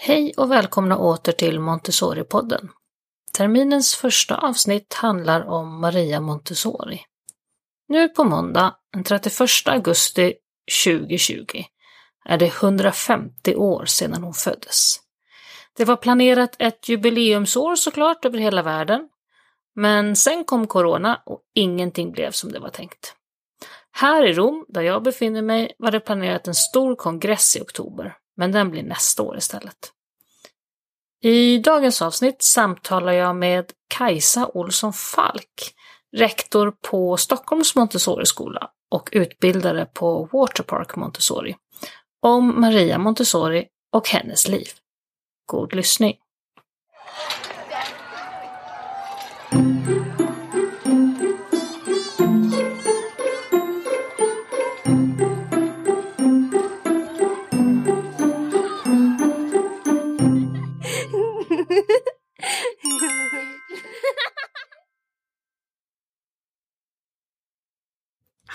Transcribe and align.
Hej 0.00 0.32
och 0.36 0.50
välkomna 0.50 0.98
åter 0.98 1.32
till 1.32 1.60
Montessori-podden. 1.60 2.68
Terminens 3.36 3.94
första 3.94 4.36
avsnitt 4.36 4.94
handlar 4.94 5.48
om 5.48 5.80
Maria 5.80 6.20
Montessori. 6.20 7.00
Nu 7.88 8.08
på 8.08 8.24
måndag, 8.24 8.74
den 8.92 9.04
31 9.04 9.40
augusti 9.66 10.34
2020, 10.84 11.44
är 12.24 12.38
det 12.38 12.46
150 12.46 13.54
år 13.56 13.84
sedan 13.84 14.22
hon 14.22 14.34
föddes. 14.34 14.96
Det 15.76 15.84
var 15.84 15.96
planerat 15.96 16.56
ett 16.58 16.88
jubileumsår 16.88 17.76
såklart 17.76 18.24
över 18.24 18.38
hela 18.38 18.62
världen, 18.62 19.08
men 19.74 20.16
sen 20.16 20.44
kom 20.44 20.66
corona 20.66 21.22
och 21.26 21.40
ingenting 21.54 22.12
blev 22.12 22.30
som 22.30 22.52
det 22.52 22.58
var 22.58 22.70
tänkt. 22.70 23.14
Här 23.92 24.26
i 24.26 24.32
Rom, 24.32 24.64
där 24.68 24.82
jag 24.82 25.02
befinner 25.02 25.42
mig, 25.42 25.72
var 25.78 25.90
det 25.90 26.00
planerat 26.00 26.48
en 26.48 26.54
stor 26.54 26.96
kongress 26.96 27.56
i 27.56 27.60
oktober, 27.60 28.16
men 28.38 28.52
den 28.52 28.70
blir 28.70 28.82
nästa 28.82 29.22
år 29.22 29.36
istället. 29.36 29.92
I 31.22 31.58
dagens 31.58 32.02
avsnitt 32.02 32.42
samtalar 32.42 33.12
jag 33.12 33.36
med 33.36 33.72
Kajsa 33.88 34.50
Olsson 34.54 34.92
Falk, 34.92 35.74
rektor 36.16 36.74
på 36.90 37.16
Stockholms 37.16 37.74
Montessori-skola 37.74 38.70
och 38.90 39.08
utbildare 39.12 39.86
på 39.86 40.28
Waterpark 40.32 40.96
Montessori, 40.96 41.56
om 42.22 42.60
Maria 42.60 42.98
Montessori 42.98 43.66
och 43.92 44.08
hennes 44.08 44.48
liv. 44.48 44.68
God 45.46 45.74
lyssning! 45.74 46.16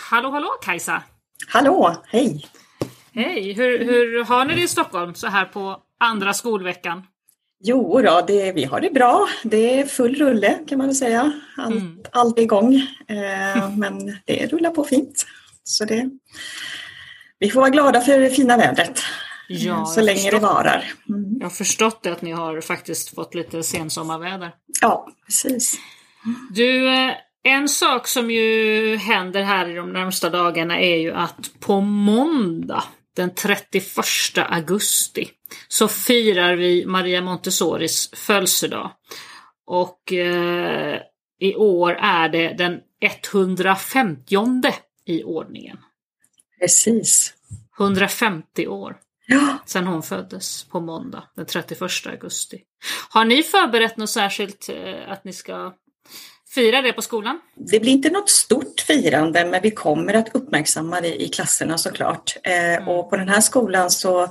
Hallå, 0.10 0.30
hallå 0.30 0.48
Kajsa! 0.62 1.04
Hallå, 1.48 1.96
hej! 2.08 2.46
Hej! 3.14 3.54
Hur, 3.54 3.86
hur 3.86 4.24
har 4.24 4.46
ni 4.46 4.56
det 4.56 4.62
i 4.62 4.68
Stockholm 4.68 5.16
så 5.16 5.28
här 5.28 5.46
på 5.46 5.78
andra 6.00 6.34
skolveckan? 6.34 7.04
Jo 7.64 8.02
då, 8.02 8.24
det, 8.28 8.52
vi 8.52 8.64
har 8.64 8.82
det 8.82 8.90
bra. 8.90 9.28
Det 9.44 9.80
är 9.80 9.86
full 9.86 10.16
rulle 10.16 10.60
kan 10.68 10.78
man 10.78 10.88
väl 10.88 10.96
säga. 10.96 11.32
Allt, 11.58 11.76
mm. 11.76 12.04
allt 12.12 12.40
är 12.40 12.44
igång. 12.44 12.76
Eh, 13.08 13.70
men 13.78 14.18
det 14.26 14.48
rullar 14.54 14.70
på 14.70 14.84
fint. 14.84 15.26
Så 15.64 15.86
det, 15.86 16.10
vi 17.40 17.50
får 17.50 17.60
vara 17.60 17.70
glada 17.70 18.02
för 18.02 18.20
det 18.20 18.30
fina 18.30 18.58
vädret. 18.58 19.00
Ja, 19.50 19.86
så 19.86 20.02
länge 20.02 20.32
det 20.32 20.40
varar. 20.40 20.94
Mm. 21.10 21.38
Jag 21.40 21.46
har 21.46 21.50
förstått 21.50 22.06
att 22.06 22.22
ni 22.22 22.32
har 22.32 22.62
faktiskt 22.62 23.16
fått 23.16 23.36
lite 23.36 23.64
sensommarväder. 23.64 24.52
Ja, 24.82 25.08
precis. 25.26 25.80
Du, 26.52 26.88
eh, 26.88 27.12
en 27.44 27.70
sak 27.70 28.08
som 28.08 28.32
ju 28.32 28.96
händer 28.98 29.44
här 29.44 29.70
i 29.70 29.74
de 29.74 29.94
närmsta 29.94 30.30
dagarna 30.30 30.80
är 30.80 30.98
ju 30.98 31.12
att 31.12 31.60
på 31.60 31.82
måndag 31.82 32.84
den 33.16 33.36
31 33.36 33.86
augusti 34.38 35.30
så 35.68 35.88
firar 35.88 36.56
vi 36.56 36.86
Maria 36.86 37.22
Montessoris 37.22 38.10
födelsedag. 38.14 38.92
Och 39.66 40.14
eh, 40.14 41.00
i 41.40 41.56
år 41.56 41.94
är 41.94 42.30
det 42.30 42.54
den 42.58 42.80
150 43.02 44.74
i 45.06 45.24
ordningen. 45.24 45.78
Precis. 46.60 47.34
150 47.80 48.68
år 48.68 48.98
ja. 49.28 49.58
sedan 49.66 49.88
hon 49.88 50.04
föddes 50.04 50.64
på 50.64 50.80
måndag 50.80 51.24
den 51.36 51.46
31 51.46 51.82
augusti. 52.06 52.62
Har 53.10 53.26
ni 53.26 53.44
förberett 53.44 53.98
något 53.98 54.10
särskilt 54.10 54.70
eh, 54.70 55.12
att 55.12 55.24
ni 55.24 55.34
ska 55.34 55.74
fira 56.56 56.82
det 56.82 56.94
på 56.94 57.02
skolan? 57.02 57.40
Det 57.56 57.80
blir 57.80 57.92
inte 57.92 58.10
något 58.10 58.30
stort 58.30 58.82
firande 58.88 59.46
men 59.46 59.62
vi 59.62 59.72
kommer 59.72 60.14
att 60.14 60.36
uppmärksamma 60.36 61.02
det 61.02 61.24
i 61.24 61.28
klasserna 61.28 61.78
såklart. 61.78 62.38
Eh, 62.44 62.74
mm. 62.74 62.88
Och 62.88 63.10
på 63.10 63.18
den 63.18 63.30
här 63.30 63.42
skolan 63.42 63.92
så 63.92 64.30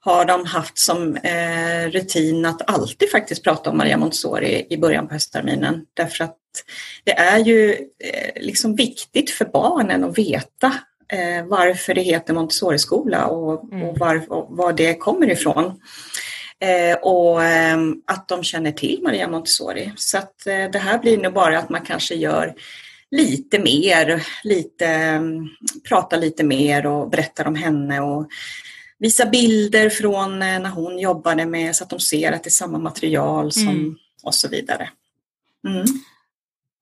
har 0.00 0.24
de 0.24 0.46
haft 0.46 0.78
som 0.78 1.16
eh, 1.16 1.90
rutin 1.90 2.46
att 2.46 2.70
alltid 2.70 3.10
faktiskt 3.10 3.44
prata 3.44 3.70
om 3.70 3.76
Maria 3.76 3.96
Montessori 3.96 4.66
i 4.70 4.76
början 4.76 5.08
på 5.08 5.14
höstterminen. 5.14 5.84
Därför 5.94 6.24
att 6.24 6.36
det 7.04 7.12
är 7.12 7.38
ju 7.38 7.70
eh, 7.72 8.42
liksom 8.42 8.76
viktigt 8.76 9.30
för 9.30 9.44
barnen 9.44 10.04
att 10.04 10.18
veta 10.18 10.74
eh, 11.12 11.46
varför 11.46 11.94
det 11.94 12.02
heter 12.02 12.34
Montessori-skola 12.34 13.26
och, 13.26 13.72
mm. 13.72 13.88
och, 13.88 13.98
var, 13.98 14.32
och 14.32 14.56
var 14.56 14.72
det 14.72 14.94
kommer 14.94 15.30
ifrån. 15.30 15.80
Eh, 16.60 16.96
och 16.96 17.44
eh, 17.44 17.78
att 18.06 18.28
de 18.28 18.44
känner 18.44 18.72
till 18.72 19.00
Maria 19.02 19.28
Montessori. 19.28 19.92
Så 19.96 20.18
att 20.18 20.46
eh, 20.46 20.70
det 20.72 20.78
här 20.78 20.98
blir 20.98 21.18
nog 21.18 21.32
bara 21.32 21.58
att 21.58 21.68
man 21.68 21.80
kanske 21.80 22.14
gör 22.14 22.54
lite 23.10 23.58
mer, 23.58 24.26
lite, 24.44 24.86
mm, 24.86 25.48
pratar 25.88 26.18
lite 26.18 26.44
mer 26.44 26.86
och 26.86 27.10
berättar 27.10 27.46
om 27.46 27.54
henne 27.54 28.00
och 28.00 28.28
visa 28.98 29.26
bilder 29.26 29.90
från 29.90 30.32
eh, 30.42 30.60
när 30.60 30.70
hon 30.70 30.98
jobbade 30.98 31.46
med 31.46 31.76
så 31.76 31.84
att 31.84 31.90
de 31.90 32.00
ser 32.00 32.32
att 32.32 32.44
det 32.44 32.48
är 32.48 32.50
samma 32.50 32.78
material 32.78 33.52
som 33.52 33.68
mm. 33.68 33.96
och 34.22 34.34
så 34.34 34.48
vidare. 34.48 34.90
Mm. 35.68 35.84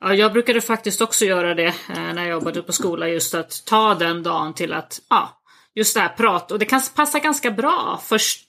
Ja, 0.01 0.15
jag 0.15 0.33
brukade 0.33 0.61
faktiskt 0.61 1.01
också 1.01 1.25
göra 1.25 1.55
det 1.55 1.75
när 1.89 2.23
jag 2.23 2.29
jobbade 2.29 2.63
på 2.63 2.73
skola, 2.73 3.09
just 3.09 3.35
att 3.35 3.63
ta 3.67 3.95
den 3.95 4.23
dagen 4.23 4.55
till 4.55 4.73
att, 4.73 5.01
ja, 5.11 5.41
just 5.75 5.95
det 5.95 6.01
här 6.01 6.09
prata. 6.09 6.55
Och 6.55 6.61
det 6.61 6.67
kan 6.67 6.83
passa 6.95 7.19
ganska 7.19 7.51
bra 7.51 8.01
först 8.05 8.47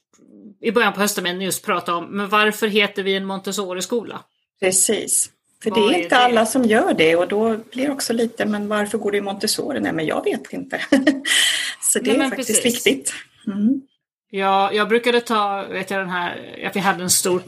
i 0.62 0.72
början 0.72 0.94
på 0.94 1.00
höstterminen 1.00 1.42
just 1.42 1.66
prata 1.66 1.96
om, 1.96 2.06
men 2.06 2.30
varför 2.30 2.68
heter 2.68 3.04
vi 3.04 3.16
en 3.16 3.26
Montessori-skola? 3.26 4.24
Precis. 4.60 5.32
För 5.64 5.72
det 5.72 5.80
är 5.80 6.04
inte 6.04 6.16
det? 6.16 6.18
alla 6.18 6.46
som 6.46 6.64
gör 6.64 6.94
det 6.94 7.16
och 7.16 7.28
då 7.28 7.58
blir 7.58 7.92
också 7.92 8.14
lite, 8.14 8.46
men 8.46 8.68
varför 8.68 8.98
går 8.98 9.12
du 9.12 9.18
i 9.18 9.22
Montessori? 9.22 9.80
Nej, 9.80 9.94
men 9.94 10.06
jag 10.06 10.24
vet 10.24 10.54
inte. 10.54 10.82
Så 11.82 12.00
det 12.00 12.18
Nej, 12.18 12.26
är 12.26 12.30
faktiskt 12.30 12.64
precis. 12.64 12.88
viktigt. 12.88 13.14
Mm. 13.48 13.82
Ja, 14.30 14.74
jag 14.74 14.90
brukade 14.90 15.22
ta, 15.22 15.66
vet 15.70 15.92
jag 15.92 16.00
den 16.00 16.10
här, 16.10 16.64
att 16.66 16.76
vi 16.76 16.80
hade 16.80 17.04
en 17.04 17.10
stor 17.10 17.42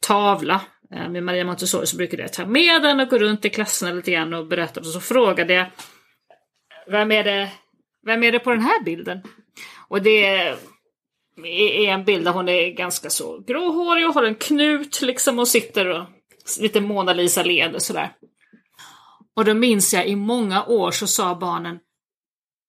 tavla 0.00 0.60
eh, 0.94 1.08
med 1.08 1.22
Maria 1.22 1.44
Montessori 1.44 1.86
så 1.86 1.96
brukade 1.96 2.22
jag 2.22 2.32
ta 2.32 2.46
med 2.46 2.82
den 2.82 3.00
och 3.00 3.08
gå 3.08 3.18
runt 3.18 3.44
i 3.44 3.50
klasserna 3.50 3.92
lite 3.92 4.10
grann 4.10 4.34
och 4.34 4.46
berätta. 4.46 4.80
Och 4.80 4.86
så 4.86 5.00
frågade 5.00 5.54
jag, 5.54 5.66
vem 6.86 7.12
är 7.12 7.24
det, 7.24 7.50
vem 8.06 8.22
är 8.22 8.32
det 8.32 8.38
på 8.38 8.50
den 8.50 8.62
här 8.62 8.84
bilden? 8.84 9.22
Och 9.88 10.02
det 10.02 10.54
är 11.36 11.88
en 11.88 12.04
bild 12.04 12.24
där 12.24 12.32
hon 12.32 12.48
är 12.48 12.70
ganska 12.70 13.10
så 13.10 13.38
gråhårig 13.46 14.08
och 14.08 14.14
har 14.14 14.22
en 14.22 14.34
knut 14.34 15.02
liksom 15.02 15.38
och 15.38 15.48
sitter 15.48 15.86
och 15.86 16.06
lite 16.60 16.80
Mona 16.80 17.12
Lisa 17.12 17.42
leende 17.42 17.80
sådär. 17.80 18.12
Och 19.36 19.44
då 19.44 19.54
minns 19.54 19.94
jag 19.94 20.06
i 20.06 20.16
många 20.16 20.64
år 20.64 20.90
så 20.90 21.06
sa 21.06 21.34
barnen 21.34 21.78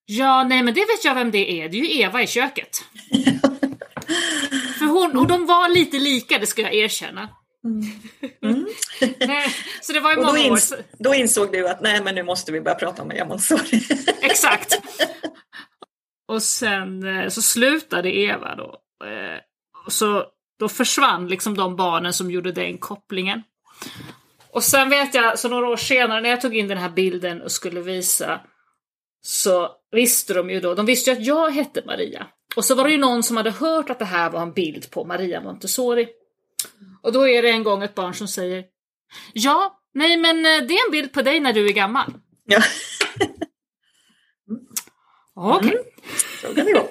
Ja, 0.06 0.44
nej 0.44 0.64
men 0.64 0.74
det 0.74 0.80
vet 0.80 1.06
jag 1.06 1.16
vem 1.16 1.32
det 1.32 1.62
är, 1.62 1.70
det 1.70 1.78
är 1.78 1.82
ju 1.82 2.02
Eva 2.02 2.24
i 2.24 2.28
köket. 2.28 2.70
För 4.80 4.86
hon, 4.86 5.18
och 5.18 5.28
de 5.28 5.46
var 5.46 5.70
lite 5.70 6.00
lika, 6.00 6.40
det 6.40 6.48
ska 6.48 6.62
jag 6.62 6.74
erkänna. 6.74 7.30
Mm. 7.64 7.86
Mm. 8.44 8.66
så 9.82 9.94
det 9.94 10.00
var 10.00 10.12
ju 10.12 10.16
många 10.16 10.32
då 10.32 10.38
ins 10.38 10.72
år. 10.72 10.80
Då 11.00 11.14
insåg 11.14 11.52
du 11.52 11.68
att 11.68 11.82
nej 11.82 12.04
men 12.04 12.16
nu 12.16 12.24
måste 12.24 12.52
vi 12.52 12.62
börja 12.62 12.76
prata 12.76 13.02
om 13.02 13.08
Maria 13.08 13.26
Montessori. 13.26 13.82
Exakt. 14.22 14.74
Och 16.28 16.44
sen 16.44 17.04
eh, 17.04 17.30
så 17.30 17.42
slutade 17.42 18.18
Eva 18.18 18.56
då. 18.56 18.78
Eh, 19.08 19.40
så 19.88 20.26
då 20.60 20.70
försvann 20.70 21.28
liksom 21.28 21.58
de 21.58 21.76
barnen 21.76 22.14
som 22.14 22.32
gjorde 22.32 22.52
den 22.52 22.78
kopplingen. 22.78 23.44
Och 24.52 24.64
sen 24.64 24.90
vet 24.90 25.14
jag, 25.14 25.40
så 25.40 25.50
några 25.50 25.68
år 25.68 25.78
senare 25.78 26.22
när 26.22 26.30
jag 26.30 26.42
tog 26.42 26.58
in 26.58 26.68
den 26.68 26.78
här 26.78 26.90
bilden 26.90 27.42
och 27.42 27.52
skulle 27.52 27.82
visa 27.82 28.42
så 29.22 29.72
visste 29.92 30.34
de 30.34 30.50
ju 30.50 30.60
då, 30.60 30.74
de 30.74 30.86
visste 30.86 31.10
ju 31.10 31.18
att 31.18 31.26
jag 31.26 31.52
hette 31.52 31.82
Maria. 31.86 32.28
Och 32.56 32.66
så 32.66 32.76
var 32.76 32.84
det 32.84 32.92
ju 32.92 32.98
någon 32.98 33.24
som 33.24 33.38
hade 33.38 33.52
hört 33.52 33.90
att 33.90 34.00
det 34.00 34.06
här 34.06 34.30
var 34.30 34.42
en 34.42 34.54
bild 34.54 34.92
på 34.92 35.06
Maria 35.06 35.42
Montessori. 35.42 36.08
Och 37.02 37.12
då 37.12 37.28
är 37.28 37.42
det 37.42 37.50
en 37.50 37.64
gång 37.64 37.84
ett 37.84 37.96
barn 37.96 38.14
som 38.14 38.28
säger 38.28 38.64
Ja, 39.34 39.80
nej 39.94 40.18
men 40.18 40.38
eh, 40.38 40.68
det 40.68 40.74
är 40.74 40.86
en 40.86 40.92
bild 40.92 41.14
på 41.14 41.22
dig 41.22 41.40
när 41.40 41.54
du 41.54 41.66
är 41.66 41.74
gammal. 41.74 42.14
Ja. 42.46 42.62
Okej. 45.36 45.58
Okay. 45.58 45.72
Mm. 45.72 45.84
Så 46.42 46.56
kan 46.56 46.66
det 46.66 46.72
gå. 46.72 46.90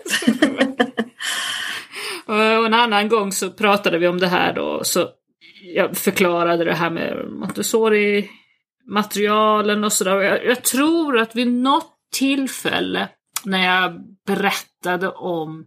och 2.61 2.67
en 2.67 2.75
annan 2.75 3.09
gång 3.09 3.33
så 3.33 3.51
pratade 3.51 3.99
vi 3.99 4.09
om 4.09 4.21
det 4.21 4.29
här 4.29 4.53
då. 4.53 4.85
Så 4.85 5.09
jag 5.75 5.97
förklarade 5.97 6.65
det 6.65 6.75
här 6.75 6.91
med 6.91 7.27
Montessori-materialen 7.31 9.85
och 9.85 9.93
sådär. 9.93 10.21
Jag, 10.21 10.47
jag 10.47 10.63
tror 10.63 11.19
att 11.19 11.37
vid 11.37 11.53
något 11.53 11.91
tillfälle 12.17 13.09
när 13.45 13.65
jag 13.65 14.01
berättade 14.27 15.09
om 15.09 15.67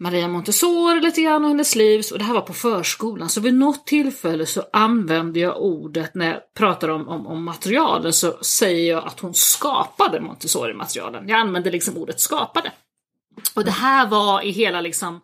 Maria 0.00 0.28
Montessori 0.28 1.00
lite 1.00 1.22
grann 1.22 1.44
och 1.44 1.50
hennes 1.50 1.74
liv, 1.74 2.04
och 2.12 2.18
det 2.18 2.24
här 2.24 2.34
var 2.34 2.40
på 2.40 2.54
förskolan, 2.54 3.28
så 3.28 3.40
vid 3.40 3.54
något 3.54 3.86
tillfälle 3.86 4.46
så 4.46 4.64
använde 4.72 5.40
jag 5.40 5.62
ordet 5.62 6.14
när 6.14 6.26
jag 6.26 6.54
pratar 6.54 6.88
om, 6.88 7.08
om, 7.08 7.26
om 7.26 7.44
materialen 7.44 8.12
så 8.12 8.38
säger 8.42 8.92
jag 8.92 9.06
att 9.06 9.20
hon 9.20 9.34
skapade 9.34 10.20
Montessori-materialen. 10.20 11.28
Jag 11.28 11.40
använde 11.40 11.70
liksom 11.70 11.96
ordet 11.96 12.20
skapade. 12.20 12.72
Och 13.54 13.64
det 13.64 13.70
här 13.70 14.06
var 14.06 14.42
i 14.42 14.50
hela 14.50 14.80
liksom 14.80 15.20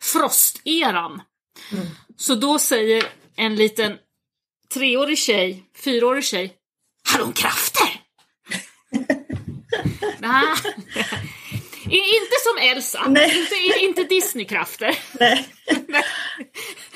frosteran. 0.00 1.22
Mm. 1.72 1.86
Så 2.16 2.34
då 2.34 2.58
säger 2.58 3.04
en 3.36 3.56
liten 3.56 3.96
treårig 4.74 5.18
tjej, 5.18 5.62
fyraårig 5.84 6.24
tjej, 6.24 6.52
har 7.12 7.24
hon 7.24 7.32
krafter? 7.32 7.88
Nej. 10.18 10.44
Inte 11.90 12.36
som 12.42 12.68
Elsa, 12.70 13.04
Nej. 13.08 13.38
inte, 13.38 13.84
inte 13.84 14.14
Disneykrafter. 14.14 14.98
Nej. 15.18 16.04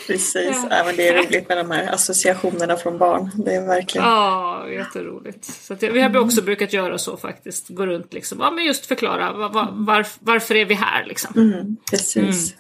Precis, 0.07 0.35
ja. 0.35 0.67
ja. 0.71 0.85
men 0.85 0.97
det 0.97 1.09
är 1.09 1.23
roligt 1.23 1.49
med 1.49 1.59
de 1.59 1.71
här 1.71 1.93
associationerna 1.93 2.77
från 2.77 2.99
barn. 2.99 3.31
Det 3.45 3.55
är 3.55 3.67
verkligen... 3.67 4.07
Ja, 4.07 4.69
jätteroligt. 4.69 5.45
Så 5.45 5.75
att, 5.75 5.83
vi 5.83 6.01
har 6.01 6.19
också 6.19 6.43
brukat 6.43 6.73
göra 6.73 6.99
så 6.99 7.17
faktiskt, 7.17 7.69
gå 7.69 7.87
runt 7.87 8.13
liksom, 8.13 8.41
ja 8.41 8.51
men 8.51 8.65
just 8.65 8.87
förklara 8.87 9.33
var, 9.33 9.73
var, 9.73 10.07
varför 10.21 10.55
är 10.55 10.65
vi 10.65 10.75
här 10.75 11.05
liksom. 11.07 11.33
Mm, 11.37 11.77
precis. 11.91 12.55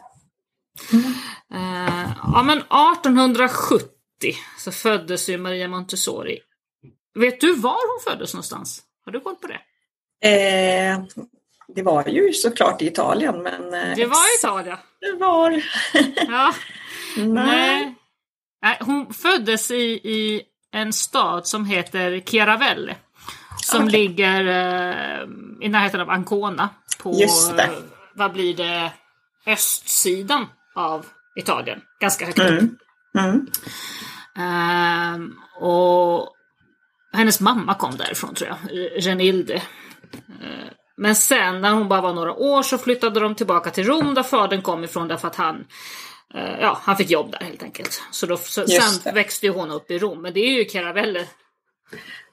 Mm. 0.93 1.05
Uh, 1.55 2.13
ja 2.33 2.43
men 2.43 2.59
1870 2.59 3.89
så 4.59 4.73
föddes 4.73 5.29
ju 5.29 5.39
Maria 5.39 5.69
Montessori. 5.69 6.39
Vet 7.15 7.41
du 7.41 7.53
var 7.53 7.71
hon 7.71 8.13
föddes 8.13 8.35
någonstans? 8.35 8.83
Har 9.05 9.13
du 9.13 9.21
koll 9.21 9.37
på 9.37 9.47
det? 9.47 9.61
Eh, 10.29 11.03
det 11.75 11.83
var 11.83 12.09
ju 12.09 12.33
såklart 12.33 12.83
i 12.83 12.87
Italien. 12.87 13.43
Men, 13.43 13.75
eh, 13.75 13.97
det 13.97 14.07
var 14.07 14.17
i 14.17 14.39
Italien? 14.39 14.79
Det 15.01 15.13
var. 15.13 15.63
ja. 16.33 16.55
Nej. 17.17 17.95
Nej. 18.63 18.79
Hon 18.81 19.15
föddes 19.15 19.71
i, 19.71 19.85
i 19.93 20.43
en 20.73 20.93
stad 20.93 21.47
som 21.47 21.65
heter 21.65 22.21
Chiaravelli. 22.21 22.95
Som 23.63 23.85
okay. 23.85 24.01
ligger 24.01 24.41
eh, 24.41 25.29
i 25.61 25.69
närheten 25.69 26.01
av 26.01 26.11
Ancona. 26.11 26.69
På, 27.03 27.13
det. 27.57 27.71
vad 28.15 28.33
blir 28.33 28.57
det, 28.57 28.93
östsidan 29.47 30.47
av 30.75 31.07
Italien. 31.37 31.81
Ganska 32.01 32.27
högt 32.27 32.39
mm. 32.39 32.57
upp. 32.57 32.71
Mm. 33.19 33.47
Um, 35.15 35.41
och 35.61 36.29
hennes 37.13 37.41
mamma 37.41 37.75
kom 37.75 37.97
därifrån 37.97 38.35
tror 38.35 38.51
jag, 38.51 38.59
Renilde. 39.07 39.55
Uh, 39.55 40.71
men 41.01 41.17
sen 41.17 41.61
när 41.61 41.71
hon 41.71 41.89
bara 41.89 42.01
var 42.01 42.13
några 42.13 42.35
år 42.35 42.63
så 42.63 42.79
flyttade 42.79 43.21
de 43.21 43.35
tillbaka 43.35 43.71
till 43.71 43.87
Rom 43.87 44.15
där 44.15 44.23
fadern 44.23 44.63
kom 44.63 44.85
ifrån 44.85 45.09
därför 45.09 45.29
att 45.29 45.37
han 45.37 45.57
uh, 46.35 46.61
Ja, 46.61 46.79
han 46.83 46.97
fick 46.97 47.11
jobb 47.11 47.31
där 47.31 47.39
helt 47.39 47.63
enkelt. 47.63 48.03
Så, 48.11 48.27
då, 48.27 48.37
så 48.37 48.67
sen 48.67 49.15
växte 49.15 49.49
hon 49.49 49.71
upp 49.71 49.91
i 49.91 49.99
Rom. 49.99 50.23
Men 50.23 50.33
det 50.35 50.41
är 50.41 50.59
ju 50.59 50.65
Caravelle 50.65 51.27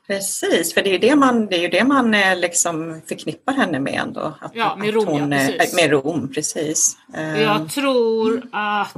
Precis, 0.07 0.73
för 0.73 0.81
det 0.81 0.95
är 0.95 0.99
det 0.99 1.15
man, 1.15 1.47
det 1.47 1.65
är 1.65 1.69
det 1.69 1.83
man 1.83 2.13
eh, 2.13 2.39
liksom 2.39 3.01
förknippar 3.07 3.53
henne 3.53 3.79
med 3.79 3.93
ändå. 3.93 4.37
Att, 4.41 4.51
ja, 4.55 4.75
med 4.75 4.93
Rom, 4.93 5.05
hon, 5.07 5.31
ja, 5.31 5.37
precis. 5.37 5.75
Med 5.75 5.91
Rom, 5.91 6.31
precis. 6.33 6.97
Jag 7.37 7.69
tror 7.69 8.49
att 8.51 8.97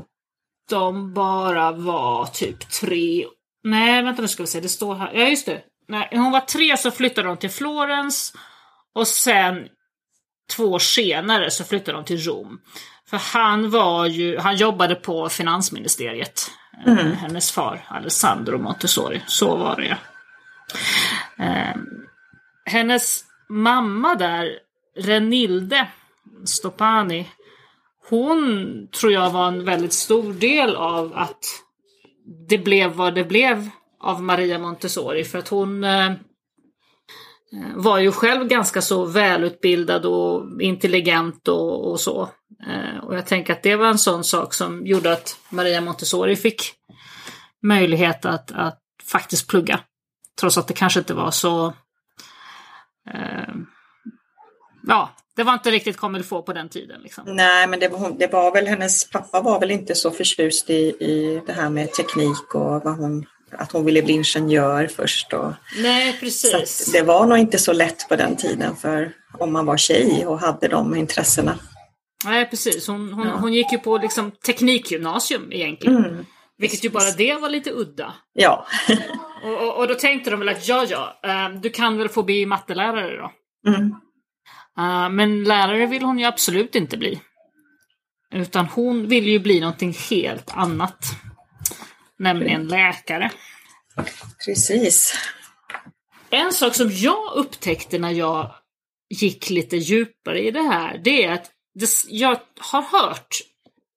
de 0.70 1.14
bara 1.14 1.72
var 1.72 2.26
typ 2.26 2.70
tre. 2.70 3.26
Nej, 3.64 4.04
vänta 4.04 4.22
nu 4.22 4.28
ska 4.28 4.44
vi 4.44 4.48
se, 4.48 4.60
det 4.60 4.70
står 4.70 4.96
här. 4.96 5.12
Ja, 5.14 5.28
just 5.28 5.46
det. 5.46 5.62
När 5.88 6.18
hon 6.18 6.32
var 6.32 6.40
tre 6.42 6.78
så 6.78 6.92
flyttade 6.92 7.28
de 7.28 7.38
till 7.38 7.50
Florens 7.50 8.34
och 8.96 9.08
sen 9.08 9.68
två 10.56 10.64
år 10.64 10.80
senare 10.80 11.52
så 11.52 11.64
flyttade 11.64 11.98
de 11.98 12.06
till 12.06 12.24
Rom. 12.24 12.62
För 13.10 13.18
han 13.18 13.70
var 13.70 14.06
ju, 14.06 14.38
han 14.38 14.56
jobbade 14.56 14.96
på 14.96 15.30
finansministeriet. 15.30 16.52
Eh, 16.86 16.94
mm. 16.94 17.12
Hennes 17.12 17.52
far, 17.52 17.86
Alessandro 17.88 18.58
Montessori. 18.58 19.22
Så 19.28 19.56
var 19.56 19.76
det. 19.76 19.98
Eh, 21.44 21.76
hennes 22.66 23.24
mamma 23.50 24.16
där, 24.16 24.60
Renilde 24.98 25.88
Stopani, 26.46 27.30
hon 28.10 28.88
tror 29.00 29.12
jag 29.12 29.30
var 29.30 29.48
en 29.48 29.66
väldigt 29.66 29.94
stor 29.94 30.34
del 30.34 30.76
av 30.76 31.14
att 31.16 31.46
det 32.50 32.58
blev 32.58 32.92
vad 32.92 33.16
det 33.16 33.24
blev 33.24 33.70
av 34.00 34.24
Maria 34.24 34.60
Montessori. 34.60 35.24
För 35.24 35.38
att 35.38 35.48
hon 35.48 35.84
eh, 35.84 36.12
Eh, 37.54 37.76
var 37.76 38.00
ju 38.00 38.12
själv 38.12 38.48
ganska 38.48 38.82
så 38.82 39.06
välutbildad 39.06 40.06
och 40.06 40.62
intelligent 40.62 41.48
och, 41.48 41.92
och 41.92 42.00
så. 42.00 42.30
Eh, 42.68 43.04
och 43.04 43.16
jag 43.16 43.26
tänker 43.26 43.54
att 43.54 43.64
det 43.64 43.76
var 43.76 43.88
en 43.88 43.98
sån 43.98 44.24
sak 44.24 44.54
som 44.54 44.86
gjorde 44.86 45.14
att 45.14 45.38
Maria 45.50 45.82
Montessori 45.82 46.36
fick 46.36 46.74
möjlighet 47.64 48.26
att, 48.26 48.52
att 48.52 48.80
faktiskt 49.04 49.48
plugga. 49.48 49.80
Trots 50.40 50.58
att 50.58 50.68
det 50.68 50.74
kanske 50.74 51.00
inte 51.00 51.14
var 51.14 51.32
så... 51.32 51.74
Eh, 53.14 53.54
ja, 54.88 55.10
det 55.36 55.44
var 55.44 55.54
inte 55.54 55.72
riktigt 55.72 55.98
comme 55.98 56.24
få 56.24 56.42
på 56.42 56.54
den 56.54 56.70
tiden. 56.70 57.02
Liksom. 57.02 57.24
Nej, 57.28 57.68
men 57.68 57.80
det 57.80 57.88
var, 57.88 58.16
det 58.20 58.34
var 58.34 58.52
väl 58.54 58.68
hennes 58.68 59.10
pappa 59.10 59.42
var 59.42 59.60
väl 59.60 59.72
inte 59.72 59.96
så 59.96 60.12
förtjust 60.12 60.70
i, 60.70 60.74
i 61.00 61.42
det 61.46 61.54
här 61.54 61.70
med 61.70 61.94
teknik 61.94 62.56
och 62.56 62.84
vad 62.84 62.98
hon, 62.98 63.26
att 63.52 63.72
hon 63.72 63.86
ville 63.86 64.02
bli 64.02 64.14
ingenjör 64.14 64.88
först. 64.88 65.34
Och, 65.34 65.54
Nej, 65.78 66.18
precis. 66.20 66.92
det 66.92 67.02
var 67.02 67.26
nog 67.26 67.38
inte 67.38 67.58
så 67.58 67.74
lätt 67.74 68.10
på 68.10 68.16
den 68.16 68.36
tiden 68.36 68.76
för 68.76 69.12
om 69.40 69.54
man 69.54 69.66
var 69.66 69.78
tjej 69.78 70.26
och 70.26 70.40
hade 70.40 70.68
de 70.68 70.96
intressena. 70.96 71.60
Nej, 72.26 72.50
precis. 72.50 72.88
Hon, 72.88 73.14
hon, 73.14 73.28
ja. 73.28 73.36
hon 73.36 73.54
gick 73.54 73.72
ju 73.72 73.78
på 73.78 73.98
liksom 73.98 74.32
teknikgymnasium 74.32 75.52
egentligen. 75.52 76.06
Mm. 76.06 76.26
Vilket 76.58 76.86
ju 76.86 76.90
bara 76.90 77.12
det 77.12 77.36
var 77.36 77.50
lite 77.50 77.72
udda. 77.72 78.14
Ja. 78.34 78.68
och, 79.44 79.68
och, 79.68 79.78
och, 79.78 79.88
då 79.88 79.96
tänkte 79.96 80.30
de 80.30 80.40
väl 80.40 80.50
att 80.50 80.68
ja, 80.68 80.86
ja, 80.90 81.20
eh, 81.24 81.60
du 81.62 81.70
kan 81.70 81.98
väl 81.98 82.10
få 82.10 82.24
bli 82.24 82.46
mattelärare 82.46 83.18
då. 83.18 83.32
Mm. 83.70 83.96
Uh, 84.80 85.10
men 85.10 85.44
lärare 85.44 85.86
vill 85.86 86.04
hon 86.04 86.20
ju 86.20 86.26
absolut 86.26 86.76
inte 86.76 86.98
bli. 86.98 87.22
Utan 88.34 88.66
hon 88.66 89.08
vill 89.08 89.28
ju 89.28 89.40
bli 89.40 89.60
någonting 89.60 89.94
helt 90.10 90.52
annat. 90.54 91.06
Nämligen 92.20 92.68
läkare. 92.68 93.32
Precis. 94.46 95.14
En 96.30 96.54
sak 96.54 96.76
som 96.76 96.90
jag 96.92 97.34
upptäckte 97.36 98.00
när 98.00 98.12
jag 98.12 98.52
gick 99.10 99.50
lite 99.50 99.78
djupare 99.78 100.48
i 100.48 100.52
det 100.52 100.62
här, 100.62 101.02
det 101.04 101.26
är 101.26 101.32
att 101.32 101.52
det, 101.74 101.90
jag 102.10 102.40
har 102.60 102.82
hört 102.82 103.38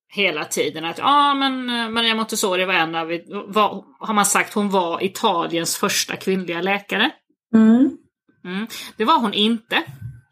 hela 0.08 0.44
tiden 0.44 0.84
att 0.84 0.98
ah, 1.02 1.34
men 1.34 1.70
eh, 1.70 1.88
Maria 1.88 2.14
Montessori 2.14 2.64
var 2.64 2.74
en 2.74 2.94
av, 2.94 3.08
var, 3.46 3.84
har 3.98 4.14
man 4.14 4.26
sagt, 4.26 4.54
hon 4.54 4.70
var 4.70 5.04
Italiens 5.04 5.76
första 5.76 6.16
kvinnliga 6.16 6.62
läkare. 6.62 7.10
Mm. 7.54 7.98
Mm. 8.44 8.66
Det 8.96 9.04
var 9.04 9.18
hon 9.18 9.34
inte. 9.34 9.82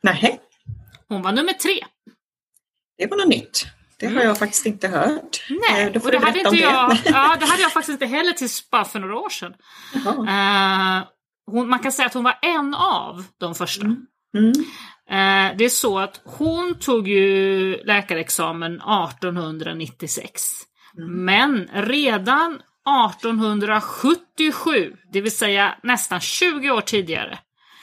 Nej. 0.03 0.41
Hon 1.09 1.23
var 1.23 1.33
nummer 1.33 1.53
tre. 1.53 1.85
Det 2.99 3.07
var 3.07 3.17
något 3.17 3.29
nytt. 3.29 3.67
Det 4.00 4.06
har 4.06 4.23
jag 4.23 4.38
faktiskt 4.38 4.67
inte 4.67 4.88
hört. 4.88 5.44
Nej, 5.70 5.82
eh, 5.82 6.02
och 6.02 6.11
det 6.11 6.19
hade 6.19 6.38
inte 6.38 6.56
jag, 6.56 6.90
det. 6.90 7.11
ja, 7.11 7.37
det 7.40 7.47
hade 7.47 7.62
jag 7.62 7.73
faktiskt 7.73 7.92
inte 7.92 8.07
heller 8.07 8.33
tills 8.33 8.71
bara 8.71 8.85
för 8.85 8.99
några 8.99 9.19
år 9.19 9.28
sedan. 9.28 9.54
Uh, 10.07 11.04
hon, 11.47 11.69
man 11.69 11.78
kan 11.78 11.92
säga 11.92 12.07
att 12.07 12.14
hon 12.14 12.25
var 12.25 12.38
en 12.42 12.75
av 12.75 13.25
de 13.38 13.54
första. 13.54 13.85
Mm. 13.85 14.07
Mm. 14.37 14.50
Uh, 14.50 15.57
det 15.57 15.64
är 15.64 15.69
så 15.69 15.99
att 15.99 16.21
hon 16.25 16.75
tog 16.75 17.09
ju 17.09 17.76
läkarexamen 17.85 18.75
1896. 18.75 20.42
Mm. 20.99 21.25
Men 21.25 21.69
redan 21.73 22.62
1877, 23.09 24.97
det 25.12 25.21
vill 25.21 25.37
säga 25.37 25.75
nästan 25.83 26.21
20 26.21 26.71
år 26.71 26.80
tidigare, 26.80 27.38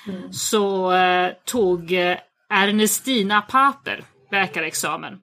mm. 0.07 0.33
så 0.33 0.91
uh, 0.91 1.29
tog 1.45 1.91
Ernestina 2.49 3.41
Paper 3.41 4.03
läkarexamen. 4.31 5.19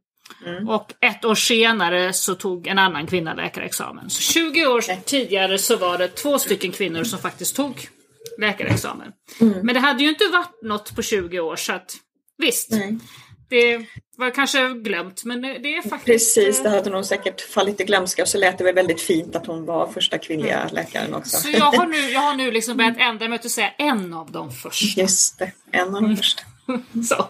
Mm. 0.47 0.69
Och 0.69 0.93
ett 1.01 1.25
år 1.25 1.35
senare 1.35 2.13
så 2.13 2.35
tog 2.35 2.67
en 2.67 2.79
annan 2.79 3.07
kvinna 3.07 3.35
läkarexamen. 3.35 4.11
Så 4.11 4.21
20 4.21 4.67
år 4.67 4.81
tidigare 5.05 5.59
så 5.59 5.77
var 5.77 5.99
det 5.99 6.09
två 6.09 6.39
stycken 6.39 6.73
kvinnor 6.73 7.05
som 7.05 7.19
faktiskt 7.19 7.57
tog 7.57 7.89
läkarexamen. 8.39 9.13
Mm. 9.41 9.67
Men 9.67 9.75
det 9.75 9.81
hade 9.81 10.03
ju 10.03 10.09
inte 10.09 10.25
varit 10.25 10.63
något 10.63 10.97
på 10.97 11.03
20 11.03 11.41
år 11.41 11.57
så 11.57 11.73
att 11.73 11.97
visst. 12.39 12.71
Nej. 12.71 12.99
Det 13.49 13.87
var 14.17 14.31
kanske 14.31 14.69
glömt 14.69 15.25
men 15.25 15.43
det 15.43 15.77
är 15.77 15.89
faktiskt... 15.89 16.37
Precis, 16.37 16.63
det 16.63 16.69
hade 16.69 16.91
nog 16.91 17.05
säkert 17.05 17.41
fallit 17.41 17.81
i 17.81 17.85
glömska 17.85 18.23
och 18.23 18.29
så 18.29 18.39
lät 18.39 18.59
det 18.59 18.65
väl 18.65 18.75
väldigt 18.75 19.01
fint 19.01 19.37
att 19.37 19.47
hon 19.47 19.65
var 19.65 19.87
första 19.93 20.19
kvinnliga 20.19 20.61
mm. 20.61 20.75
läkaren 20.75 21.15
också. 21.15 21.37
Så 21.37 21.49
jag 21.51 21.73
har 21.73 21.87
nu, 21.87 22.11
jag 22.11 22.21
har 22.21 22.35
nu 22.35 22.51
liksom 22.51 22.77
börjat 22.77 22.97
ändra 22.99 23.29
mig 23.29 23.39
till 23.39 23.47
att 23.47 23.53
säga 23.53 23.71
en 23.79 24.15
av 24.15 24.31
de 24.31 24.53
första. 24.53 25.01
Just 25.01 25.39
det, 25.39 25.53
en 25.71 25.87
av 25.87 25.93
de 25.93 26.05
mm. 26.05 26.17
första. 26.17 26.43
så. 27.09 27.29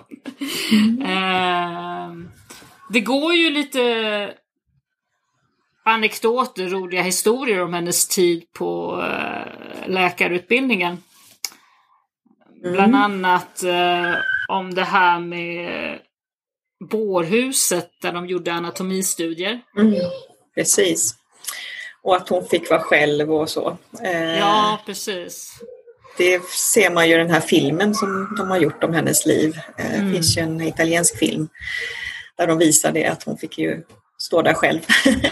Mm. 0.72 1.02
Uh, 1.02 2.26
det 2.88 3.00
går 3.00 3.34
ju 3.34 3.50
lite 3.50 4.34
anekdoter, 5.84 6.68
roliga 6.68 7.02
historier 7.02 7.62
om 7.62 7.74
hennes 7.74 8.08
tid 8.08 8.52
på 8.52 8.96
uh, 8.96 9.88
läkarutbildningen. 9.88 11.02
Mm. 12.64 12.72
Bland 12.72 12.96
annat 12.96 13.62
uh, 13.64 14.14
om 14.48 14.74
det 14.74 14.84
här 14.84 15.18
med 15.18 15.98
bårhuset 16.90 17.90
där 18.02 18.12
de 18.12 18.26
gjorde 18.26 18.52
anatomistudier. 18.52 19.60
Mm. 19.78 19.94
Precis. 20.54 21.14
Och 22.02 22.16
att 22.16 22.28
hon 22.28 22.44
fick 22.44 22.70
vara 22.70 22.80
själv 22.80 23.32
och 23.32 23.50
så. 23.50 23.76
Eh, 24.02 24.38
ja, 24.38 24.80
precis 24.86 25.60
det 26.16 26.42
ser 26.44 26.90
man 26.90 27.08
ju 27.08 27.14
i 27.14 27.18
den 27.18 27.30
här 27.30 27.40
filmen 27.40 27.94
som 27.94 28.34
de 28.36 28.50
har 28.50 28.58
gjort 28.58 28.84
om 28.84 28.94
hennes 28.94 29.26
liv. 29.26 29.58
Eh, 29.78 29.90
det 29.90 29.96
mm. 29.96 30.12
finns 30.12 30.38
ju 30.38 30.42
en 30.42 30.60
italiensk 30.60 31.18
film 31.18 31.48
där 32.38 32.46
de 32.46 32.58
visar 32.58 32.92
det 32.92 33.06
att 33.06 33.22
hon 33.22 33.38
fick 33.38 33.58
ju 33.58 33.82
står 34.18 34.42
där 34.42 34.54
själv. 34.54 34.80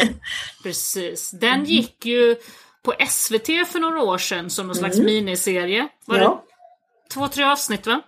Precis. 0.63 1.31
Den 1.31 1.65
gick 1.65 2.07
ju 2.07 2.37
på 2.83 2.95
SVT 3.09 3.47
för 3.47 3.79
några 3.79 4.03
år 4.03 4.19
sedan 4.19 4.51
som 4.51 4.67
någon 4.67 4.77
slags 4.77 4.95
Mm. 4.97 5.07
miniserie. 5.07 5.89
Var 6.07 6.17
ja, 6.19 6.45
det 7.09 7.15
två, 7.15 7.29
tre 7.29 7.45
avsnitt 7.45 7.87
va? 7.87 8.01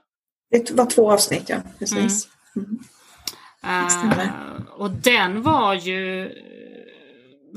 det 0.50 0.70
var 0.70 0.86
två 0.86 1.12
avsnitt, 1.12 1.48
ja. 1.48 1.56
Precis. 1.78 2.28
stämmer. 3.90 4.24
Eh, 4.24 4.64
och 4.76 4.90
den 4.90 5.42
var 5.42 5.74
ju 5.74 6.32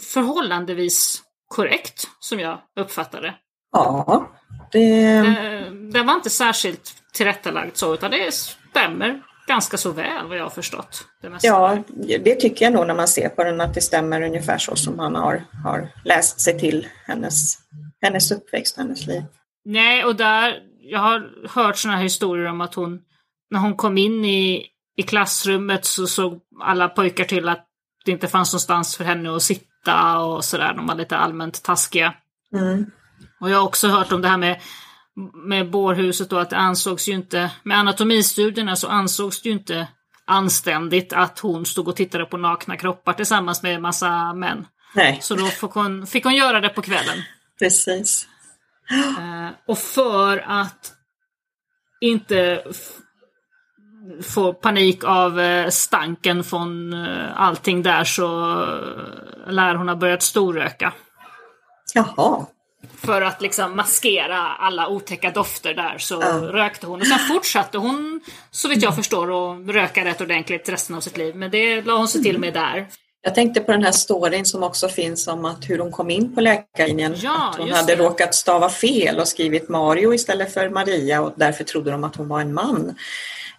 förhållandevis 0.01 1.23
korrekt, 1.47 2.07
som 2.19 2.39
jag 2.39 2.61
uppfattade. 2.79 3.33
Ja, 3.71 4.31
det... 4.71 5.03
Eh, 5.15 5.71
Den 5.71 6.05
var 6.07 6.13
inte 6.15 6.29
särskilt 6.29 6.93
tillrättalagd 7.13 7.77
så, 7.77 7.93
utan 7.93 8.11
det 8.11 8.33
stämmer 8.33 9.21
ganska 9.47 9.77
så 9.77 9.91
väl 9.91 10.27
vad 10.27 10.37
jag 10.37 10.43
har 10.43 10.49
förstått. 10.49 11.07
Det 11.21 11.29
mesta. 11.29 11.47
Ja, 11.47 11.83
det 12.23 12.35
tycker 12.35 12.65
jag 12.65 12.73
nog 12.73 12.87
när 12.87 12.95
man 12.95 13.07
ser 13.07 13.29
på 13.29 13.43
den 13.43 13.61
att 13.61 13.73
det 13.73 13.81
stämmer 13.81 14.21
ungefär 14.21 14.57
så 14.57 14.75
som 14.75 14.97
man 14.97 15.15
har, 15.15 15.43
har 15.63 15.89
läst 16.05 16.41
sig 16.41 16.59
till 16.59 16.87
hennes, 17.05 17.57
hennes 18.01 18.31
uppväxt, 18.31 18.77
hennes 18.77 19.07
liv. 19.07 19.23
Nej, 19.65 20.03
och 20.03 20.15
där, 20.15 20.59
jag 20.81 20.99
har 20.99 21.29
hört 21.49 21.77
såna 21.77 21.95
här 21.95 22.03
historier 22.03 22.45
om 22.45 22.61
att 22.61 22.73
hon, 22.73 22.99
när 23.49 23.59
hon 23.59 23.75
kom 23.75 23.97
in 23.97 24.25
i, 24.25 24.65
i 24.97 25.03
klassrummet 25.03 25.85
så 25.85 26.07
såg 26.07 26.41
alla 26.61 26.89
pojkar 26.89 27.23
till 27.23 27.49
att 27.49 27.65
det 28.05 28.11
inte 28.11 28.27
fanns 28.27 28.53
någonstans 28.53 28.97
för 28.97 29.03
henne 29.03 29.35
att 29.35 29.43
sitta 29.43 30.19
och 30.19 30.45
sådär. 30.45 30.73
De 30.73 30.87
var 30.87 30.95
lite 30.95 31.17
allmänt 31.17 31.63
taskiga. 31.63 32.13
Mm. 32.53 32.85
Och 33.39 33.49
jag 33.49 33.57
har 33.57 33.65
också 33.65 33.87
hört 33.87 34.11
om 34.11 34.21
det 34.21 34.27
här 34.27 34.37
med, 34.37 34.61
med 35.33 35.71
bårhuset 35.71 36.29
då, 36.29 36.37
att 36.37 36.49
det 36.49 36.57
ansågs 36.57 37.09
ju 37.09 37.13
inte, 37.13 37.51
med 37.63 37.77
anatomistudierna 37.79 38.75
så 38.75 38.87
ansågs 38.87 39.41
det 39.41 39.49
ju 39.49 39.55
inte 39.55 39.87
anständigt 40.25 41.13
att 41.13 41.39
hon 41.39 41.65
stod 41.65 41.87
och 41.87 41.95
tittade 41.95 42.25
på 42.25 42.37
nakna 42.37 42.77
kroppar 42.77 43.13
tillsammans 43.13 43.63
med 43.63 43.75
en 43.75 43.81
massa 43.81 44.33
män. 44.33 44.67
Nej, 44.95 45.19
Så 45.21 45.35
då 45.35 45.45
fick 45.45 45.71
hon, 45.71 46.07
fick 46.07 46.23
hon 46.23 46.35
göra 46.35 46.61
det 46.61 46.69
på 46.69 46.81
kvällen. 46.81 47.17
precis. 47.59 48.27
Eh, 49.19 49.49
och 49.67 49.77
för 49.77 50.43
att 50.47 50.93
inte 52.01 52.63
få 54.21 54.53
panik 54.53 55.03
av 55.03 55.39
eh, 55.39 55.69
stanken 55.69 56.43
från 56.43 56.93
eh, 56.93 57.41
allting 57.41 57.83
där 57.83 58.03
så 58.03 58.27
lär 59.47 59.75
hon 59.75 59.87
ha 59.87 59.95
börjat 59.95 60.23
storröka. 60.23 60.93
Jaha, 61.93 62.45
För 63.05 63.21
att 63.21 63.41
liksom 63.41 63.75
maskera 63.75 64.37
alla 64.37 64.87
otäcka 64.87 65.31
dofter 65.31 65.73
där 65.73 65.97
så 65.97 66.13
Ja. 66.21 66.27
rökte 66.41 66.87
hon. 66.87 67.01
Och 67.01 67.07
sen 67.07 67.19
fortsatte 67.19 67.77
hon, 67.77 68.21
så 68.51 68.67
vitt 68.67 68.83
jag 68.83 68.95
förstår, 68.95 69.51
att 69.53 69.67
röka 69.69 70.05
rätt 70.05 70.21
ordentligt 70.21 70.69
resten 70.69 70.95
av 70.95 71.01
sitt 71.01 71.17
liv. 71.17 71.35
Men 71.35 71.51
det 71.51 71.81
la 71.81 71.97
hon 71.97 72.07
sig 72.07 72.23
till 72.23 72.37
med 72.39 72.53
där. 72.53 72.87
jag 73.21 73.35
tänkte 73.35 73.59
på 73.61 73.71
den 73.71 73.83
här 73.83 73.91
storyn 73.91 74.45
som 74.45 74.63
också 74.63 74.87
finns 74.89 75.27
om 75.27 75.45
att 75.45 75.69
hur 75.69 75.79
hon 75.79 75.91
kom 75.91 76.09
in 76.09 76.35
på 76.35 76.41
läkarlinjen. 76.41 77.15
Ja, 77.17 77.49
att 77.49 77.57
hon 77.57 77.71
hade 77.71 77.95
det. 77.95 78.03
råkat 78.03 78.35
stava 78.35 78.69
fel 78.69 79.19
och 79.19 79.27
skrivit 79.27 79.69
Mario 79.69 80.13
istället 80.13 80.53
för 80.53 80.69
Maria 80.69 81.21
och 81.21 81.33
därför 81.35 81.63
trodde 81.63 81.91
de 81.91 82.03
att 82.03 82.15
hon 82.15 82.27
var 82.27 82.41
en 82.41 82.53
man. 82.53 82.95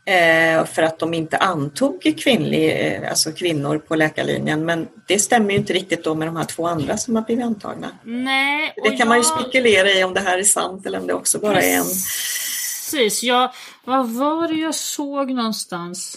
Eh, 0.09 0.65
för 0.65 0.83
att 0.83 0.99
de 0.99 1.15
inte 1.15 1.37
antog 1.37 2.03
kvinnlig, 2.19 2.87
eh, 2.95 3.11
alltså 3.11 3.33
kvinnor 3.33 3.79
på 3.79 3.97
läkarlinjen. 3.97 4.65
Men 4.65 4.89
det 5.09 5.19
stämmer 5.19 5.51
ju 5.51 5.57
inte 5.57 5.73
riktigt 5.73 6.05
då 6.05 6.15
med 6.15 6.29
de 6.29 6.37
här 6.37 6.45
två 6.45 6.67
andra 6.67 6.97
som 6.97 7.17
har 7.17 7.23
blivit 7.23 7.45
antagna. 7.45 7.91
Nej, 8.05 8.75
Det 8.85 8.91
kan 8.97 9.09
man 9.09 9.17
ju 9.19 9.25
jag- 9.25 9.41
spekulera 9.41 9.91
i 9.91 10.05
om 10.05 10.15
det 10.15 10.21
här 10.21 10.39
är 10.39 10.43
sant 10.43 10.87
eller 10.87 11.01
om 11.01 11.07
det 11.07 11.15
också 11.15 11.39
bara 11.39 11.63
är 11.63 11.77
en... 11.79 11.85
Precis, 11.85 13.23
jag, 13.23 13.51
vad 13.85 14.09
var 14.11 14.49
det 14.49 14.55
jag 14.55 14.75
såg 14.75 15.31
någonstans? 15.31 16.17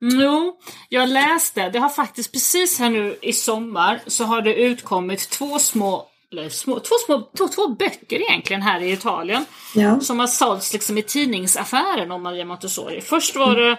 Jo, 0.00 0.56
jag 0.88 1.08
läste, 1.08 1.68
det 1.68 1.78
har 1.78 1.88
faktiskt 1.88 2.32
precis 2.32 2.78
här 2.78 2.90
nu 2.90 3.18
i 3.22 3.32
sommar 3.32 4.00
så 4.06 4.24
har 4.24 4.42
det 4.42 4.54
utkommit 4.54 5.30
två 5.30 5.58
små, 5.58 6.06
eller 6.32 6.48
små 6.48 6.80
två, 6.80 6.94
små 7.06 7.30
två, 7.38 7.48
två 7.48 7.68
böcker 7.68 8.20
egentligen 8.30 8.62
här 8.62 8.80
i 8.80 8.92
Italien 8.92 9.44
Ja. 9.74 10.00
som 10.00 10.18
har 10.20 10.26
sålts 10.26 10.72
liksom 10.72 10.98
i 10.98 11.02
tidningsaffären 11.02 12.12
om 12.12 12.22
Maria 12.22 12.44
Montessori. 12.44 13.00
Först 13.00 13.36
var 13.36 13.56
det 13.56 13.78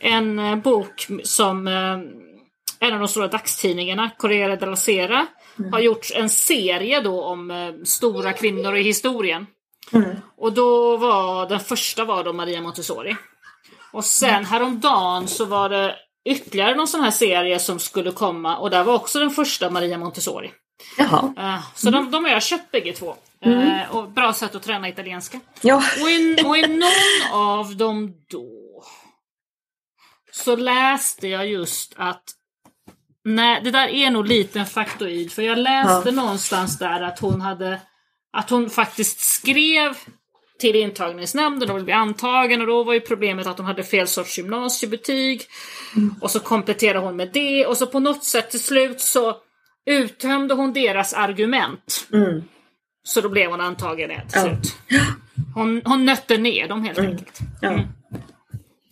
en 0.00 0.38
eh, 0.38 0.56
bok 0.56 1.06
som 1.24 1.66
eh, 1.68 1.98
en 2.80 2.94
av 2.94 2.98
de 2.98 3.08
stora 3.08 3.28
dagstidningarna, 3.28 4.10
Corriere 4.18 4.56
della 4.56 4.76
Sera, 4.76 5.26
har 5.72 5.80
gjort 5.80 6.10
en 6.14 6.30
serie 6.30 7.00
då 7.00 7.24
om 7.24 7.50
eh, 7.50 7.84
stora 7.84 8.32
kvinnor 8.32 8.76
i 8.76 8.82
historien. 8.82 9.46
Mm. 9.92 10.16
Och 10.36 10.52
då 10.52 10.96
var 10.96 11.48
den 11.48 11.60
första 11.60 12.04
var 12.04 12.24
då 12.24 12.32
Maria 12.32 12.60
Montessori. 12.60 13.16
Och 13.92 14.04
sen 14.04 14.44
häromdagen 14.44 15.28
så 15.28 15.44
var 15.44 15.68
det 15.68 15.96
ytterligare 16.28 16.74
någon 16.74 16.88
sån 16.88 17.00
här 17.00 17.10
serie 17.10 17.58
som 17.58 17.78
skulle 17.78 18.10
komma 18.10 18.56
och 18.56 18.70
där 18.70 18.84
var 18.84 18.94
också 18.94 19.18
den 19.18 19.30
första 19.30 19.70
Maria 19.70 19.98
Montessori. 19.98 20.52
Jaha. 20.98 21.34
Eh, 21.36 21.64
så 21.74 21.90
de, 21.90 22.10
de 22.10 22.24
har 22.24 22.30
jag 22.30 22.42
köpt 22.42 22.70
bägge 22.70 22.92
två. 22.92 23.16
Eh, 23.40 23.96
och 23.96 24.10
bra 24.10 24.32
sätt 24.32 24.54
att 24.54 24.62
träna 24.62 24.88
italienska. 24.88 25.40
Ja. 25.60 25.82
Och 26.02 26.10
i, 26.10 26.36
och 26.44 26.58
i 26.58 26.68
någon 26.68 27.32
av 27.32 27.76
dem 27.76 28.12
då 28.30 28.84
så 30.32 30.56
läste 30.56 31.28
jag 31.28 31.48
just 31.48 31.94
att 31.96 32.22
Nej, 33.26 33.60
det 33.64 33.70
där 33.70 33.88
är 33.88 34.10
nog 34.10 34.26
lite 34.26 34.60
en 34.60 34.66
faktoid. 34.66 35.32
För 35.32 35.42
jag 35.42 35.58
läste 35.58 36.10
någonstans 36.10 36.78
där 36.78 37.02
att 37.02 37.18
hon 37.18 37.40
hade 37.40 37.80
att 38.32 38.50
hon 38.50 38.70
faktiskt 38.70 39.20
skrev 39.20 39.96
till 40.58 40.76
intagningsnämnden 40.76 41.70
och 41.70 41.76
ville 41.76 41.84
bli 41.84 41.92
antagen 41.92 42.60
och 42.60 42.66
då 42.66 42.84
var 42.84 42.94
ju 42.94 43.00
problemet 43.00 43.46
att 43.46 43.58
hon 43.58 43.66
hade 43.66 43.82
fel 43.82 44.08
sorts 44.08 44.38
gymnasiebetyg. 44.38 45.42
Och 46.20 46.30
så 46.30 46.40
kompletterade 46.40 47.06
hon 47.06 47.16
med 47.16 47.30
det 47.32 47.66
och 47.66 47.76
så 47.76 47.86
på 47.86 48.00
något 48.00 48.24
sätt 48.24 48.50
till 48.50 48.62
slut 48.62 49.00
så 49.00 49.36
uttömde 49.86 50.54
hon 50.54 50.72
deras 50.72 51.14
argument. 51.14 52.06
Mm. 52.12 52.42
Så 53.02 53.20
då 53.20 53.28
blev 53.28 53.50
hon 53.50 53.60
antagen 53.60 54.08
till 54.08 54.20
Ja. 54.32 54.40
slut. 54.40 54.76
Hon, 55.54 55.82
hon 55.84 56.04
nötte 56.04 56.38
ner 56.38 56.68
dem 56.68 56.84
helt 56.84 56.98
enkelt. 56.98 57.38
ja. 57.60 57.68
kan 57.68 57.76
man 57.76 57.86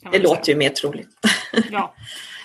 Det 0.02 0.10
säga. 0.18 0.22
låter 0.22 0.52
ju 0.52 0.58
mer 0.58 0.68
troligt. 0.70 1.08
Ja. 1.70 1.94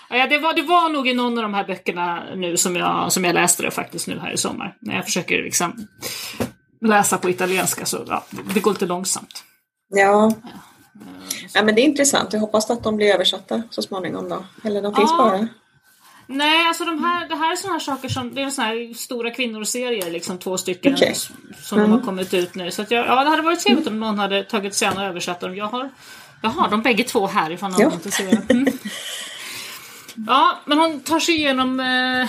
Ja, 0.10 0.28
det, 0.28 0.38
var, 0.40 0.54
det 0.54 0.62
var 0.62 0.90
nog 0.90 1.08
i 1.08 1.14
någon 1.14 1.38
av 1.38 1.42
de 1.44 1.54
här 1.54 1.64
böckerna 1.68 2.24
nu 2.36 2.58
som 2.58 2.76
jag, 2.76 3.12
som 3.12 3.24
jag 3.24 3.34
läste 3.34 3.64
det 3.64 3.72
faktiskt 3.72 4.08
nu 4.08 4.20
här 4.20 4.32
i 4.32 4.38
sommar. 4.38 4.78
När 4.82 4.96
jag 4.96 5.06
försöker 5.06 5.44
liksom 5.44 5.88
läsa 6.82 7.18
på 7.18 7.30
italienska 7.30 7.86
så 7.86 8.04
ja, 8.08 8.26
det 8.54 8.60
går 8.60 8.72
lite 8.72 8.86
långsamt. 8.86 9.44
Ja. 9.90 10.34
ja, 11.54 11.64
men 11.64 11.76
det 11.76 11.82
är 11.82 11.84
intressant. 11.86 12.34
Jag 12.34 12.40
hoppas 12.40 12.70
att 12.70 12.84
de 12.84 12.96
blir 12.96 13.14
översatta 13.14 13.64
så 13.70 13.82
småningom 13.82 14.30
då. 14.30 14.46
Eller 14.64 14.82
de 14.82 14.96
finns 14.96 15.12
Ja. 15.12 15.18
bara. 15.18 15.48
Nej, 16.28 16.68
alltså 16.68 16.86
de 16.86 17.04
här, 17.04 17.28
det 17.30 17.36
här 17.36 17.52
är 17.52 17.56
såna 17.56 17.74
här 17.74 17.80
saker 17.80 18.10
som, 18.10 18.36
det 18.36 18.42
är 18.42 18.50
såna 18.50 18.68
här 18.68 18.94
stora 18.94 19.32
kvinnoserier, 19.32 20.12
liksom 20.12 20.38
två 20.38 20.58
stycken 20.58 20.94
s- 21.12 21.30
som 21.62 21.80
de 21.80 21.92
har 21.92 22.00
kommit 22.00 22.34
ut 22.34 22.56
nu. 22.56 22.72
Så 22.72 22.82
att 22.82 22.92
jag, 22.92 23.08
ja, 23.08 23.24
det 23.24 23.30
hade 23.30 23.42
varit 23.42 23.60
trevligt 23.60 23.88
om 23.88 24.00
någon 24.00 24.20
hade 24.20 24.44
tagit 24.44 24.76
sig 24.76 24.88
an 24.88 24.98
och 24.98 25.04
översatt 25.04 25.40
dem. 25.40 25.56
Jag 25.56 25.66
har, 25.66 25.90
jag 26.42 26.50
har 26.50 26.70
dem 26.70 26.82
bägge 26.82 27.04
två 27.04 27.28
här 27.28 27.52
ifall 27.52 27.72
någon 27.72 27.82
är 27.82 27.94
intresserad. 27.94 28.52
Mm. 28.52 28.68
Ja, 30.28 30.60
men 30.66 30.78
hon 30.78 31.00
tar 31.00 31.20
sig 31.20 31.36
igenom 31.36 31.80
eh, 31.80 32.28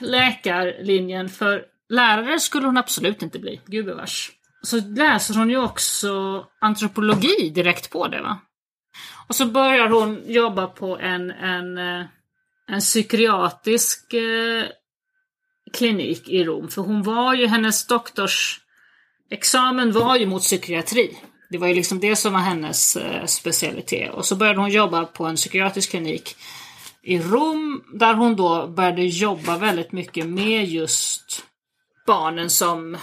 läkarlinjen 0.00 1.28
för 1.28 1.62
lärare 1.88 2.40
skulle 2.40 2.66
hon 2.66 2.76
absolut 2.76 3.22
inte 3.22 3.38
bli, 3.38 3.60
gubevars. 3.66 4.30
Så 4.62 4.76
läser 4.76 5.34
hon 5.34 5.50
ju 5.50 5.58
också 5.62 6.44
antropologi 6.60 7.50
direkt 7.54 7.90
på 7.90 8.08
det 8.08 8.20
va? 8.22 8.38
Och 9.28 9.34
så 9.34 9.46
börjar 9.46 9.88
hon 9.88 10.22
jobba 10.26 10.66
på 10.66 10.98
en, 10.98 11.30
en, 11.30 11.78
eh, 11.78 12.04
en 12.68 12.80
psykiatrisk 12.80 14.12
eh, 14.12 14.64
klinik 15.72 16.28
i 16.28 16.44
Rom. 16.44 16.68
För 16.68 16.82
hon 16.82 17.02
var 17.02 17.34
ju, 17.34 17.46
hennes 17.46 17.86
doktorsexamen 17.86 19.92
var 19.92 20.16
ju 20.16 20.26
mot 20.26 20.42
psykiatri. 20.42 21.18
Det 21.50 21.58
var 21.58 21.68
ju 21.68 21.74
liksom 21.74 22.00
det 22.00 22.16
som 22.16 22.32
var 22.32 22.40
hennes 22.40 22.96
eh, 22.96 23.26
specialitet. 23.26 24.12
Och 24.12 24.26
så 24.26 24.36
började 24.36 24.60
hon 24.60 24.70
jobba 24.70 25.04
på 25.04 25.24
en 25.24 25.36
psykiatrisk 25.36 25.90
klinik 25.90 26.36
i 27.02 27.18
Rom 27.18 27.84
där 27.92 28.14
hon 28.14 28.36
då 28.36 28.66
började 28.66 29.02
jobba 29.02 29.58
väldigt 29.58 29.92
mycket 29.92 30.26
med 30.26 30.64
just 30.64 31.44
barnen 32.06 32.50
som 32.50 32.98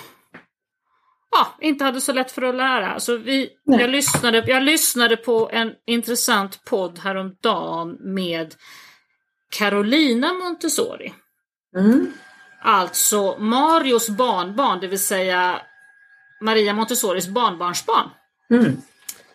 ja, 1.32 1.48
inte 1.62 1.84
hade 1.84 2.02
så 2.02 2.14
lätt 2.14 2.32
för 2.32 2.42
att 2.42 2.56
lära. 2.56 3.00
Så 3.00 3.18
vi, 3.18 3.50
jag, 3.66 3.90
lyssnade, 3.90 4.44
jag 4.48 4.64
lyssnade 4.64 5.18
på 5.18 5.50
en 5.54 5.72
intressant 5.88 6.66
podd 6.66 7.00
häromdagen 7.00 7.98
med 8.00 8.56
Carolina 9.60 10.34
Montessori. 10.34 11.14
Mm. 11.78 12.14
Alltså 12.62 13.38
Marios 13.40 14.10
barnbarn, 14.10 14.80
det 14.80 14.88
vill 14.88 15.00
säga 15.00 15.62
Maria 16.42 16.74
Montessoris 16.74 17.28
barnbarnsbarn. 17.28 18.10
Mm. 18.50 18.78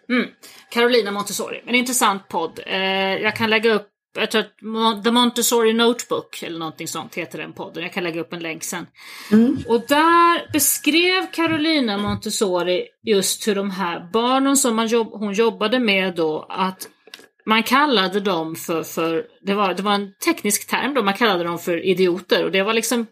Mm. 0.08 0.28
Carolina 0.70 1.10
Montessori. 1.10 1.62
En 1.66 1.74
intressant 1.74 2.28
podd. 2.28 2.60
Eh, 2.66 3.16
jag 3.16 3.36
kan 3.36 3.50
lägga 3.50 3.74
upp, 3.74 3.88
jag 4.18 4.30
tror 4.30 4.42
att 4.42 5.04
The 5.04 5.10
Montessori 5.10 5.72
Notebook 5.72 6.42
eller 6.42 6.58
någonting 6.58 6.88
sånt 6.88 7.14
heter 7.14 7.38
den 7.38 7.52
podden. 7.52 7.82
Jag 7.82 7.92
kan 7.92 8.04
lägga 8.04 8.20
upp 8.20 8.32
en 8.32 8.40
länk 8.42 8.64
sen. 8.64 8.86
Mm. 9.32 9.58
Och 9.68 9.80
där 9.88 10.52
beskrev 10.52 11.30
Carolina 11.32 11.98
Montessori 11.98 12.86
just 13.02 13.48
hur 13.48 13.54
de 13.54 13.70
här 13.70 14.08
barnen 14.12 14.56
som 14.56 14.86
jobb, 14.86 15.08
hon 15.12 15.32
jobbade 15.32 15.78
med 15.78 16.14
då, 16.14 16.46
att 16.48 16.88
man 17.46 17.62
kallade 17.62 18.20
dem 18.20 18.56
för, 18.56 18.82
för 18.82 19.24
det, 19.42 19.54
var, 19.54 19.74
det 19.74 19.82
var 19.82 19.94
en 19.94 20.12
teknisk 20.24 20.66
term 20.70 20.94
då, 20.94 21.02
man 21.02 21.14
kallade 21.14 21.44
dem 21.44 21.58
för 21.58 21.84
idioter 21.84 22.44
och 22.44 22.52
det 22.52 22.62
var 22.62 22.74
liksom 22.74 23.06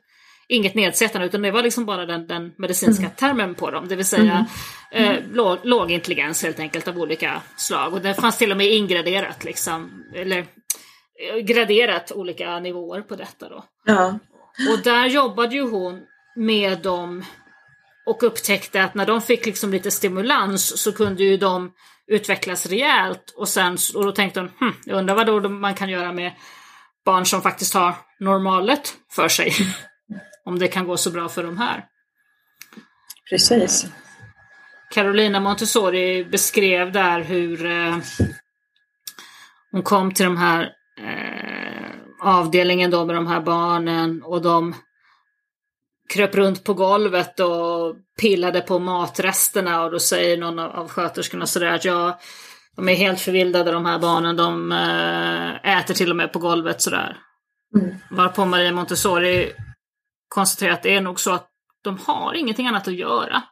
inget 0.48 0.74
nedsättande 0.74 1.26
utan 1.26 1.42
det 1.42 1.50
var 1.50 1.62
liksom 1.62 1.84
bara 1.84 2.06
den, 2.06 2.26
den 2.26 2.52
medicinska 2.58 3.04
mm. 3.04 3.16
termen 3.16 3.54
på 3.54 3.70
dem, 3.70 3.88
det 3.88 3.96
vill 3.96 4.06
säga 4.06 4.46
mm. 4.92 5.10
eh, 5.10 5.22
låg, 5.32 5.58
låg, 5.62 5.90
intelligens 5.90 6.42
helt 6.42 6.60
enkelt 6.60 6.88
av 6.88 6.98
olika 6.98 7.42
slag. 7.56 7.94
Och 7.94 8.00
det 8.00 8.14
fanns 8.14 8.38
till 8.38 8.50
och 8.50 8.56
med 8.56 8.66
ingraderat 8.66 9.44
liksom, 9.44 10.04
eller 10.14 10.38
eh, 10.38 11.36
graderat 11.42 12.12
olika 12.12 12.58
nivåer 12.58 13.00
på 13.00 13.16
detta 13.16 13.48
då. 13.48 13.64
Ja. 13.84 14.18
Och 14.72 14.82
där 14.84 15.06
jobbade 15.06 15.54
ju 15.54 15.70
hon 15.70 16.00
med 16.36 16.78
dem 16.78 17.24
och 18.06 18.22
upptäckte 18.22 18.84
att 18.84 18.94
när 18.94 19.06
de 19.06 19.20
fick 19.20 19.46
liksom 19.46 19.70
lite 19.70 19.90
stimulans 19.90 20.82
så 20.82 20.92
kunde 20.92 21.24
ju 21.24 21.36
de 21.36 21.72
utvecklas 22.06 22.66
rejält 22.66 23.34
och 23.36 23.48
sen 23.48 23.76
och 23.94 24.04
då 24.04 24.12
tänkte 24.12 24.40
hon, 24.40 24.50
hm, 24.60 24.74
jag 24.84 24.98
undrar 24.98 25.14
vad 25.14 25.26
då 25.26 25.48
man 25.48 25.74
kan 25.74 25.88
göra 25.88 26.12
med 26.12 26.32
barn 27.04 27.26
som 27.26 27.42
faktiskt 27.42 27.74
har 27.74 27.94
normalet 28.20 28.94
för 29.10 29.28
sig. 29.28 29.52
Om 30.44 30.58
det 30.58 30.68
kan 30.68 30.86
gå 30.86 30.96
så 30.96 31.10
bra 31.10 31.28
för 31.28 31.42
de 31.42 31.58
här. 31.58 31.84
Precis. 33.30 33.86
Carolina 34.94 35.40
Montessori 35.40 36.24
beskrev 36.24 36.92
där 36.92 37.20
hur 37.20 37.66
eh, 37.66 37.96
hon 39.70 39.82
kom 39.82 40.14
till 40.14 40.24
de 40.24 40.36
här 40.36 40.72
eh, 41.00 41.90
avdelningen 42.20 42.90
då 42.90 43.04
med 43.04 43.14
de 43.16 43.26
här 43.26 43.40
barnen 43.40 44.22
och 44.22 44.42
de 44.42 44.74
kröp 46.08 46.34
runt 46.34 46.64
på 46.64 46.74
golvet 46.74 47.40
och 47.40 47.96
pillade 48.20 48.60
på 48.60 48.78
matresterna 48.78 49.84
och 49.84 49.90
då 49.90 49.98
säger 49.98 50.36
någon 50.36 50.58
av 50.58 50.88
sköterskorna 50.88 51.46
sådär 51.46 51.66
att 51.66 51.84
ja, 51.84 52.20
de 52.76 52.88
är 52.88 52.94
helt 52.94 53.20
förvildade 53.20 53.72
de 53.72 53.86
här 53.86 53.98
barnen, 53.98 54.36
de 54.36 54.72
äh, 54.72 55.78
äter 55.78 55.94
till 55.94 56.10
och 56.10 56.16
med 56.16 56.32
på 56.32 56.38
golvet 56.38 56.82
sådär. 56.82 57.16
Mm. 57.76 57.94
Varpå 58.10 58.44
Maria 58.44 58.72
Montessori 58.72 59.52
konstaterar 60.28 60.72
att 60.72 60.82
det 60.82 60.94
är 60.94 61.00
nog 61.00 61.20
så 61.20 61.32
att 61.32 61.48
de 61.84 61.98
har 61.98 62.34
ingenting 62.34 62.66
annat 62.66 62.88
att 62.88 62.94
göra. 62.94 63.42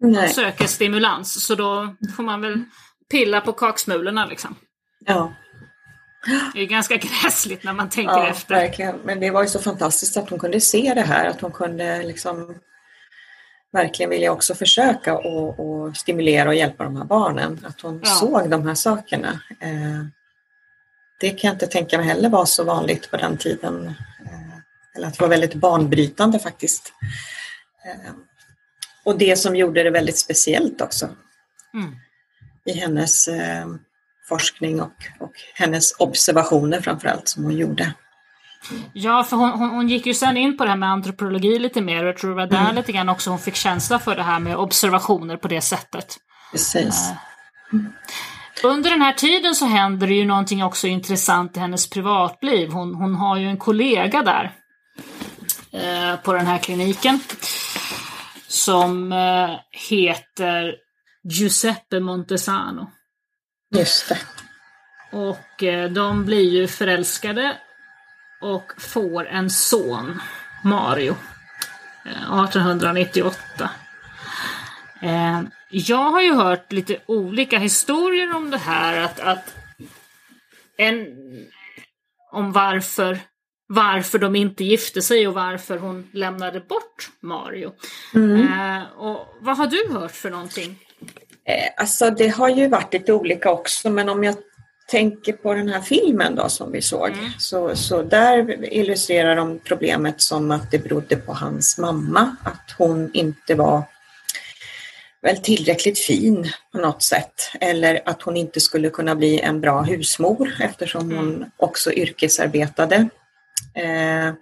Nej. 0.00 0.26
De 0.26 0.34
söker 0.34 0.66
stimulans, 0.66 1.46
så 1.46 1.54
då 1.54 1.94
får 2.16 2.22
man 2.22 2.40
väl 2.40 2.64
pilla 3.10 3.40
på 3.40 3.52
kaksmulorna 3.52 4.26
liksom. 4.26 4.56
Ja. 5.06 5.32
Det 6.54 6.60
är 6.60 6.66
ganska 6.66 6.96
gräsligt 6.96 7.64
när 7.64 7.72
man 7.72 7.88
tänker 7.88 8.12
ja, 8.12 8.28
efter. 8.28 8.54
Verkligen. 8.54 8.96
Men 9.04 9.20
det 9.20 9.30
var 9.30 9.42
ju 9.42 9.48
så 9.48 9.58
fantastiskt 9.58 10.16
att 10.16 10.30
hon 10.30 10.38
kunde 10.38 10.60
se 10.60 10.92
det 10.94 11.00
här, 11.00 11.26
att 11.26 11.40
hon 11.40 11.52
kunde 11.52 12.02
liksom 12.02 12.54
verkligen 13.72 14.10
vilja 14.10 14.32
också 14.32 14.54
försöka 14.54 15.18
och, 15.18 15.60
och 15.60 15.96
stimulera 15.96 16.48
och 16.48 16.54
hjälpa 16.54 16.84
de 16.84 16.96
här 16.96 17.04
barnen. 17.04 17.66
Att 17.68 17.80
hon 17.80 18.00
ja. 18.04 18.10
såg 18.10 18.50
de 18.50 18.66
här 18.66 18.74
sakerna. 18.74 19.40
Eh, 19.60 20.04
det 21.20 21.30
kan 21.30 21.48
jag 21.48 21.54
inte 21.54 21.66
tänka 21.66 21.98
mig 21.98 22.06
heller 22.06 22.28
var 22.28 22.44
så 22.44 22.64
vanligt 22.64 23.10
på 23.10 23.16
den 23.16 23.36
tiden. 23.36 23.86
Eh, 24.26 24.58
eller 24.96 25.08
att 25.08 25.14
det 25.14 25.20
var 25.20 25.28
väldigt 25.28 25.54
banbrytande 25.54 26.38
faktiskt. 26.38 26.92
Eh, 27.84 28.12
och 29.04 29.18
det 29.18 29.38
som 29.38 29.56
gjorde 29.56 29.82
det 29.82 29.90
väldigt 29.90 30.18
speciellt 30.18 30.80
också. 30.80 31.08
Mm. 31.74 31.96
I 32.64 32.72
hennes 32.72 33.28
forskning 34.30 34.80
och, 34.80 34.94
och 35.20 35.32
hennes 35.54 35.92
observationer 35.98 36.80
framförallt 36.80 37.28
som 37.28 37.44
hon 37.44 37.56
gjorde. 37.56 37.94
Ja, 38.92 39.24
för 39.24 39.36
hon, 39.36 39.50
hon, 39.50 39.70
hon, 39.70 39.88
gick 39.88 40.06
ju 40.06 40.14
sen 40.14 40.36
in 40.36 40.56
på 40.56 40.64
det 40.64 40.70
här 40.70 40.76
med 40.76 40.88
antropologi 40.88 41.58
lite 41.58 41.80
mer 41.80 42.02
och 42.02 42.08
jag 42.08 42.16
tror 42.16 42.30
det 42.30 42.36
var 42.36 42.46
där 42.46 42.60
mm. 42.60 42.74
lite 42.74 42.92
grann 42.92 43.08
också 43.08 43.30
hon 43.30 43.38
fick 43.38 43.54
känsla 43.54 43.98
för 43.98 44.16
det 44.16 44.22
här 44.22 44.40
med 44.40 44.56
observationer 44.56 45.36
på 45.36 45.48
det 45.48 45.60
sättet. 45.60 46.16
Precis. 46.52 47.10
Mm. 47.72 47.92
Under 48.64 48.90
den 48.90 49.02
här 49.02 49.12
tiden 49.12 49.54
så 49.54 49.66
händer 49.66 50.06
det 50.06 50.14
ju 50.14 50.24
någonting 50.24 50.64
också 50.64 50.86
intressant 50.86 51.56
i 51.56 51.60
hennes 51.60 51.90
privatliv. 51.90 52.70
Hon, 52.70 52.94
hon 52.94 53.14
har 53.14 53.36
ju 53.36 53.46
en 53.46 53.56
kollega 53.56 54.22
där 54.22 54.52
eh, 55.72 56.20
på 56.20 56.32
den 56.32 56.46
här 56.46 56.58
kliniken 56.58 57.20
som 58.48 59.12
eh, 59.12 59.50
heter 59.90 60.74
Giuseppe 61.24 62.00
Montesano. 62.00 62.90
Just 63.70 64.08
det. 64.08 64.18
Och 65.12 65.62
eh, 65.62 65.90
de 65.90 66.24
blir 66.24 66.50
ju 66.50 66.68
förälskade 66.68 67.56
och 68.40 68.72
får 68.78 69.26
en 69.26 69.50
son, 69.50 70.20
Mario, 70.64 71.16
1898. 72.04 73.70
Eh, 75.02 75.38
eh, 75.38 75.42
jag 75.70 76.10
har 76.10 76.20
ju 76.20 76.32
hört 76.32 76.72
lite 76.72 76.98
olika 77.06 77.58
historier 77.58 78.36
om 78.36 78.50
det 78.50 78.58
här, 78.58 79.00
att, 79.00 79.20
att 79.20 79.54
en, 80.76 81.06
om 82.32 82.52
varför, 82.52 83.18
varför 83.66 84.18
de 84.18 84.36
inte 84.36 84.64
gifte 84.64 85.02
sig 85.02 85.28
och 85.28 85.34
varför 85.34 85.78
hon 85.78 86.08
lämnade 86.12 86.60
bort 86.60 87.10
Mario. 87.20 87.72
Mm. 88.14 88.40
Eh, 88.40 88.82
och 88.92 89.36
vad 89.40 89.56
har 89.56 89.66
du 89.66 89.92
hört 89.92 90.16
för 90.16 90.30
någonting? 90.30 90.78
Alltså 91.76 92.10
det 92.10 92.28
har 92.28 92.48
ju 92.48 92.68
varit 92.68 92.92
lite 92.92 93.12
olika 93.12 93.50
också 93.50 93.90
men 93.90 94.08
om 94.08 94.24
jag 94.24 94.36
tänker 94.90 95.32
på 95.32 95.54
den 95.54 95.68
här 95.68 95.80
filmen 95.80 96.34
då 96.34 96.48
som 96.48 96.72
vi 96.72 96.82
såg, 96.82 97.08
mm. 97.08 97.30
så, 97.38 97.76
så 97.76 98.02
där 98.02 98.64
illustrerar 98.74 99.36
de 99.36 99.58
problemet 99.64 100.20
som 100.20 100.50
att 100.50 100.70
det 100.70 100.78
berodde 100.78 101.16
på 101.16 101.32
hans 101.32 101.78
mamma, 101.78 102.36
att 102.44 102.74
hon 102.78 103.10
inte 103.14 103.54
var 103.54 103.82
väl 105.22 105.36
tillräckligt 105.36 105.98
fin 105.98 106.52
på 106.72 106.78
något 106.78 107.02
sätt 107.02 107.50
eller 107.60 108.00
att 108.04 108.22
hon 108.22 108.36
inte 108.36 108.60
skulle 108.60 108.90
kunna 108.90 109.14
bli 109.14 109.40
en 109.40 109.60
bra 109.60 109.82
husmor 109.82 110.52
eftersom 110.60 111.10
hon 111.10 111.34
mm. 111.34 111.50
också 111.56 111.92
yrkesarbetade. 111.92 112.96
Eh, 113.74 114.34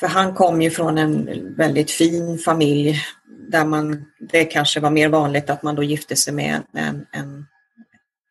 för 0.00 0.06
han 0.06 0.34
kom 0.34 0.62
ju 0.62 0.70
från 0.70 0.98
en 0.98 1.28
väldigt 1.56 1.90
fin 1.90 2.38
familj 2.38 3.00
där 3.52 3.64
man, 3.64 4.04
det 4.20 4.44
kanske 4.44 4.80
var 4.80 4.90
mer 4.90 5.08
vanligt 5.08 5.50
att 5.50 5.62
man 5.62 5.74
då 5.74 5.82
gifte 5.82 6.16
sig 6.16 6.32
med 6.32 6.62
en, 6.72 7.06
en 7.12 7.46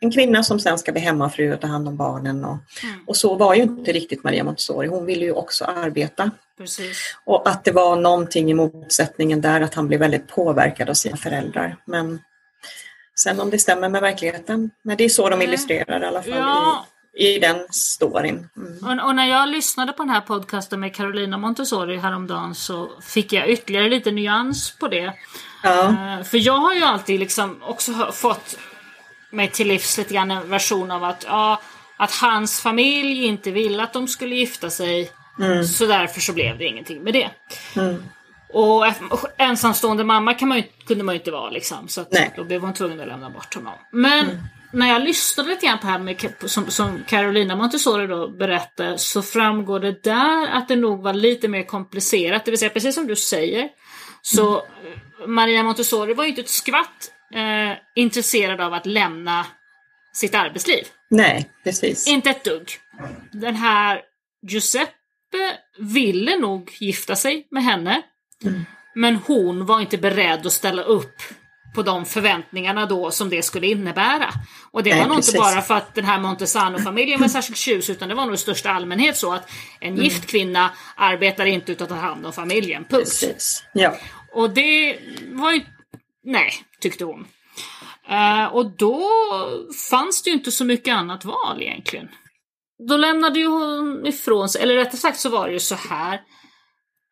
en 0.03 0.12
kvinna 0.12 0.43
som 0.43 0.60
sen 0.60 0.77
ska 0.77 0.91
bli 0.91 1.01
hemmafru 1.01 1.53
och 1.53 1.62
ta 1.62 1.67
hand 1.67 1.88
om 1.88 1.97
barnen. 1.97 2.45
Och, 2.45 2.57
mm. 2.84 3.03
och 3.07 3.17
så 3.17 3.36
var 3.36 3.55
ju 3.55 3.62
inte 3.62 3.91
riktigt 3.91 4.23
Maria 4.23 4.43
Montessori, 4.43 4.88
hon 4.88 5.05
ville 5.05 5.25
ju 5.25 5.31
också 5.31 5.65
arbeta. 5.65 6.31
Precis. 6.57 7.15
Och 7.25 7.49
att 7.49 7.63
det 7.63 7.71
var 7.71 7.95
någonting 7.95 8.51
i 8.51 8.53
motsättningen 8.53 9.41
där, 9.41 9.62
att 9.62 9.73
han 9.73 9.88
blev 9.88 9.99
väldigt 9.99 10.27
påverkad 10.27 10.89
av 10.89 10.93
sina 10.93 11.17
föräldrar. 11.17 11.77
Men 11.86 12.19
sen 13.15 13.39
om 13.39 13.49
det 13.49 13.60
stämmer 13.60 13.89
med 13.89 14.01
verkligheten, 14.01 14.71
men 14.84 14.97
det 14.97 15.03
är 15.03 15.10
så 15.10 15.29
de 15.29 15.41
illustrerar 15.41 16.03
i 16.03 16.05
alla 16.05 16.21
fall 16.21 16.34
ja. 16.38 16.86
I, 17.17 17.39
den 17.39 17.67
storyn. 17.69 18.50
Mm. 18.58 19.00
Och, 19.00 19.08
och, 19.08 19.15
när 19.15 19.26
jag 19.26 19.50
lyssnade 19.50 19.93
på 19.93 20.04
den 20.04 20.10
här 20.10 20.21
podcasten 20.21 20.80
med 20.80 20.95
Carolina 20.95 21.38
Montessori 21.38 21.97
häromdagen 21.97 22.56
så 22.56 22.91
fick 23.02 23.34
jag 23.34 23.50
ytterligare 23.50 23.89
lite 23.89 24.12
nyans 24.12 24.78
på 24.80 24.88
det. 24.88 25.13
Ja. 25.63 25.88
Uh, 25.88 26.24
för 26.24 26.38
jag 26.38 26.58
har 26.58 26.74
ju 26.74 26.84
alltid 26.84 27.19
liksom 27.19 27.63
också 27.63 28.12
fått 28.12 28.58
mig 29.32 29.47
till 29.47 29.67
livs 29.67 29.97
lite 29.97 30.13
grann 30.13 30.32
en 30.32 30.50
version 30.50 30.91
av 30.91 31.04
att, 31.04 31.26
ja, 31.28 31.62
att 31.97 32.12
hans 32.12 32.62
familj 32.62 33.26
inte 33.26 33.52
ville 33.52 33.84
att 33.84 33.93
de 33.93 34.08
skulle 34.08 34.36
gifta 34.36 34.69
sig. 34.69 35.12
Mm. 35.39 35.63
Så 35.63 35.86
därför 35.86 36.21
så 36.21 36.34
blev 36.34 36.58
det 36.58 36.65
ingenting 36.65 37.04
med 37.04 37.13
det. 37.13 37.30
Mm. 37.76 38.04
Och 38.54 38.86
ensamstående 39.38 40.04
mamma 40.04 40.34
kan 40.34 40.47
man 40.47 40.58
ju, 40.58 40.63
kunde 40.88 41.04
man 41.04 41.15
ju 41.15 41.19
inte 41.19 41.32
vara 41.32 41.50
liksom. 41.50 41.88
Så 41.88 42.02
att 42.02 42.12
då 42.36 42.43
blev 42.43 42.62
hon 42.62 42.74
tvungen 42.74 43.00
att 43.00 43.08
lämna 43.08 43.30
bort 43.30 43.56
honom. 43.56 43.74
Men 43.91 44.26
mm. 44.26 44.38
När 44.73 44.88
jag 44.88 45.01
lyssnade 45.01 45.49
lite 45.49 45.65
grann 45.65 45.79
på 45.79 45.86
det 45.86 45.91
här 45.91 45.99
med, 45.99 46.34
som, 46.45 46.71
som 46.71 47.03
Carolina 47.07 47.55
Montessori 47.55 48.07
då 48.07 48.27
berättade 48.27 48.97
så 48.97 49.21
framgår 49.21 49.79
det 49.79 50.03
där 50.03 50.47
att 50.47 50.67
det 50.67 50.75
nog 50.75 51.01
var 51.01 51.13
lite 51.13 51.47
mer 51.47 51.63
komplicerat. 51.63 52.45
Det 52.45 52.51
vill 52.51 52.60
säga 52.60 52.69
precis 52.69 52.95
som 52.95 53.07
du 53.07 53.15
säger. 53.15 53.69
Så 54.21 54.62
mm. 54.62 55.36
Maria 55.36 55.63
Montessori 55.63 56.13
var 56.13 56.23
ju 56.23 56.29
inte 56.29 56.41
ett 56.41 56.49
skvatt 56.49 57.12
eh, 57.34 57.77
intresserad 57.95 58.62
av 58.62 58.73
att 58.73 58.86
lämna 58.86 59.45
sitt 60.13 60.36
arbetsliv. 60.36 60.84
Nej, 61.10 61.49
precis. 61.63 62.07
Inte 62.07 62.29
ett 62.29 62.43
dugg. 62.43 62.69
Den 63.31 63.55
här 63.55 64.01
Giuseppe 64.47 65.57
ville 65.79 66.38
nog 66.38 66.71
gifta 66.79 67.15
sig 67.15 67.47
med 67.51 67.63
henne. 67.63 68.01
Mm. 68.43 68.65
Men 68.95 69.15
hon 69.15 69.65
var 69.65 69.79
inte 69.79 69.97
beredd 69.97 70.45
att 70.45 70.53
ställa 70.53 70.81
upp 70.84 71.15
på 71.75 71.84
de 71.84 72.05
förväntningarna 72.05 72.86
då 72.86 73.12
som 73.12 73.29
det 73.29 73.43
skulle 73.43 73.67
innebära. 73.67 74.29
Och 74.71 74.84
det 74.84 74.89
Nej, 74.89 74.99
var 74.99 75.07
nog 75.07 75.15
precis. 75.15 75.36
inte 75.36 75.43
bara 75.43 75.62
för 75.62 75.73
att 75.73 75.95
den 75.95 76.05
här 76.05 76.19
Montesano-familjen 76.19 77.21
var 77.21 77.27
särskilt 77.27 77.57
tjus 77.57 77.89
utan 77.89 78.10
det 78.10 78.15
var 78.15 78.25
nog 78.25 78.34
i 78.34 78.38
största 78.38 78.71
allmänhet 78.71 79.17
så 79.17 79.34
att 79.34 79.49
en 79.79 79.93
mm. 79.93 80.03
gift 80.03 80.25
kvinna 80.25 80.71
arbetar 80.95 81.45
inte 81.45 81.71
utan 81.71 81.86
att 81.86 81.89
ta 81.89 81.95
hand 81.95 82.25
om 82.25 82.34
familjen. 82.34 82.84
Punkt. 82.84 83.03
Precis. 83.03 83.63
Ja. 83.73 83.97
Och 84.34 84.49
det 84.49 84.99
var 85.34 85.51
ju 85.51 85.62
Nej, 86.23 86.51
tyckte 86.79 87.05
hon. 87.05 87.27
Uh, 88.12 88.45
och 88.45 88.65
då 88.77 89.10
fanns 89.89 90.23
det 90.23 90.29
ju 90.29 90.36
inte 90.36 90.51
så 90.51 90.65
mycket 90.65 90.95
annat 90.95 91.25
val 91.25 91.62
egentligen. 91.62 92.10
Då 92.88 92.97
lämnade 92.97 93.39
ju 93.39 93.47
hon 93.47 94.05
ifrån 94.05 94.49
sig, 94.49 94.62
eller 94.62 94.75
rättare 94.75 94.97
sagt 94.97 95.19
så 95.19 95.29
var 95.29 95.47
det 95.47 95.53
ju 95.53 95.60
så 95.60 95.75
här. 95.75 96.21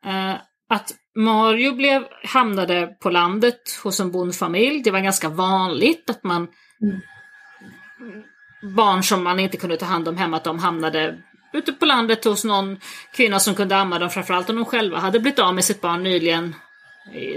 Uh, 0.05 0.35
att 0.69 0.91
Mario 1.15 1.75
blev, 1.75 2.03
hamnade 2.23 2.87
på 2.87 3.09
landet 3.09 3.79
hos 3.83 3.99
en 3.99 4.11
bondfamilj. 4.11 4.83
Det 4.83 4.91
var 4.91 4.99
ganska 4.99 5.29
vanligt 5.29 6.09
att 6.09 6.23
man 6.23 6.47
mm. 6.81 7.01
barn 8.75 9.03
som 9.03 9.23
man 9.23 9.39
inte 9.39 9.57
kunde 9.57 9.77
ta 9.77 9.85
hand 9.85 10.07
om 10.07 10.17
hemma, 10.17 10.37
att 10.37 10.43
de 10.43 10.59
hamnade 10.59 11.17
ute 11.53 11.73
på 11.73 11.85
landet 11.85 12.25
hos 12.25 12.43
någon 12.43 12.79
kvinna 13.13 13.39
som 13.39 13.55
kunde 13.55 13.75
amma 13.75 13.99
dem, 13.99 14.09
framförallt 14.09 14.49
om 14.49 14.55
de 14.55 14.65
själva 14.65 14.97
hade 14.97 15.19
blivit 15.19 15.39
av 15.39 15.55
med 15.55 15.65
sitt 15.65 15.81
barn 15.81 16.03
nyligen, 16.03 16.55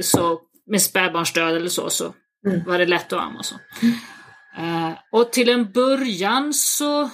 så 0.01 0.41
med 0.67 0.83
spädbarnsdöd 0.83 1.57
eller 1.57 1.69
så, 1.69 1.91
så 1.91 2.15
mm. 2.47 2.65
var 2.67 2.79
det 2.79 2.87
lätt 2.87 3.13
att 3.13 3.21
amma 3.21 3.43
så. 3.43 3.55
Mm. 3.83 3.95
Uh, 4.59 4.95
och 5.11 5.33
till 5.33 5.49
en 5.49 5.73
början 5.73 6.55
så 6.55 7.11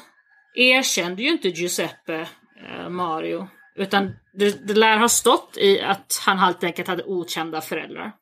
erkände 0.54 1.22
ju 1.22 1.28
inte 1.28 1.48
Giuseppe 1.48 2.20
uh, 2.20 2.88
Mario, 2.88 3.48
utan 3.78 4.12
det, 4.34 4.66
det 4.66 4.74
lär 4.74 4.96
ha 4.96 5.08
stått 5.08 5.56
i 5.56 5.80
att 5.80 6.22
han 6.26 6.38
helt 6.38 6.64
enkelt 6.64 6.88
hade 6.88 7.04
okända 7.04 7.60
föräldrar. 7.60 8.12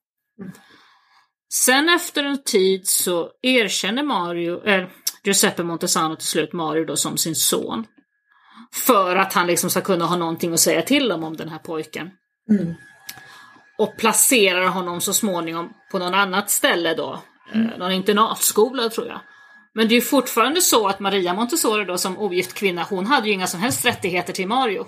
Mm. 0.40 0.53
Sen 1.53 1.88
efter 1.88 2.25
en 2.25 2.42
tid 2.42 2.88
så 2.88 3.31
erkänner 3.42 4.03
Mario, 4.03 4.66
äh, 4.66 4.88
Giuseppe 5.25 5.62
Montesano 5.62 6.16
till 6.16 6.27
slut 6.27 6.53
Mario 6.53 6.85
då 6.85 6.97
som 6.97 7.16
sin 7.16 7.35
son. 7.35 7.87
För 8.73 9.16
att 9.16 9.33
han 9.33 9.47
liksom 9.47 9.71
ska 9.71 9.81
kunna 9.81 10.05
ha 10.05 10.16
någonting 10.16 10.53
att 10.53 10.61
säga 10.61 10.83
till 10.83 11.12
om, 11.12 11.25
om 11.25 11.37
den 11.37 11.49
här 11.49 11.59
pojken. 11.59 12.11
Mm. 12.51 12.75
Och 13.79 13.97
placerar 13.97 14.66
honom 14.66 15.01
så 15.01 15.14
småningom 15.14 15.73
på 15.90 15.99
någon 15.99 16.14
annat 16.14 16.51
ställe 16.51 16.95
då. 16.95 17.23
Eh, 17.53 17.61
mm. 17.61 17.73
Eh, 17.73 17.79
någon 17.79 17.92
internatskola 17.92 18.88
tror 18.88 19.07
jag. 19.07 19.21
Men 19.75 19.88
det 19.88 19.95
är 19.95 19.97
ju 19.97 20.03
fortfarande 20.03 20.61
så 20.61 20.88
att 20.88 21.01
Maria 21.01 21.35
Montessori 21.35 21.85
då 21.85 21.99
som 21.99 22.19
ogift 22.19 22.55
kvinna, 22.55 22.87
hon 22.90 23.07
hade 23.07 23.27
ju 23.27 23.33
inga 23.33 23.47
som 23.47 23.61
helst 23.61 23.87
rättigheter 23.87 24.33
till 24.33 24.49
Mario. 24.49 24.87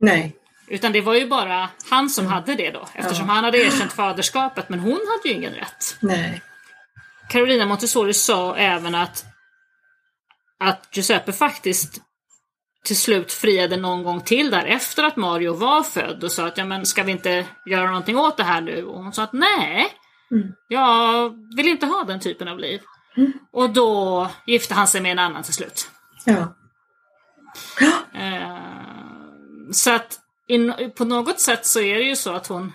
Nej. 0.00 0.36
Utan 0.68 0.92
det 0.92 1.00
var 1.00 1.14
ju 1.14 1.28
bara 1.28 1.68
han 1.90 2.10
som 2.10 2.26
hade 2.26 2.54
det 2.54 2.70
då, 2.70 2.88
eftersom 2.94 3.26
ja. 3.28 3.34
han 3.34 3.44
hade 3.44 3.58
erkänt 3.58 3.92
faderskapet, 3.92 4.68
men 4.68 4.80
hon 4.80 5.00
hade 5.08 5.28
ju 5.28 5.34
ingen 5.34 5.54
rätt. 5.54 5.96
Nej. 6.00 6.42
Carolina 7.28 7.66
Montessori 7.66 8.14
sa 8.14 8.56
även 8.56 8.94
att, 8.94 9.24
att 10.60 10.88
Giuseppe 10.92 11.32
faktiskt 11.32 12.00
till 12.84 12.98
slut 12.98 13.32
friade 13.32 13.76
någon 13.76 14.02
gång 14.02 14.20
till 14.20 14.50
där 14.50 14.64
efter 14.64 15.04
att 15.04 15.16
Mario 15.16 15.54
var 15.54 15.82
född 15.82 16.24
och 16.24 16.32
sa 16.32 16.46
att 16.46 16.58
ja 16.58 16.64
men 16.64 16.86
ska 16.86 17.02
vi 17.02 17.12
inte 17.12 17.46
göra 17.66 17.86
någonting 17.86 18.18
åt 18.18 18.36
det 18.36 18.44
här 18.44 18.60
nu? 18.60 18.84
Och 18.84 19.02
hon 19.02 19.12
sa 19.12 19.22
att 19.22 19.32
nej, 19.32 19.86
mm. 20.30 20.52
jag 20.68 21.34
vill 21.56 21.68
inte 21.68 21.86
ha 21.86 22.04
den 22.04 22.20
typen 22.20 22.48
av 22.48 22.58
liv. 22.58 22.80
Mm. 23.16 23.32
Och 23.52 23.70
då 23.70 24.30
gifte 24.46 24.74
han 24.74 24.88
sig 24.88 25.00
med 25.00 25.12
en 25.12 25.18
annan 25.18 25.42
till 25.42 25.54
slut. 25.54 25.90
Ja. 26.24 26.54
Eh, 28.14 28.89
så 29.72 29.94
att 29.94 30.18
in, 30.48 30.74
på 30.96 31.04
något 31.04 31.40
sätt 31.40 31.66
så 31.66 31.80
är 31.80 31.94
det 31.94 32.04
ju 32.04 32.16
så 32.16 32.32
att 32.32 32.46
hon 32.46 32.72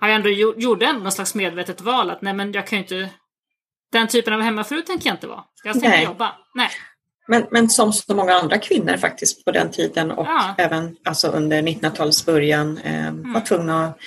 har 0.00 0.08
ändå 0.08 0.28
gjorde 0.56 0.92
någon 0.92 1.12
slags 1.12 1.34
medvetet 1.34 1.80
val 1.80 2.10
att 2.10 2.22
nej 2.22 2.34
men 2.34 2.52
jag 2.52 2.66
kan 2.66 2.78
ju 2.78 2.82
inte 2.82 3.10
den 3.92 4.08
typen 4.08 4.34
av 4.34 4.40
hemmafru 4.40 4.82
tänker 4.82 5.08
jag 5.08 5.14
inte 5.14 5.26
vara. 5.26 5.44
Jag 5.64 5.76
ska 5.76 5.86
inte 5.86 6.02
jobba. 6.02 6.32
Nej. 6.54 6.70
Men, 7.28 7.46
men 7.50 7.70
som 7.70 7.92
så 7.92 8.14
många 8.14 8.34
andra 8.34 8.58
kvinnor 8.58 8.96
faktiskt 8.96 9.44
på 9.44 9.50
den 9.50 9.70
tiden 9.70 10.10
och 10.10 10.26
ja. 10.26 10.54
även 10.58 10.96
alltså 11.04 11.28
under 11.28 11.62
1900-talets 11.62 12.26
början 12.26 12.78
eh, 12.78 13.06
mm. 13.06 13.32
var 13.32 13.40
tvungna 13.40 13.84
att... 13.84 13.98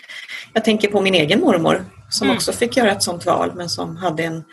Jag 0.53 0.65
tänker 0.65 0.87
på 0.87 1.01
min 1.01 1.15
egen 1.15 1.39
mormor 1.39 1.85
som 2.09 2.25
mm. 2.25 2.35
också 2.35 2.51
fick 2.51 2.77
göra 2.77 2.91
ett 2.91 3.03
sånt 3.03 3.25
val 3.25 3.51
men 3.55 3.69
som 3.69 3.97
hade 3.97 4.23
en, 4.23 4.43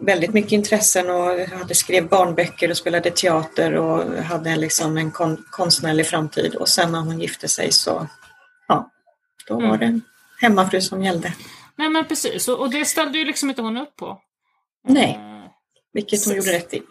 väldigt 0.00 0.34
mycket 0.34 0.52
intressen 0.52 1.10
och 1.10 1.38
hade 1.40 1.74
skrev 1.74 2.08
barnböcker 2.08 2.70
och 2.70 2.76
spelade 2.76 3.10
teater 3.10 3.74
och 3.74 4.22
hade 4.22 4.56
liksom 4.56 4.96
en 4.96 5.10
kon, 5.10 5.44
konstnärlig 5.50 6.06
framtid 6.06 6.54
och 6.54 6.68
sen 6.68 6.92
när 6.92 7.00
hon 7.00 7.20
gifte 7.20 7.48
sig 7.48 7.72
så 7.72 8.06
ja, 8.68 8.90
då 9.48 9.54
var 9.54 9.74
mm. 9.74 9.78
det 9.78 10.00
hemmafru 10.40 10.80
som 10.80 11.04
gällde. 11.04 11.34
Nej 11.76 11.88
men 11.88 12.08
precis 12.08 12.48
och, 12.48 12.70
det 12.70 12.84
ställde 12.84 13.18
ju 13.18 13.24
liksom 13.24 13.48
inte 13.48 13.62
hon 13.62 13.76
upp 13.76 13.96
på. 13.96 14.20
Nej. 14.88 15.20
Eh, 15.20 15.50
vilket 15.92 16.26
hon 16.26 16.36
gjorde 16.36 16.52
rätt 16.52 16.74
i. 16.74 16.82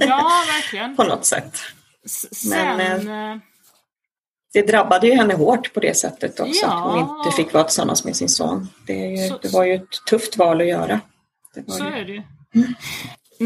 Ja, 0.00 0.30
verkligen. 0.46 0.96
på 0.96 1.04
något 1.04 1.24
sätt. 1.24 1.58
Sen... 2.06 2.76
Men, 2.76 3.08
eh, 3.08 3.38
det 4.52 4.62
drabbade 4.62 5.06
ju 5.06 5.14
henne 5.14 5.34
hårt 5.34 5.74
på 5.74 5.80
det 5.80 5.96
sättet 5.96 6.40
också, 6.40 6.66
ja. 6.66 6.68
att 6.68 6.92
hon 6.92 7.18
inte 7.18 7.36
fick 7.36 7.52
vara 7.52 7.64
tillsammans 7.64 8.04
med 8.04 8.16
sin 8.16 8.28
son. 8.28 8.68
Det, 8.86 9.28
så, 9.28 9.38
det 9.42 9.52
var 9.52 9.64
ju 9.64 9.74
ett 9.74 10.04
tufft 10.10 10.36
val 10.36 10.60
att 10.60 10.66
göra. 10.66 11.00
Så 11.66 11.84
är 11.84 12.04
det 12.04 12.12
ju. 12.12 12.22
Mm. 12.54 12.74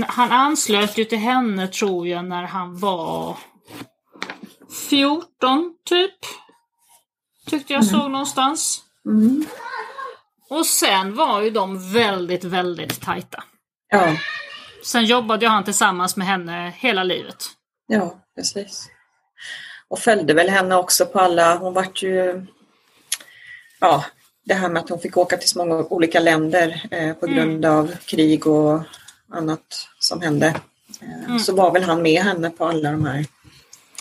Han 0.09 0.33
anslöt 0.33 0.99
ju 0.99 1.05
till 1.05 1.19
henne, 1.19 1.69
tror 1.69 2.09
jag, 2.09 2.25
när 2.25 2.43
han 2.43 2.79
var 2.79 3.37
14, 4.89 5.75
typ. 5.85 6.15
Tyckte 7.47 7.73
jag 7.73 7.83
mm. 7.83 7.95
såg 7.95 8.11
någonstans. 8.11 8.83
Mm. 9.07 9.45
Och 10.51 10.67
sen 10.67 11.15
var 11.15 11.41
ju 11.41 11.51
de 11.51 11.93
väldigt, 11.93 12.45
väldigt 12.45 13.01
tajta. 13.01 13.45
Ja. 13.89 14.17
Sen 14.85 15.05
jobbade 15.05 15.49
han 15.49 15.65
tillsammans 15.65 16.17
med 16.17 16.27
henne 16.27 16.73
hela 16.77 17.05
livet. 17.05 17.45
Ja, 17.87 18.19
precis. 18.37 18.89
Och 19.89 19.99
följde 19.99 20.35
väl 20.35 20.49
henne 20.49 20.77
också 20.77 21.07
på 21.07 21.21
alla, 21.21 21.57
hon 21.57 21.75
vart 21.75 22.03
ju, 22.03 22.47
ja, 23.81 24.05
det 24.47 24.55
här 24.55 24.69
med 24.69 24.83
att 24.83 24.89
hon 24.89 25.01
fick 25.01 25.17
åka 25.17 25.37
till 25.37 25.49
så 25.49 25.59
många 25.59 25.75
olika 25.75 26.21
länder 26.21 26.83
eh, 26.91 27.13
på 27.13 27.27
mm. 27.27 27.37
grund 27.37 27.65
mm. 27.65 27.79
av 27.79 27.97
krig 28.05 28.47
och 28.47 28.83
annat 29.33 29.89
som 29.99 30.21
hände. 30.21 30.47
Eh, 31.01 31.25
mm. 31.25 31.39
Så 31.39 31.55
var 31.55 31.73
väl 31.73 31.83
han 31.83 32.03
med 32.03 32.23
henne 32.23 32.51
på 32.51 32.65
alla 32.65 32.93
de 32.93 33.07
här. 33.07 33.27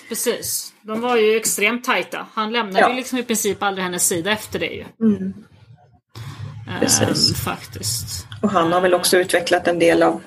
Precis. 0.10 0.74
De 0.82 1.02
var 1.02 1.16
ju 1.18 1.38
extremt 1.38 1.84
tajta. 1.84 2.28
Han 2.34 2.52
lämnade 2.52 2.80
ja. 2.80 2.90
ju 2.90 2.96
liksom 2.96 3.18
i 3.18 3.24
princip 3.24 3.64
aldrig 3.64 3.84
hennes 3.84 4.08
sida 4.08 4.32
efter 4.32 4.60
det 4.60 4.66
ju. 4.66 4.86
Mm. 5.02 5.34
Precis. 6.80 7.30
Um, 7.30 7.36
faktiskt. 7.36 8.28
Och 8.42 8.50
han 8.50 8.72
har 8.72 8.82
väl 8.82 8.94
också 8.94 9.18
utvecklat 9.18 9.68
en 9.68 9.80
del 9.80 10.04
av 10.04 10.22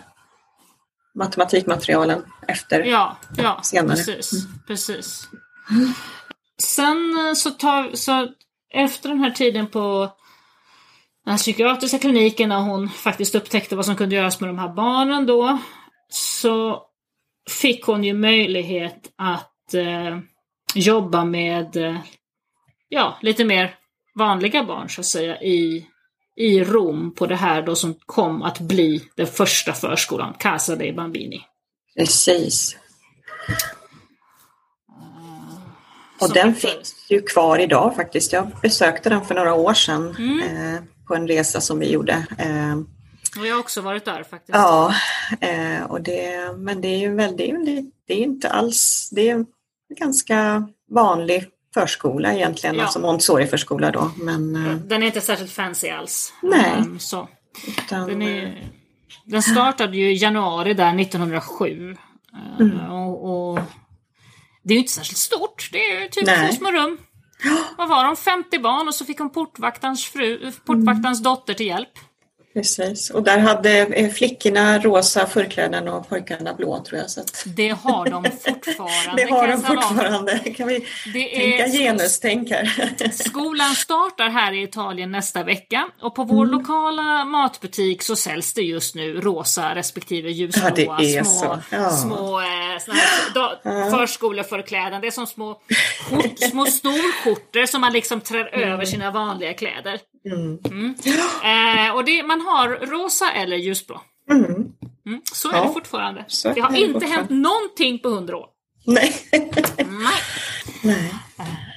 matematikmaterialen 1.14 2.24
efter 2.48 2.80
ja, 2.80 3.16
ja, 3.36 3.60
senare. 3.62 3.96
Precis, 3.96 4.32
mm. 4.32 4.58
precis. 4.66 5.28
Sen 6.62 7.26
eh, 7.28 7.34
så 7.34 7.50
tar 7.50 7.96
så 7.96 8.28
efter 8.74 9.08
den 9.08 9.20
här 9.20 9.30
tiden 9.30 9.66
på 9.66 10.10
den 11.24 11.36
psykiatriska 11.36 11.98
kliniken 11.98 12.48
när 12.48 12.60
hon 12.60 12.88
faktiskt 12.88 13.34
upptäckte 13.34 13.76
vad 13.76 13.86
som 13.86 13.96
kunde 13.96 14.14
göras 14.14 14.40
med 14.40 14.50
de 14.50 14.58
här 14.58 14.68
barnen 14.68 15.26
då 15.26 15.58
så 16.08 16.82
fick 17.50 17.84
hon 17.84 18.04
ju 18.04 18.14
möjlighet 18.14 19.12
att 19.16 19.74
eh, 19.74 20.18
jobba 20.74 21.24
med 21.24 21.76
eh, 21.76 21.96
ja, 22.88 23.18
lite 23.22 23.44
mer 23.44 23.74
vanliga 24.14 24.64
barn 24.64 24.88
så 24.88 25.00
att 25.00 25.06
säga 25.06 25.40
i 25.40 25.86
i 26.38 26.64
Rom 26.64 27.14
på 27.14 27.26
det 27.26 27.36
här 27.36 27.62
då 27.62 27.76
som 27.76 27.94
kom 28.06 28.42
att 28.42 28.60
bli 28.60 29.02
den 29.16 29.26
första 29.26 29.72
förskolan, 29.72 30.34
Casa 30.38 30.76
dei 30.76 30.92
Bambini. 30.92 31.40
Precis. 31.96 32.76
Och 36.20 36.32
den 36.32 36.54
finns 36.54 37.06
ju 37.08 37.22
kvar 37.22 37.58
idag 37.58 37.96
faktiskt. 37.96 38.32
Jag 38.32 38.50
besökte 38.62 39.08
den 39.08 39.24
för 39.24 39.34
några 39.34 39.54
år 39.54 39.74
sedan 39.74 40.16
mm. 40.18 40.40
eh, 40.40 40.80
på 41.06 41.14
en 41.14 41.28
resa 41.28 41.60
som 41.60 41.78
vi 41.78 41.92
gjorde. 41.92 42.26
Eh, 42.38 42.78
och 43.38 43.46
jag 43.46 43.54
har 43.54 43.60
också 43.60 43.80
varit 43.80 44.04
där 44.04 44.22
faktiskt. 44.22 44.58
Ja, 44.58 44.94
eh, 45.40 45.82
och 45.82 46.00
det, 46.00 46.52
men 46.56 46.80
det 46.80 46.88
är 46.88 46.98
ju 46.98 47.14
väldigt, 47.14 47.54
det 48.06 48.14
är 48.14 48.22
inte 48.22 48.48
alls, 48.48 49.08
det 49.12 49.28
är 49.28 49.34
en 49.34 49.46
ganska 49.98 50.68
vanlig 50.90 51.46
förskola 51.74 52.34
egentligen, 52.34 52.76
ja. 52.76 52.82
alltså 52.82 52.98
Montessori-förskola 53.00 53.90
då. 53.90 54.10
Men, 54.16 54.66
eh, 54.66 54.74
den 54.74 55.02
är 55.02 55.06
inte 55.06 55.20
särskilt 55.20 55.52
fancy 55.52 55.88
alls. 55.88 56.32
Nej. 56.42 56.72
Um, 56.78 56.98
så. 56.98 57.28
Utan, 57.66 58.08
den, 58.08 58.22
är, 58.22 58.70
den 59.24 59.42
startade 59.42 59.96
ju 59.96 60.12
i 60.12 60.16
januari 60.16 60.74
där 60.74 61.00
1907. 61.00 61.96
Eh, 62.32 62.60
mm. 62.60 62.90
och, 62.90 63.52
och, 63.52 63.58
det 64.68 64.74
är 64.74 64.76
ju 64.76 64.80
inte 64.80 64.92
särskilt 64.92 65.18
stort, 65.18 65.68
det 65.72 65.78
är 65.78 66.00
ju 66.00 66.08
typ 66.08 66.26
två 66.26 66.56
små 66.56 66.72
rum. 66.72 66.98
Vad 67.76 67.88
var 67.88 68.04
de? 68.04 68.16
50 68.16 68.58
barn 68.58 68.88
och 68.88 68.94
så 68.94 69.04
fick 69.04 69.18
hon 69.18 69.30
portvaktans, 69.30 70.04
fru, 70.04 70.52
portvaktans 70.64 71.20
mm. 71.20 71.22
dotter 71.22 71.54
till 71.54 71.66
hjälp. 71.66 71.98
Precis, 72.58 73.10
och 73.10 73.22
där 73.22 73.38
hade 73.38 73.78
eh, 73.78 74.10
flickorna 74.10 74.78
rosa 74.78 75.26
förkläden 75.26 75.88
och 75.88 76.08
pojkarna 76.08 76.54
blå 76.54 76.84
tror 76.84 77.00
jag. 77.00 77.10
Så 77.10 77.20
att... 77.20 77.44
Det 77.46 77.68
har 77.68 78.10
de 78.10 78.24
fortfarande. 78.24 79.12
det 79.16 79.30
har 79.30 79.48
de 79.48 79.62
fortfarande. 79.62 80.38
Kan 80.38 80.68
vi 80.68 80.86
det 81.12 81.24
tänka 81.24 81.64
är... 81.64 81.78
genustänk 81.78 82.50
här? 82.50 83.12
Skolan 83.28 83.74
startar 83.74 84.28
här 84.28 84.52
i 84.52 84.62
Italien 84.62 85.10
nästa 85.10 85.42
vecka 85.42 85.88
och 86.02 86.14
på 86.14 86.24
vår 86.24 86.44
mm. 86.44 86.58
lokala 86.58 87.24
matbutik 87.24 88.02
så 88.02 88.16
säljs 88.16 88.54
det 88.54 88.62
just 88.62 88.94
nu 88.94 89.20
rosa 89.20 89.74
respektive 89.74 90.30
ljusblåa 90.30 91.02
ja, 91.02 91.24
små, 91.24 91.58
ja. 91.70 91.90
små 91.90 92.40
eh, 92.40 93.90
förskoleförkläden. 93.90 95.00
Det 95.00 95.06
är 95.06 95.10
som 95.10 95.26
små, 95.26 95.60
skjort, 96.10 96.38
små 96.50 96.66
storskjortor 96.78 97.66
som 97.66 97.80
man 97.80 97.92
liksom 97.92 98.20
trär 98.20 98.54
mm. 98.54 98.68
över 98.68 98.84
sina 98.84 99.10
vanliga 99.10 99.54
kläder. 99.54 100.00
Mm. 100.24 100.58
mm. 100.64 100.94
Eh, 101.44 101.94
och 101.94 102.04
det, 102.04 102.22
man 102.22 102.40
har 102.40 102.68
rosa 102.68 103.32
eller 103.32 103.56
ljusblå. 103.56 104.00
Mm. 104.30 104.44
Mm. 105.06 105.20
Så 105.32 105.50
är 105.50 105.56
ja, 105.56 105.64
det 105.64 105.72
fortfarande. 105.72 106.24
det 106.54 106.60
har 106.60 106.76
inte 106.76 107.06
hänt 107.06 107.30
någonting 107.30 107.98
på 107.98 108.08
hundra 108.08 108.36
år. 108.36 108.46
Nej. 108.86 109.14
Nej. 109.32 110.22
Nej. 110.82 111.14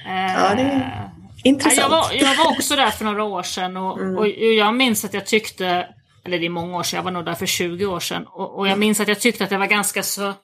Eh, 0.06 0.34
ja, 0.34 0.54
det 0.54 0.62
är 0.62 1.10
intressant. 1.44 1.78
Jag 1.80 1.88
var, 1.88 2.12
jag 2.12 2.36
var 2.36 2.50
också 2.50 2.76
där 2.76 2.90
för 2.90 3.04
några 3.04 3.24
år 3.24 3.42
sedan 3.42 3.76
och, 3.76 4.00
mm. 4.00 4.18
och 4.18 4.26
jag 4.28 4.74
minns 4.74 5.04
att 5.04 5.14
jag 5.14 5.26
tyckte 5.26 5.86
eller 6.24 6.38
det 6.38 6.46
är 6.46 6.50
många 6.50 6.78
år 6.78 6.82
sedan, 6.82 6.96
jag 6.96 7.04
var 7.04 7.10
nog 7.10 7.24
där 7.24 7.34
för 7.34 7.46
20 7.46 7.86
år 7.86 8.00
sedan. 8.00 8.26
Och, 8.26 8.58
och 8.58 8.68
jag 8.68 8.78
minns 8.78 9.00
att 9.00 9.08
jag 9.08 9.20
tyckte 9.20 9.44
att 9.44 9.50
det 9.50 9.58
var 9.58 9.66
ganska 9.66 10.02
så, 10.02 10.34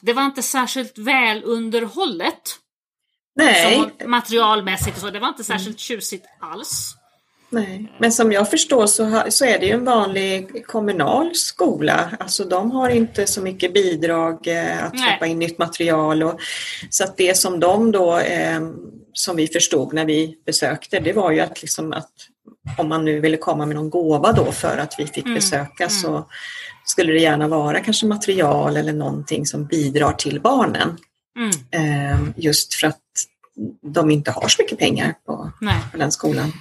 det 0.00 0.12
var 0.12 0.24
inte 0.24 0.42
särskilt 0.42 0.98
väl 0.98 1.42
underhållet. 1.44 2.58
Nej. 3.34 3.74
Som 3.74 4.10
materialmässigt 4.10 4.96
och 4.96 5.02
så, 5.02 5.10
det 5.10 5.20
var 5.20 5.28
inte 5.28 5.44
särskilt 5.44 5.78
tjusigt 5.78 6.26
alls. 6.40 6.96
Nej, 7.52 7.92
men 7.98 8.12
som 8.12 8.32
jag 8.32 8.50
förstår 8.50 8.86
så, 8.86 9.22
så 9.28 9.44
är 9.44 9.58
det 9.58 9.66
ju 9.66 9.72
en 9.72 9.84
vanlig 9.84 10.66
kommunal 10.66 11.34
skola. 11.34 12.10
Alltså 12.20 12.44
de 12.44 12.70
har 12.70 12.88
inte 12.88 13.26
så 13.26 13.42
mycket 13.42 13.74
bidrag 13.74 14.46
eh, 14.46 14.84
att 14.84 15.00
köpa 15.00 15.26
in 15.26 15.38
nytt 15.38 15.58
material. 15.58 16.22
Och, 16.22 16.40
så 16.90 17.04
att 17.04 17.16
det 17.16 17.36
som 17.36 17.60
de 17.60 17.92
då, 17.92 18.18
eh, 18.18 18.60
som 19.12 19.36
vi 19.36 19.46
förstod 19.46 19.94
när 19.94 20.04
vi 20.04 20.38
besökte, 20.46 21.00
det 21.00 21.12
var 21.12 21.30
ju 21.30 21.40
att, 21.40 21.62
liksom 21.62 21.92
att 21.92 22.10
om 22.78 22.88
man 22.88 23.04
nu 23.04 23.20
ville 23.20 23.36
komma 23.36 23.66
med 23.66 23.76
någon 23.76 23.90
gåva 23.90 24.32
då 24.32 24.52
för 24.52 24.78
att 24.78 24.94
vi 24.98 25.06
fick 25.06 25.24
Mm, 25.24 25.34
besöka 25.34 25.84
mm. 25.84 25.90
så 25.90 26.28
skulle 26.84 27.12
det 27.12 27.20
gärna 27.20 27.48
vara 27.48 27.80
kanske 27.80 28.06
material 28.06 28.76
eller 28.76 28.92
någonting 28.92 29.46
som 29.46 29.66
bidrar 29.66 30.12
till 30.12 30.40
barnen. 30.40 30.98
Mm. 31.36 31.50
Eh, 31.70 32.20
just 32.36 32.74
för 32.74 32.86
att 32.86 32.98
de 33.94 34.10
inte 34.10 34.30
har 34.30 34.48
så 34.48 34.62
mycket 34.62 34.78
pengar 34.78 35.14
på, 35.26 35.50
på 35.92 35.98
den 35.98 36.12
skolan. 36.12 36.52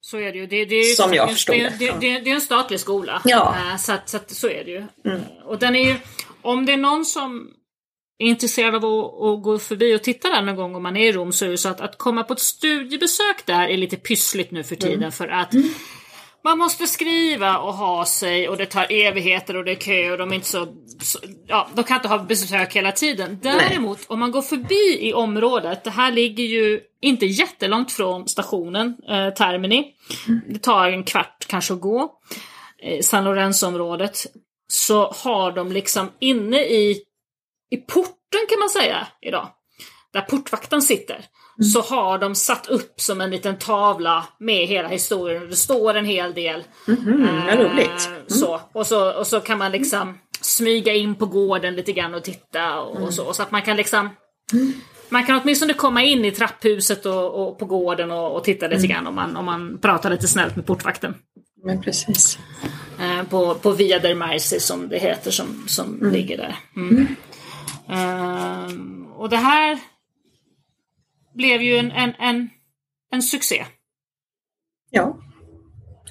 så 0.00 0.18
är 0.18 0.32
det 0.32 0.38
ju. 0.38 0.46
Det, 0.46 0.64
det 0.64 0.74
är 0.74 0.88
ju 0.88 0.94
Som 0.94 1.14
jag 1.14 1.32
förstod 1.32 1.56
det. 1.56 1.72
det, 1.78 1.90
Det, 2.00 2.18
det, 2.20 2.30
är 2.30 2.34
en 2.34 2.40
statlig 2.40 2.80
skola. 2.80 3.22
Ja. 3.24 3.56
Eh, 3.70 3.76
Så, 3.76 3.92
att, 3.92 4.08
så, 4.08 4.16
att, 4.16 4.30
så 4.30 4.48
är 4.48 4.64
det 4.64 4.70
ju. 4.70 4.76
Mm. 5.04 5.16
Eh, 5.16 5.46
Och 5.46 5.58
den 5.58 5.76
är 5.76 5.84
ju, 5.84 5.96
om 6.42 6.66
det 6.66 6.72
är 6.72 6.76
någon 6.76 7.04
som 7.04 7.50
är 8.18 8.26
intresserad 8.26 8.74
av 8.74 8.84
att, 8.84 9.04
att 9.22 9.42
gå 9.42 9.58
förbi 9.58 9.96
och 9.96 10.02
titta 10.02 10.28
där 10.30 10.42
någon 10.42 10.56
gång 10.56 10.74
om 10.74 10.82
man 10.82 10.96
är 10.96 11.08
i 11.08 11.12
Rom 11.12 11.32
så 11.32 11.44
är 11.44 11.48
det 11.48 11.58
så 11.58 11.68
att, 11.68 11.80
att 11.80 11.98
komma 11.98 12.22
på 12.22 12.32
ett 12.32 12.40
studiebesök 12.40 13.46
där 13.46 13.68
är 13.68 13.76
lite 13.76 13.96
pyssligt 13.96 14.50
nu 14.50 14.62
för 14.64 14.76
tiden 14.76 15.12
för 15.12 15.28
att 15.28 15.52
man 16.44 16.58
måste 16.58 16.86
skriva 16.86 17.58
och 17.58 17.74
ha 17.74 18.04
sig 18.04 18.48
och 18.48 18.56
det 18.56 18.66
tar 18.66 18.86
evigheter 18.90 19.56
och 19.56 19.64
det 19.64 19.70
är 19.70 19.74
kö 19.74 20.10
och 20.10 20.18
de 20.18 20.30
är 20.30 20.34
inte 20.34 20.46
så, 20.46 20.66
så 21.00 21.18
ja, 21.46 21.68
de 21.74 21.84
kan 21.84 21.96
inte 21.96 22.08
ha 22.08 22.18
besök 22.18 22.76
hela 22.76 22.92
tiden. 22.92 23.38
Däremot 23.42 23.98
om 24.06 24.20
man 24.20 24.30
går 24.30 24.42
förbi 24.42 24.98
i 25.00 25.12
området, 25.12 25.84
det 25.84 25.90
här 25.90 26.12
ligger 26.12 26.44
ju 26.44 26.80
inte 27.00 27.26
jättelångt 27.26 27.92
från 27.92 28.28
stationen 28.28 28.96
eh, 29.08 29.34
Termini. 29.34 29.94
Det 30.48 30.58
tar 30.58 30.88
en 30.88 31.04
kvart 31.04 31.46
kanske 31.46 31.74
att 31.74 31.80
gå. 31.80 32.12
Eh, 32.82 33.00
San 33.00 33.24
Lorenzo-området. 33.24 34.26
Så 34.68 35.12
har 35.12 35.52
de 35.52 35.72
liksom 35.72 36.10
inne 36.18 36.60
i, 36.60 37.02
i 37.70 37.76
porten 37.76 38.46
kan 38.48 38.58
man 38.58 38.70
säga 38.70 39.06
idag. 39.20 39.48
Där 40.12 40.20
portvakten 40.20 40.82
sitter. 40.82 41.24
Så 41.62 41.80
har 41.80 42.18
de 42.18 42.34
satt 42.34 42.66
upp 42.66 43.00
som 43.00 43.20
en 43.20 43.30
liten 43.30 43.58
tavla 43.58 44.24
med 44.38 44.66
hela 44.66 44.88
historien. 44.88 45.50
Det 45.50 45.56
står 45.56 45.94
en 45.94 46.04
hel 46.04 46.34
del. 46.34 46.64
Mm, 46.88 47.46
vad 47.46 47.58
roligt. 47.58 47.88
Eh, 47.88 48.24
Så. 48.26 48.60
Och, 48.72 48.86
så, 48.86 49.12
och 49.12 49.26
så 49.26 49.40
kan 49.40 49.58
man 49.58 49.72
liksom 49.72 50.18
smyga 50.40 50.94
in 50.94 51.14
på 51.14 51.26
gården 51.26 51.74
lite 51.74 51.92
grann 51.92 52.14
och 52.14 52.24
titta 52.24 52.80
och, 52.80 53.02
och 53.02 53.14
så. 53.14 53.32
Så 53.32 53.42
att 53.42 53.50
man 53.50 53.62
kan 53.62 53.76
liksom 53.76 54.10
man 55.08 55.26
kan 55.26 55.40
åtminstone 55.42 55.72
komma 55.72 56.02
in 56.02 56.24
i 56.24 56.30
trapphuset 56.30 57.06
och, 57.06 57.48
och 57.48 57.58
på 57.58 57.64
gården 57.64 58.10
och, 58.10 58.36
och 58.36 58.44
titta 58.44 58.68
lite 58.68 58.86
grann 58.86 59.06
om 59.06 59.14
man, 59.14 59.36
om 59.36 59.44
man 59.44 59.78
pratar 59.78 60.10
lite 60.10 60.28
snällt 60.28 60.56
med 60.56 60.66
portvakten. 60.66 61.14
Men 61.64 61.82
precis. 61.82 62.38
Eh, 63.00 63.22
på, 63.28 63.54
på 63.54 63.70
Via 63.70 63.98
del 63.98 64.16
Marsi 64.16 64.60
som 64.60 64.88
det 64.88 64.98
heter 64.98 65.30
som, 65.30 65.64
som 65.68 66.10
ligger 66.12 66.36
där. 66.36 66.56
Mm. 66.76 67.06
Ehm, 67.88 69.06
och 69.16 69.28
det 69.28 69.36
här 69.36 69.78
blev 71.36 71.62
ju 71.62 71.76
en, 71.78 71.90
en, 71.92 72.14
en, 72.18 72.50
en 73.12 73.22
succé. 73.22 73.66
Ja, 74.90 75.18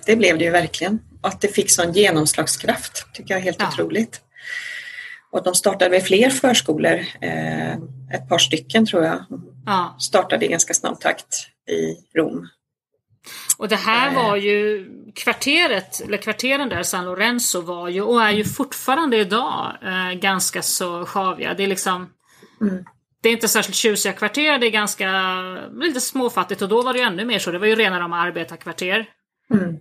det 0.06 0.16
blev 0.16 0.38
det 0.38 0.44
ju 0.46 0.52
verkligen. 0.52 1.00
Och 1.22 1.28
att 1.30 1.42
det 1.42 1.48
fick 1.48 1.72
sån 1.72 1.94
genomslagskraft 1.94 3.06
tycker 3.14 3.34
jag 3.34 3.40
är 3.40 3.44
helt 3.44 3.62
Ja. 3.62 3.68
otroligt. 3.68 4.22
Och 5.32 5.44
de 5.44 5.56
startade 5.56 5.92
med 5.92 6.04
fler 6.04 6.30
förskolor, 6.30 7.06
eh, 7.22 7.74
ett 8.14 8.30
par 8.30 8.38
stycken 8.38 8.86
tror 8.86 9.04
jag, 9.04 9.26
Ja. 9.66 9.96
startade 10.00 10.46
i 10.46 10.48
ganska 10.48 10.74
snabb 10.74 11.00
takt 11.00 11.48
i 11.70 12.18
Rom. 12.18 12.48
Och 13.58 13.68
det 13.68 13.76
här 13.76 14.16
var 14.16 14.36
ju 14.36 14.88
kvarteret, 15.16 16.02
eller 16.02 16.18
kvarteren 16.18 16.70
där, 16.70 16.84
San 16.84 17.06
Lorenzo 17.06 17.62
var 17.62 17.90
ju 17.90 18.02
och 18.02 18.22
är 18.24 18.32
ju 18.32 18.44
fortfarande 18.46 19.18
idag 19.18 19.78
eh, 19.84 20.12
ganska 20.20 20.62
så 20.62 21.06
sjaviga. 21.06 21.54
Det 21.54 21.64
är 21.64 21.68
liksom 21.68 22.10
Mm. 22.62 22.86
Det 23.26 23.30
är 23.30 23.34
inte 23.34 23.48
särskilt 23.48 23.76
tjusiga 23.76 24.14
kvarter, 24.14 24.60
det 24.60 24.68
är 24.68 24.72
ganska 24.72 25.12
lite 25.74 26.02
småfattigt 26.02 26.62
och 26.62 26.70
då 26.70 26.82
var 26.82 26.94
det 26.94 27.00
ju 27.00 27.06
ännu 27.06 27.26
mer 27.26 27.40
så. 27.40 27.52
Det 27.52 27.60
var 27.60 27.68
ju 27.68 27.76
rena 27.76 28.00
rama 28.00 28.20
arbetarkvarter. 28.20 29.10
Mm. 29.54 29.78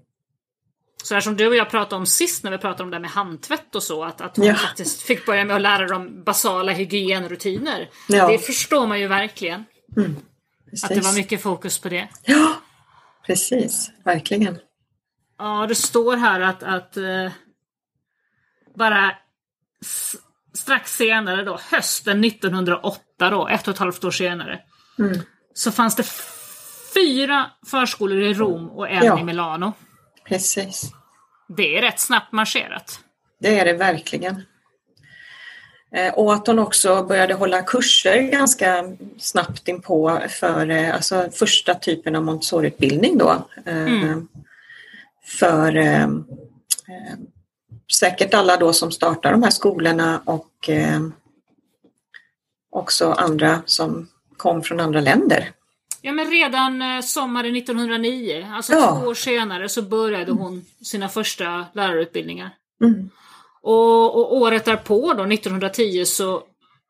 Så 1.03 1.15
här 1.15 1.21
som 1.21 1.37
du 1.37 1.47
och 1.47 1.57
jag 1.57 1.71
pratade 1.71 1.97
om 1.97 2.07
sist 2.07 2.45
när 2.45 2.51
vi 2.51 2.59
pratade 2.59 2.83
om 2.83 2.91
det 2.91 2.97
här 2.97 3.01
med 3.01 3.11
handtvätt 3.11 3.75
och 3.75 3.83
så, 3.83 4.05
att, 4.05 4.21
att 4.21 4.37
hon 4.37 4.47
Ja. 4.47 4.55
faktiskt 4.55 5.03
fick 5.03 5.27
börja 5.27 5.45
med 5.45 5.57
att 5.57 5.63
lära 5.63 5.87
dem 5.87 6.25
basala 6.25 6.73
hygienrutiner. 6.73 7.89
Ja. 8.09 8.29
Det 8.29 8.39
förstår 8.39 8.87
man 8.87 9.01
ju 9.01 9.09
verkligen. 9.09 9.65
Precis. 10.71 10.85
Att 10.85 10.91
det 10.91 11.01
var 11.01 11.15
mycket 11.15 11.43
fokus 11.43 11.79
på 11.79 11.89
det. 11.89 12.09
Ja, 12.23 12.55
precis. 13.27 13.91
Verkligen. 14.05 14.59
Ja, 15.39 15.67
det 15.69 15.75
står 15.75 16.17
här 16.17 16.41
att, 16.41 16.63
att 16.63 16.97
eh, 16.97 17.31
bara 18.77 19.15
strax 20.55 20.97
senare 20.97 21.43
då, 21.43 21.59
hösten 21.71 22.25
1908 22.25 23.01
då, 23.31 23.49
ett 23.49 23.69
och 23.69 23.75
ett 23.75 23.79
halvt 23.81 24.05
år 24.05 24.11
senare, 24.11 24.61
Mm. 24.99 25.19
så 25.55 25.73
fanns 25.73 25.97
det 25.97 26.05
fyra 26.95 27.47
förskolor 27.71 28.23
i 28.23 28.35
Rom 28.35 28.71
och 28.71 28.91
en 28.91 29.05
Ja. 29.05 29.21
i 29.21 29.25
Milano. 29.25 29.73
Precis. 30.29 30.91
Det 31.49 31.79
är 31.79 31.83
rätt 31.83 32.01
snabbt 32.01 32.33
marscherat. 32.33 33.01
Det 33.41 33.59
är 33.59 33.65
det 33.65 33.73
verkligen. 33.73 34.43
Eh, 35.95 36.15
Och 36.15 36.35
att 36.35 36.47
hon 36.47 36.59
också 36.59 37.03
började 37.05 37.35
hålla 37.35 37.63
kurser 37.63 38.19
ganska 38.23 38.85
snabbt 39.19 39.69
inpå 39.69 40.21
för 40.29 40.71
eh, 40.71 40.95
alltså 40.95 41.29
första 41.33 41.75
typen 41.75 42.17
av 42.17 42.23
Montessori-utbildning 42.25 43.19
då. 43.19 43.49
Eh, 43.67 43.77
Mm. 43.77 44.29
För 45.39 45.77
eh, 45.77 46.09
säkert 47.93 48.35
alla 48.35 48.57
då 48.57 48.73
som 48.73 48.91
startar 48.93 49.33
de 49.33 49.43
här 49.43 49.51
skolorna 49.51 50.21
och 50.25 50.69
eh, 50.71 51.01
också 52.75 53.11
andra 53.13 53.63
som 53.67 54.09
kom 54.37 54.63
från 54.63 54.81
andra 54.81 55.01
länder. 55.01 55.51
Ja 56.03 56.13
men 56.13 56.31
redan 56.31 56.83
eh, 56.83 57.01
sommaren 57.01 57.57
1909, 57.57 58.47
alltså 58.53 58.73
Ja. 58.73 58.99
två 59.01 59.09
år 59.09 59.15
senare, 59.15 59.69
så 59.69 59.83
började 59.83 60.33
hon 60.33 60.65
sina 60.83 61.09
första 61.09 61.67
lärarutbildningar. 61.75 62.51
Mm. 62.83 63.11
Och, 63.63 64.17
och 64.17 64.37
året 64.37 64.65
därpå 64.65 65.15
då, 65.15 65.23
1910, 65.25 66.05
så, 66.05 66.43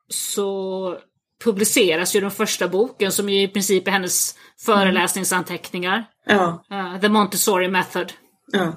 så 0.09 0.97
publiceras 1.43 2.15
ju 2.15 2.21
den 2.21 2.31
första 2.31 2.67
boken 2.67 3.11
som 3.11 3.29
ju 3.29 3.41
i 3.41 3.47
princip 3.47 3.87
är 3.87 3.91
hennes 3.91 4.35
föreläsningsanteckningar. 4.65 6.05
Ja, 6.25 6.63
eh, 6.71 7.01
The 7.01 7.09
Montessori 7.09 7.67
Method. 7.67 8.13
ja, 8.51 8.73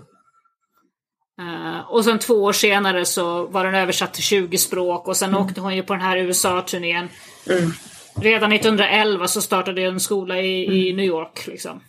Eh, 1.39 1.81
och 1.91 2.05
sen 2.05 2.19
två 2.19 2.35
år 2.35 2.53
senare 2.53 3.05
så 3.05 3.47
var 3.47 3.65
den 3.65 3.75
översatt 3.75 4.15
till 4.15 4.23
20 4.23 4.59
språk 4.59 5.09
och 5.09 5.17
sen 5.17 5.35
åkte 5.35 5.61
hon 5.61 5.77
ju 5.77 5.83
på 5.83 5.93
den 5.93 6.03
här 6.03 6.17
USA-turnén. 6.17 7.09
mm. 7.51 7.73
Redan 8.21 8.53
1911 8.53 9.29
så 9.29 9.43
startade 9.43 9.83
en 9.83 10.01
skola 10.01 10.41
i, 10.41 10.89
i 10.89 10.93
New 10.93 11.05
York. 11.07 11.47
Liksom. 11.47 11.81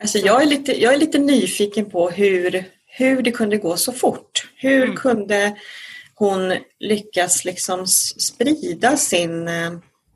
Alltså 0.00 0.18
jag, 0.18 0.42
är 0.42 0.46
lite, 0.46 0.80
jag 0.82 0.94
är 0.94 0.98
lite 0.98 1.18
nyfiken 1.18 1.90
på 1.90 2.10
hur, 2.10 2.64
hur 2.86 3.22
det 3.22 3.30
kunde 3.30 3.56
gå 3.56 3.76
så 3.76 3.92
fort. 3.92 4.48
Hur 4.56 4.82
Mm. 4.84 4.96
kunde 4.96 5.56
hon 6.14 6.54
lyckas 6.80 7.44
liksom 7.44 7.86
sprida 7.86 8.96
sin 8.96 9.48
eh, 9.48 9.72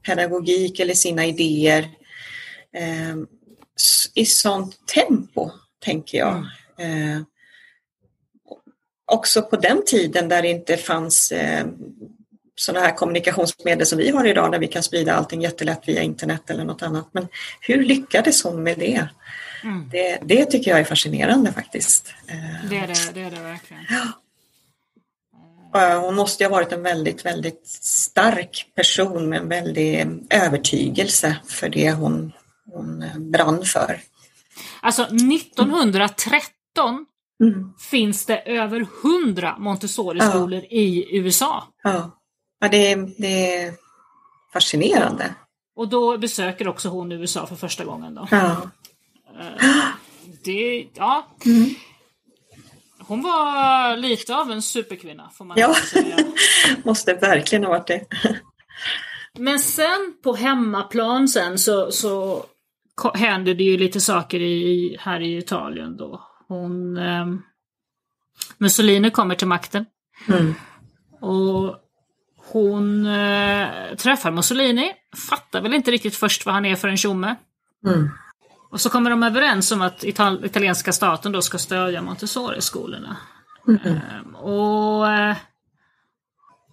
pedagogik 0.07 0.81
eller 0.81 0.95
sina 0.95 1.27
idéer 1.27 1.83
eh, 2.77 3.17
i 4.15 4.25
sånt 4.25 4.87
tempo, 4.87 5.51
tänker 5.85 6.19
jag. 6.19 6.37
Eh, 6.79 7.21
också 9.07 9.43
på 9.43 9.57
den 9.57 9.83
tiden 9.87 10.29
där 10.29 10.43
det 10.43 10.49
inte 10.49 10.77
fanns 10.77 11.33
eh, 11.33 11.67
sådana 12.57 12.87
här 12.87 12.95
kommunikationsmedel 12.95 13.87
som 13.87 13.99
vi 13.99 14.11
har 14.11 14.27
idag 14.27 14.53
där 14.53 14.59
vi 14.59 14.69
kan 14.69 14.83
sprida 14.83 15.15
allting 15.15 15.43
jättelätt 15.43 15.89
via 15.89 16.03
internet 16.03 16.51
eller 16.51 16.65
något 16.65 16.83
annat. 16.83 17.09
Men 17.13 17.29
hur 17.61 17.85
lyckades 17.85 18.45
hon 18.45 18.63
med 18.63 18.79
det? 18.79 19.09
Mm. 19.65 19.89
Det, 19.93 20.19
det 20.23 20.45
tycker 20.45 20.71
jag 20.71 20.81
är 20.81 20.85
fascinerande 20.85 21.53
faktiskt. 21.53 22.13
Eh, 22.27 22.69
Det, 22.71 22.77
är 22.77 22.87
det, 22.87 23.11
det 23.15 23.21
är 23.21 23.31
det 23.31 23.41
verkligen. 23.43 23.85
Eh, 25.75 26.01
Hon 26.01 26.15
måste 26.15 26.45
ju 26.45 26.49
ha 26.49 26.57
varit 26.57 26.73
en 26.73 26.83
väldigt, 26.83 27.27
väldigt 27.27 27.67
stark 27.83 28.67
person 28.75 29.29
med 29.29 29.39
en 29.41 29.49
väldig 29.49 30.07
övertygelse 30.31 31.37
för 31.47 31.69
det 31.69 31.93
hon, 31.93 32.33
hon 32.73 33.05
brann 33.17 33.65
för. 33.65 34.01
Alltså 34.81 35.03
1913 35.03 37.07
Mm. 37.43 37.73
finns 37.79 38.27
det 38.27 38.39
över 38.39 38.87
100 39.25 39.57
Montessori-skolor 39.59 40.63
i 40.71 41.17
USA. 41.19 41.65
Ja, 41.83 42.21
ja 42.61 42.69
det, 42.69 42.93
är, 42.93 43.11
det 43.19 43.57
är 43.57 43.75
fascinerande. 44.53 45.35
Och 45.77 45.89
då 45.89 46.19
besöker 46.19 46.69
också 46.69 46.89
hon 46.89 47.13
USA 47.13 47.47
för 47.47 47.57
första 47.57 47.85
gången. 47.85 48.15
Då. 48.15 48.29
Ja. 48.31 48.71
det, 50.45 50.89
ja. 50.95 51.27
Mm. 51.45 51.75
Hon 52.99 53.23
var 53.23 53.97
lite 53.97 54.37
av 54.37 54.51
en 54.51 54.63
superkvinna 54.63 55.31
får 55.35 55.45
man 55.45 55.59
ja. 55.61 55.75
säga. 55.75 56.17
Måste 56.85 57.15
verkligen 57.15 57.65
ha 57.65 57.71
varit 57.71 57.87
det. 57.87 58.07
Men 59.39 59.59
sen 59.59 60.15
på 60.23 60.35
hemmaplan 60.35 61.29
sen 61.29 61.59
så, 61.59 61.91
så 61.91 62.45
händer 63.15 63.55
det 63.55 63.65
ju 63.65 63.77
lite 63.77 64.01
saker 64.01 64.41
i, 64.41 64.97
här 65.01 65.21
i 65.21 65.39
Italien 65.39 65.97
då. 65.97 66.21
Hon, 66.49 66.97
eh, 66.97 67.27
Mussolini 68.59 69.11
kommer 69.11 69.35
till 69.35 69.47
makten. 69.47 69.87
Mm. 70.29 70.55
Och 71.21 71.77
hon 72.37 73.07
eh, 73.07 73.95
träffar 73.97 74.31
Mussolini, 74.31 74.93
fattar 75.29 75.61
väl 75.61 75.75
inte 75.75 75.91
riktigt 75.91 76.17
först 76.17 76.47
vad 76.47 76.55
han 76.55 76.65
är 76.65 76.77
för 76.77 76.89
en 76.89 76.97
tjomme. 76.97 77.37
Mm. 77.87 78.11
Och 78.71 78.81
så 78.81 78.91
kommer 78.91 79.11
de 79.11 79.23
överens 79.23 79.73
om 79.73 79.83
att 79.83 80.05
Ital 80.05 80.45
italienska 80.45 80.93
staten 80.93 81.33
då 81.33 81.43
ska 81.43 81.59
stödja 81.59 82.03
Montessori-skolorna. 82.03 83.17
Mm. 83.69 83.81
Eh, 83.87 84.41
och 84.41 85.13
eh, 85.13 85.37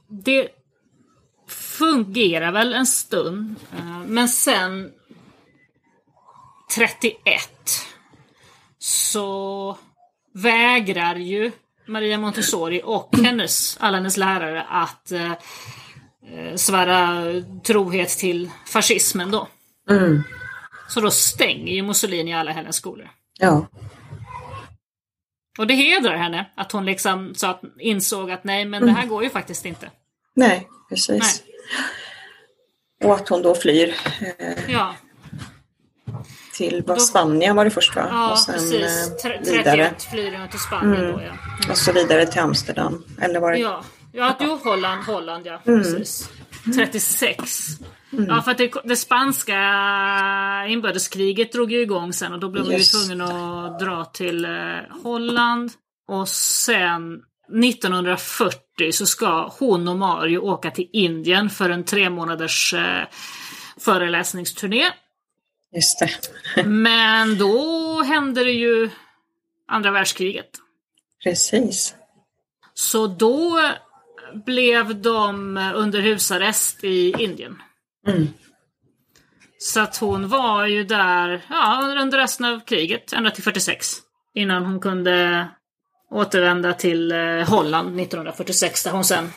det 0.09 0.49
fungerar 1.47 2.51
väl 2.51 2.73
en 2.73 2.85
stund. 2.85 3.55
Eh, 3.77 3.99
men 4.07 4.29
sen 4.29 4.91
31 6.75 7.49
så 8.83 9.77
vägrar 10.33 11.15
ju 11.15 11.51
Maria 11.85 12.17
Montessori 12.17 12.81
och 12.83 13.17
hennes, 13.23 13.77
alla 13.79 13.97
hennes 13.97 14.17
lärare 14.17 14.63
att 14.69 15.11
eh, 15.11 15.31
eh, 15.31 16.55
svära 16.55 17.23
trohet 17.63 18.09
till 18.09 18.49
fascismen 18.67 19.31
då. 19.31 19.47
Mm. 19.89 20.23
Så 20.89 21.01
då 21.01 21.11
stänger 21.11 21.73
ju 21.73 21.83
Mussolini 21.83 22.33
alla 22.33 22.51
hennes 22.51 22.75
skolor. 22.75 23.09
Ja. 23.39 23.67
Och 25.59 25.67
det 25.67 25.73
hedrar 25.73 26.17
henne 26.17 26.49
att 26.55 26.71
hon 26.71 26.85
liksom 26.85 27.35
så 27.35 27.47
att, 27.47 27.61
insåg 27.79 28.31
att 28.31 28.43
nej 28.43 28.65
men 28.65 28.83
mm. 28.83 28.95
det 28.95 29.01
här 29.01 29.07
går 29.07 29.23
ju 29.23 29.29
faktiskt 29.29 29.65
inte. 29.65 29.91
Nej, 30.35 30.67
precis. 30.89 31.43
Nej. 32.99 33.09
Och 33.09 33.15
att 33.15 33.29
hon 33.29 33.41
då 33.41 33.55
flyr. 33.55 33.95
Eh, 34.39 34.71
ja 34.71 34.95
till 36.53 36.83
vad, 36.87 37.01
Spanien 37.01 37.55
var 37.55 37.65
det 37.65 37.71
först 37.71 37.95
va? 37.95 38.07
Ja, 38.09 38.31
och 38.31 38.39
sen, 38.39 38.53
precis. 38.53 39.11
Eh, 39.25 39.63
31 39.63 40.03
flyr 40.11 40.37
hon 40.37 40.49
till 40.49 40.59
Spanien 40.59 41.03
mm. 41.03 41.11
då 41.11 41.21
ja. 41.21 41.27
Mm. 41.27 41.71
Och 41.71 41.77
så 41.77 41.91
vidare 41.91 42.25
till 42.25 42.41
Amsterdam. 42.41 43.03
Eller 43.21 43.39
var 43.39 43.51
det? 43.51 43.57
Ja, 43.57 43.83
ja 44.11 44.37
jo, 44.39 44.59
Holland, 44.63 45.03
Holland 45.03 45.45
ja. 45.45 45.61
Mm. 45.65 45.83
Precis. 45.83 46.29
36. 46.75 47.67
Mm. 48.13 48.25
Ja, 48.29 48.41
för 48.41 48.51
att 48.51 48.57
det, 48.57 48.71
det, 48.83 48.95
spanska 48.95 49.55
inbördeskriget 50.67 51.51
drog 51.51 51.71
ju 51.71 51.81
igång 51.81 52.13
sen 52.13 52.33
och 52.33 52.39
då 52.39 52.49
blev 52.49 52.65
hon 52.65 52.73
ju 52.73 52.83
tvungen 52.83 53.21
att 53.21 53.79
dra 53.79 54.05
till 54.05 54.45
eh, 54.45 54.51
Holland. 55.03 55.71
Och 56.07 56.27
sen 56.29 57.21
1940 57.63 58.91
så 58.91 59.05
ska 59.05 59.51
hon 59.59 59.87
och 59.87 59.97
Mario 59.97 60.37
åka 60.37 60.71
till 60.71 60.89
Indien 60.93 61.49
för 61.49 61.69
en 61.69 61.83
tre 61.83 62.09
månaders 62.09 62.73
eh, 62.73 63.03
föreläsningsturné. 63.79 64.83
Just 65.73 65.99
det. 65.99 66.09
Men 66.65 67.37
då 67.37 68.03
hände 68.03 68.43
det 68.43 68.51
ju 68.51 68.89
andra 69.67 69.91
världskriget. 69.91 70.49
Precis. 71.23 71.95
Så 72.73 73.07
då 73.07 73.59
blev 74.45 75.01
de 75.01 75.57
under 75.75 76.01
husarrest 76.01 76.83
i 76.83 77.11
Indien. 77.19 77.61
Mm. 78.07 78.27
Så 79.57 79.79
att 79.79 79.97
hon 79.97 80.29
var 80.29 80.65
ju 80.65 80.83
där 80.83 81.45
ja, 81.49 81.95
under 82.01 82.17
resten 82.17 82.45
av 82.45 82.59
kriget, 82.59 83.13
ända 83.13 83.31
till 83.31 83.43
46. 83.43 83.87
Innan 84.33 84.65
hon 84.65 84.79
kunde 84.79 85.47
återvända 86.11 86.73
till 86.73 87.11
eh, 87.11 87.49
Holland 87.49 87.99
1946 87.99 88.83
där 88.83 88.91
hon 88.91 89.03
sen 89.03 89.29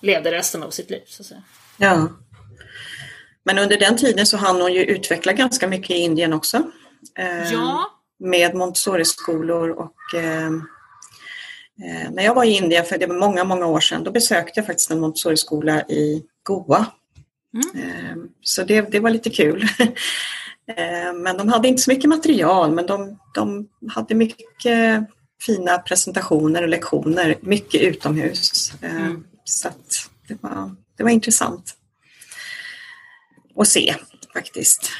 levde 0.00 0.32
resten 0.32 0.62
av 0.62 0.70
sitt 0.70 0.90
liv. 0.90 1.02
Så 1.06 1.22
att 1.22 1.26
säga. 1.26 1.42
Ja. 1.76 2.08
Men 3.46 3.58
under 3.58 3.76
den 3.78 3.96
tiden 3.96 4.26
så 4.26 4.36
hann 4.36 4.60
hon 4.60 4.72
ju 4.72 4.84
utveckla 4.84 5.32
ganska 5.32 5.68
mycket 5.68 5.90
i 5.90 5.94
Indien 5.94 6.32
också. 6.32 6.70
Eh, 7.18 7.52
ja. 7.52 7.90
Med 8.18 8.54
Montessori-skolor 8.54 9.70
och 9.70 10.14
eh, 10.14 10.46
eh, 10.46 12.10
när 12.10 12.22
jag 12.22 12.34
var 12.34 12.44
i 12.44 12.56
Indien 12.56 12.84
för 12.84 12.98
det 12.98 13.06
var 13.06 13.18
många, 13.18 13.44
många 13.44 13.66
år 13.66 13.80
sedan, 13.80 14.04
då 14.04 14.10
besökte 14.10 14.60
jag 14.60 14.66
faktiskt 14.66 14.90
en 14.90 15.00
Montessori-skola 15.00 15.82
i 15.82 16.22
Goa. 16.42 16.86
Mm. 17.74 18.28
Så 18.40 18.64
det, 18.64 18.80
det 18.80 19.00
var 19.00 19.10
lite 19.10 19.30
kul. 19.30 19.68
Men 21.14 21.36
de 21.36 21.48
hade 21.48 21.68
inte 21.68 21.82
så 21.82 21.90
mycket 21.90 22.08
material, 22.08 22.72
men 22.72 22.86
de, 22.86 23.18
de 23.34 23.68
hade 23.88 24.14
mycket 24.14 25.08
fina 25.42 25.78
presentationer 25.78 26.62
och 26.62 26.68
lektioner, 26.68 27.36
mycket 27.40 27.82
utomhus. 27.82 28.72
Mm. 28.82 29.24
Så 29.44 29.68
det, 30.28 30.42
var, 30.42 30.74
det 30.96 31.02
var 31.02 31.10
intressant 31.10 31.75
att 33.56 33.68
se 33.68 33.94
faktiskt. 34.36 34.90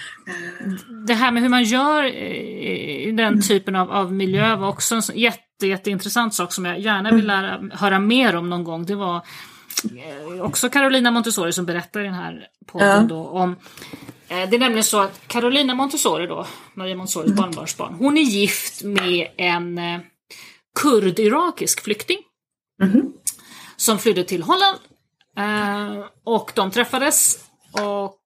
Det 1.06 1.14
här 1.14 1.30
med 1.30 1.42
hur 1.42 1.48
man 1.48 1.64
gör 1.64 2.04
i 2.04 3.06
den 3.06 3.26
mm. 3.26 3.42
typen 3.42 3.76
av, 3.76 3.90
av 3.92 4.12
miljö 4.12 4.56
var 4.56 4.68
också 4.68 4.94
en 4.94 5.02
jätte, 5.14 5.66
jätteintressant 5.66 6.34
sak 6.34 6.52
som 6.52 6.64
jag 6.64 6.80
gärna 6.80 7.10
vill 7.10 7.30
mm. 7.30 7.42
lära, 7.42 7.76
höra 7.76 7.98
mer 7.98 8.36
om 8.36 8.50
någon 8.50 8.64
gång. 8.64 8.86
Det 8.86 8.94
var 8.94 9.16
eh, 9.16 10.40
också 10.40 10.68
Carolina 10.68 11.10
Montessori 11.10 11.52
som 11.52 11.66
berättar 11.66 12.00
i 12.00 12.04
den 12.04 12.14
här 12.14 12.46
podden 12.66 13.02
ja. 13.02 13.08
då 13.08 13.26
om 13.26 13.56
eh, 14.28 14.48
det 14.50 14.56
är 14.56 14.58
nämligen 14.58 14.84
så 14.84 15.00
att 15.00 15.20
Carolina 15.26 15.74
Montessori 15.74 16.26
då, 16.26 16.46
Maria 16.74 16.96
Montessoris 16.96 17.30
mm. 17.30 17.36
barnbarnsbarn, 17.36 17.94
hon 17.94 18.18
är 18.18 18.22
gift 18.22 18.82
med 18.82 19.28
en 19.36 19.78
eh, 19.78 20.00
kurd-irakisk 20.80 21.80
flykting. 21.84 22.18
Mm. 22.82 23.12
Som 23.76 23.98
flydde 23.98 24.24
till 24.24 24.42
Holland. 24.42 24.78
och 26.24 26.52
de 26.54 26.70
träffades 26.70 27.38
och 27.72 28.18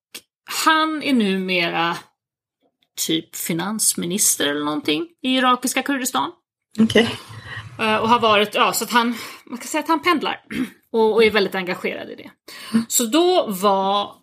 han 0.51 1.03
är 1.03 1.13
numera 1.13 1.97
typ 3.07 3.37
finansminister 3.37 4.47
eller 4.47 4.65
någonting 4.65 5.09
i 5.23 5.37
irakiska 5.37 5.83
Kurdistan. 5.83 6.33
Okej. 6.81 7.19
Okay. 7.77 7.89
Eh, 7.89 7.97
och 7.97 8.09
har 8.09 8.21
varit, 8.21 8.55
ja 8.55 8.73
så 8.73 8.85
att 8.85 8.91
han, 8.91 9.15
man 9.45 9.59
kan 9.59 9.67
säga 9.67 9.83
att 9.83 9.89
han 9.89 10.03
pendlar. 10.03 10.45
Och, 10.93 11.15
och 11.15 11.25
är 11.25 11.31
väldigt 11.31 11.55
engagerad 11.55 12.11
i 12.11 12.15
det. 12.15 12.31
Så 12.89 13.05
då 13.05 13.47
var 13.49 14.15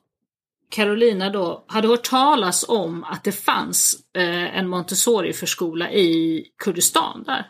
Carolina 0.70 1.30
då, 1.30 1.66
hade 1.68 1.88
hört 1.88 2.04
talas 2.04 2.66
om 2.68 3.04
att 3.04 3.24
det 3.24 3.32
fanns 3.32 3.96
eh, 4.14 4.58
en 4.58 4.68
Montessori-förskola 4.68 5.92
i 5.92 6.44
Kurdistan 6.64 7.24
där. 7.24 7.48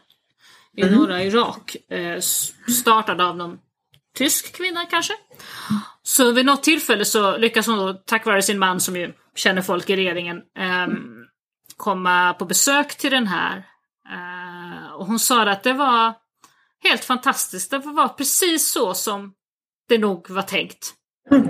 I 0.77 0.81
mm. 0.81 0.95
norra 0.95 1.23
Irak. 1.23 1.75
Eh, 1.91 2.19
startad 2.81 3.21
av 3.21 3.37
någon 3.37 3.57
tysk 4.17 4.55
kvinna 4.55 4.85
kanske. 4.85 5.13
Så 6.03 6.31
vid 6.31 6.45
något 6.45 6.63
tillfälle 6.63 7.05
så 7.05 7.37
lyckas 7.37 7.67
hon 7.67 7.77
då, 7.77 7.93
tack 7.93 8.25
vare 8.25 8.41
sin 8.41 8.59
man 8.59 8.79
som 8.79 8.95
ju 8.95 9.13
känner 9.35 9.61
folk 9.61 9.89
i 9.89 9.95
regeringen, 9.95 10.37
eh, 10.37 10.87
komma 11.77 12.33
på 12.33 12.45
besök 12.45 12.97
till 12.97 13.11
den 13.11 13.27
här. 13.27 13.57
Eh, 14.09 14.93
och 14.93 15.05
hon 15.05 15.19
sa 15.19 15.49
att 15.49 15.63
det 15.63 15.73
var 15.73 16.13
helt 16.83 17.05
fantastiskt. 17.05 17.71
Det 17.71 17.77
var 17.77 18.07
precis 18.07 18.71
så 18.71 18.93
som 18.93 19.33
det 19.89 19.97
nog 19.97 20.29
var 20.29 20.41
tänkt. 20.41 20.93
Mm. 21.31 21.49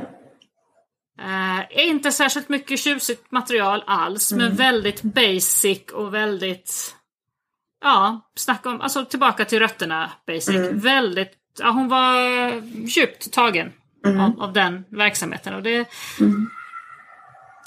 Eh, 1.20 1.88
inte 1.88 2.12
särskilt 2.12 2.50
mycket 2.50 2.80
tjusigt 2.80 3.32
material 3.32 3.84
alls, 3.88 4.32
mm. 4.32 4.46
men 4.46 4.56
väldigt 4.56 5.02
basic 5.02 5.82
och 5.94 6.14
väldigt... 6.14 6.96
Ja, 7.82 8.32
snacka 8.36 8.70
om, 8.70 8.82
alltså 8.82 9.06
tillbaka 9.06 9.46
till 9.46 9.60
rötterna 9.60 10.12
basic. 10.28 10.56
Mm. 10.56 10.80
Väldigt, 10.80 11.32
ja, 11.60 11.72
hon 11.72 11.88
var 11.88 12.16
djupt 12.88 13.34
tagen 13.34 13.72
mm. 14.06 14.20
av, 14.20 14.42
av, 14.42 14.54
den 14.54 14.86
verksamheten. 14.90 15.54
Och 15.54 15.64
det, 15.64 15.86
mm. 16.20 16.50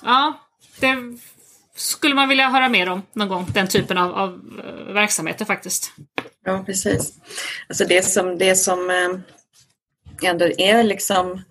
Ja, 0.03 0.41
det 0.81 0.97
skulle 1.77 2.15
man 2.15 2.29
vilja 2.29 2.49
höra 2.49 2.69
mer 2.69 2.89
om 2.89 3.03
någon 3.13 3.29
gång, 3.29 3.47
den 3.55 3.69
typen 3.69 3.99
av, 3.99 4.13
av 4.15 4.31
uh, 4.31 4.93
verksamheter 4.93 5.45
faktiskt. 5.45 5.93
Ja, 6.45 6.63
precis. 6.67 7.13
Alltså 7.69 7.85
det 7.85 8.03
som, 8.03 8.39
det 8.39 8.57
som 8.57 8.91
eh, 8.91 10.31
ändå 10.31 10.45
är 10.59 10.83
liksom 10.83 11.43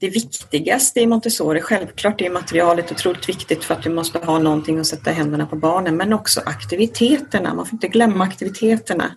det 0.00 0.08
viktigaste 0.08 1.00
i 1.00 1.06
Montessori, 1.06 1.60
självklart 1.60 2.20
är 2.20 2.30
materialet 2.30 2.92
otroligt 2.92 3.28
viktigt 3.28 3.64
för 3.64 3.74
att 3.74 3.82
du 3.82 3.90
måste 3.90 4.18
ha 4.18 4.38
någonting 4.38 4.78
att 4.78 4.86
sätta 4.86 5.10
händerna 5.10 5.46
på 5.46 5.56
barnen, 5.56 5.96
men 5.96 6.12
också 6.12 6.40
aktiviteterna. 6.46 7.54
Man 7.54 7.66
får 7.66 7.74
inte 7.74 7.88
glömma 7.88 8.24
aktiviteterna. 8.24 9.14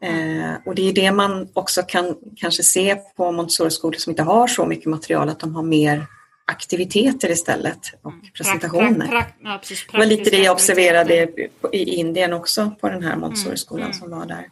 Eh, 0.00 0.54
och 0.66 0.74
det 0.74 0.88
är 0.88 0.92
det 0.92 1.12
man 1.12 1.48
också 1.52 1.82
kan 1.82 2.16
kanske 2.36 2.62
se 2.62 2.96
på 3.16 3.32
Montessori-skolor 3.32 3.98
som 3.98 4.10
inte 4.10 4.22
har 4.22 4.46
så 4.46 4.66
mycket 4.66 4.86
material, 4.86 5.28
att 5.28 5.40
de 5.40 5.54
har 5.54 5.62
mer 5.62 6.06
aktiviteter 6.44 7.30
istället 7.30 7.78
och 8.02 8.12
mm. 8.12 8.26
presentationer. 8.36 9.06
Pra, 9.06 9.22
pra, 9.22 9.26
ja, 9.42 9.60
det 9.92 9.98
var 9.98 10.06
lite 10.06 10.30
det 10.30 10.38
jag 10.38 10.52
observerade 10.52 11.28
i 11.72 11.78
Indien 11.78 12.32
också 12.32 12.70
på 12.80 12.88
den 12.88 13.02
här 13.02 13.16
Montessori-skolan 13.16 13.86
mm, 13.86 13.98
som 13.98 14.10
var 14.10 14.26
där. 14.26 14.48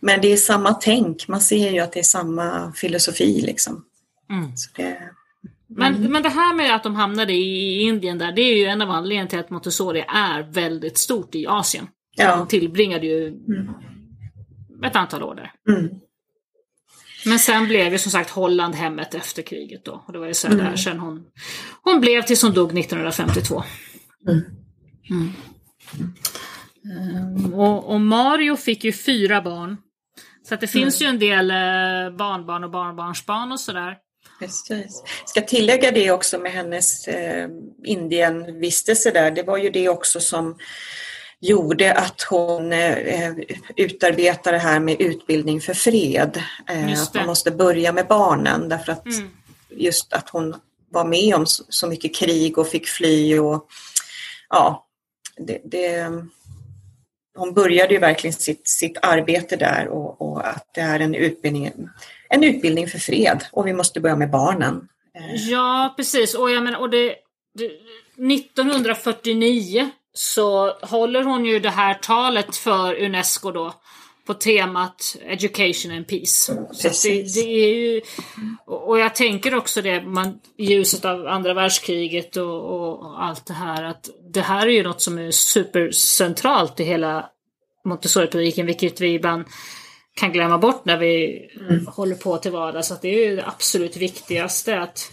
Men 0.00 0.20
det 0.20 0.32
är 0.32 0.36
samma 0.36 0.74
tänk, 0.74 1.28
man 1.28 1.40
ser 1.40 1.70
ju 1.70 1.80
att 1.80 1.92
det 1.92 1.98
är 1.98 2.04
samma 2.04 2.72
filosofi 2.72 3.40
liksom. 3.40 3.84
Mm. 4.30 4.50
Det, 4.76 5.10
men, 5.66 5.94
mm. 5.94 6.12
men 6.12 6.22
det 6.22 6.28
här 6.28 6.54
med 6.54 6.74
att 6.74 6.82
de 6.82 6.94
hamnade 6.94 7.32
i 7.32 7.80
Indien 7.80 8.18
där, 8.18 8.32
det 8.32 8.42
är 8.42 8.56
ju 8.56 8.64
en 8.64 8.82
av 8.82 8.90
anledningarna 8.90 9.30
till 9.30 9.38
att 9.38 9.50
Montessori 9.50 10.04
är 10.08 10.42
väldigt 10.42 10.98
stort 10.98 11.34
i 11.34 11.46
Asien. 11.46 11.88
Ja. 12.16 12.36
Hon 12.36 12.48
tillbringade 12.48 13.06
ju 13.06 13.28
mm. 13.28 13.68
ett 14.84 14.96
antal 14.96 15.22
år 15.22 15.34
där. 15.34 15.52
Mm. 15.74 15.90
Men 17.26 17.38
sen 17.38 17.66
blev 17.66 17.92
ju 17.92 17.98
som 17.98 18.12
sagt 18.12 18.30
Holland 18.30 18.74
hemmet 18.74 19.14
efter 19.14 19.42
kriget 19.42 19.84
då. 19.84 20.04
Och 20.06 20.12
det 20.12 20.18
var 20.18 20.26
ju 20.26 20.34
så 20.34 20.46
mm. 20.46 20.58
där 20.58 20.76
sen 20.76 20.98
hon, 20.98 21.24
hon 21.82 22.00
blev 22.00 22.22
tills 22.22 22.42
hon 22.42 22.54
dog 22.54 22.78
1952. 22.78 23.62
Mm. 24.28 24.42
Mm. 25.10 25.32
Um, 26.84 27.54
och, 27.54 27.92
och, 27.94 28.00
Mario 28.00 28.56
fick 28.56 28.84
ju 28.84 28.92
fyra 28.92 29.42
barn. 29.42 29.76
Så 30.48 30.54
att 30.54 30.60
det 30.60 30.66
finns 30.66 31.02
ju 31.02 31.06
en 31.06 31.18
del 31.18 31.50
eh, 31.50 32.16
barnbarn 32.16 32.64
och 32.64 32.70
barnbarnsbarn 32.70 33.52
och 33.52 33.60
sådär. 33.60 33.96
Precis. 34.38 35.02
Ska 35.26 35.40
tillägga 35.40 35.90
det 35.90 36.10
också 36.10 36.38
med 36.38 36.52
hennes 36.52 37.08
eh, 37.08 37.48
Indienvistelse 37.84 39.10
där. 39.10 39.30
Det 39.30 39.42
var 39.42 39.56
ju 39.56 39.70
det 39.70 39.88
också 39.88 40.20
som 40.20 40.56
gjorde 41.40 41.94
att 41.94 42.22
hon 42.22 42.72
eh, 42.72 43.32
utarbetade 43.76 44.56
det 44.56 44.60
här 44.60 44.80
med 44.80 45.00
utbildning 45.00 45.60
för 45.60 45.74
fred. 45.74 46.42
Eh, 46.68 47.02
att 47.02 47.14
man 47.14 47.26
måste 47.26 47.50
börja 47.50 47.92
med 47.92 48.06
barnen 48.06 48.68
därför 48.68 48.92
att 48.92 49.06
mm. 49.06 49.30
just 49.70 50.12
att 50.12 50.28
hon 50.28 50.56
var 50.90 51.04
med 51.04 51.34
om 51.34 51.46
så, 51.46 51.86
mycket 51.86 52.14
krig 52.14 52.58
och 52.58 52.68
fick 52.68 52.88
fly 52.88 53.38
och 53.38 53.66
ja, 54.48 54.86
det, 55.36 55.60
det, 55.64 56.12
hon 57.36 57.54
började 57.54 57.94
ju 57.94 58.00
verkligen 58.00 58.34
sitt, 58.34 58.68
sitt 58.68 58.98
arbete 59.02 59.56
där 59.56 59.88
och, 59.88 60.22
och, 60.22 60.48
att 60.48 60.70
det 60.74 60.80
är 60.80 61.00
en 61.00 61.14
utbildning, 61.14 61.88
en 62.28 62.44
utbildning 62.44 62.88
för 62.88 62.98
fred 62.98 63.44
och 63.52 63.66
vi 63.66 63.72
måste 63.72 64.00
börja 64.00 64.16
med 64.16 64.30
barnen. 64.30 64.88
Eh. 65.18 65.50
Ja, 65.50 65.94
precis. 65.96 66.34
Och, 66.34 66.50
jag 66.50 66.62
menar, 66.62 66.80
och 66.80 66.90
det, 66.90 67.14
det 67.54 67.64
1949 68.34 69.90
så 70.12 70.70
håller 70.70 71.22
hon 71.24 71.44
ju 71.44 71.58
det 71.58 71.70
här 71.70 71.94
talet 71.94 72.56
för 72.56 73.02
Unesco 73.02 73.50
då 73.50 73.74
på 74.26 74.34
temat 74.34 75.16
Education 75.24 75.92
and 75.92 76.08
Peace. 76.08 76.52
Så 76.72 77.08
det, 77.08 77.34
det, 77.34 77.40
är 77.40 77.74
ju, 77.74 78.00
och 78.66 78.98
jag 78.98 79.14
tänker 79.14 79.54
också 79.54 79.82
det 79.82 80.02
man, 80.02 80.40
i 80.56 80.64
ljuset 80.64 81.04
av 81.04 81.26
andra 81.26 81.54
världskriget 81.54 82.36
och, 82.36 82.90
och, 82.90 83.24
allt 83.24 83.46
det 83.46 83.54
här 83.54 83.82
att 83.82 84.10
det 84.32 84.40
här 84.40 84.66
är 84.66 84.70
ju 84.70 84.82
något 84.82 85.02
som 85.02 85.18
är 85.18 85.30
supercentralt 85.30 86.80
i 86.80 86.84
hela 86.84 87.30
Montessori-pedagogiken 87.84 88.66
vilket 88.66 89.00
vi 89.00 89.14
ibland 89.14 89.44
kan 90.14 90.32
glömma 90.32 90.58
bort 90.58 90.84
när 90.84 90.98
vi 90.98 91.46
mm. 91.60 91.86
håller 91.86 92.14
på 92.14 92.36
till 92.36 92.52
vardags. 92.52 92.90
Att 92.90 93.02
det 93.02 93.08
är 93.08 93.30
ju 93.30 93.36
det 93.36 93.46
absolut 93.46 93.96
viktigaste 93.96 94.80
att, 94.80 95.10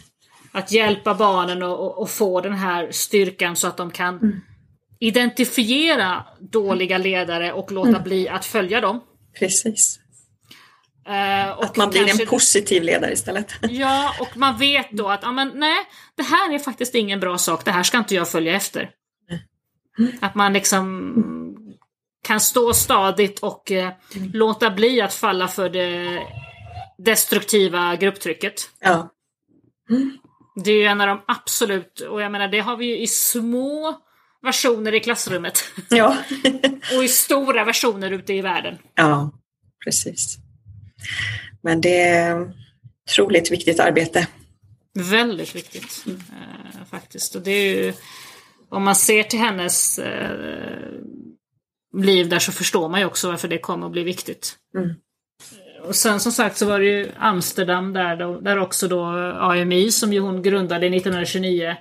att 0.51 0.72
hjälpa 0.72 1.14
barnen 1.14 1.64
och, 1.64 2.01
och, 2.01 2.09
få 2.09 2.41
den 2.41 2.53
här 2.53 2.88
styrkan 2.91 3.55
så 3.55 3.68
att 3.68 3.78
de 3.78 3.91
kan 3.91 4.16
mm 4.18 4.41
identifiera 5.04 6.26
dåliga 6.39 6.97
ledare 6.97 7.54
och 7.54 7.72
låta 7.72 7.89
mm. 7.89 8.04
bli 8.04 8.30
att 8.30 8.45
följa 8.45 8.82
dem. 8.82 9.01
Precis. 9.39 9.99
Uh, 11.10 11.49
att 11.49 11.78
man 11.78 11.89
blir 11.89 12.06
kanske, 12.06 12.24
en 12.24 12.30
positiv 12.30 12.84
ledare 12.84 13.14
istället. 13.14 13.54
Ja, 13.70 14.16
och 14.20 14.38
man 14.38 14.58
vet 14.58 14.91
då 14.91 15.10
att 15.10 15.24
amen, 15.24 15.51
nej, 15.56 15.78
det 16.16 16.24
här 16.24 16.54
är 16.54 16.60
faktiskt 16.60 16.95
ingen 16.95 17.20
bra 17.20 17.38
sak, 17.38 17.66
det 17.66 17.72
här 17.72 17.84
ska 17.84 17.97
inte 17.97 18.16
jag 18.16 18.30
följa 18.30 18.56
efter. 18.56 18.89
Mm. 19.99 20.12
Att 20.22 20.36
man 20.36 20.54
liksom 20.54 21.14
kan 22.24 22.39
stå 22.39 22.74
stadigt 22.74 23.39
och 23.39 23.72
uh, 23.72 23.78
mm. 23.78 24.32
låta 24.34 24.72
bli 24.72 25.01
att 25.01 25.14
falla 25.14 25.47
för 25.47 25.70
det 25.70 26.20
destruktiva 26.97 27.95
grupptrycket. 27.95 28.70
Ja. 28.80 29.10
Det 30.64 30.72
är 30.72 30.78
ju 30.78 30.86
en 30.86 31.01
av 31.01 31.08
de 31.08 31.22
absolut, 31.28 31.99
och 31.99 32.22
jag 32.22 32.32
menar 32.32 32.47
det 32.47 32.60
har 32.60 32.78
vi 32.78 32.86
ju 32.86 32.97
i 32.97 33.08
små 33.08 33.95
versioner 34.43 34.93
i 34.93 34.99
klassrummet. 34.99 35.63
Ja. 35.89 36.17
och 36.97 37.03
i 37.03 37.07
stora 37.07 37.65
versioner 37.65 38.11
ute 38.11 38.33
i 38.33 38.41
världen. 38.41 38.77
Ja, 38.95 39.31
precis. 39.85 40.37
Men 41.61 41.81
det 41.81 42.01
är 42.01 42.53
otroligt 43.09 43.51
viktigt 43.51 43.79
arbete. 43.79 44.27
Väldigt 44.93 45.55
viktigt 45.55 46.03
mm. 46.05 46.17
eh, 46.17 46.85
faktiskt. 46.89 47.35
Och 47.35 47.41
det 47.41 47.51
är 47.51 47.75
ju, 47.75 47.93
om 48.69 48.83
man 48.83 48.95
ser 48.95 49.23
till 49.23 49.39
hennes 49.39 49.99
eh, 49.99 50.91
liv 51.97 52.29
där 52.29 52.39
så 52.39 52.51
förstår 52.51 52.89
man 52.89 52.99
ju 52.99 53.05
också 53.05 53.31
varför 53.31 53.47
det 53.47 53.57
kommer 53.57 53.85
att 53.85 53.91
bli 53.91 54.03
viktigt. 54.03 54.55
Mm. 54.77 54.95
Och 55.83 55.95
sen 55.95 56.19
som 56.19 56.31
sagt 56.31 56.57
så 56.57 56.65
var 56.65 56.79
det 56.79 56.85
ju 56.85 57.11
Amsterdam 57.17 57.93
där, 57.93 58.41
där 58.41 58.59
också 58.59 58.87
då 58.87 59.05
AMI 59.39 59.91
som 59.91 60.13
ju 60.13 60.19
hon 60.19 60.41
grundade 60.41 60.87
1929 60.87 61.67
eh, 61.67 61.75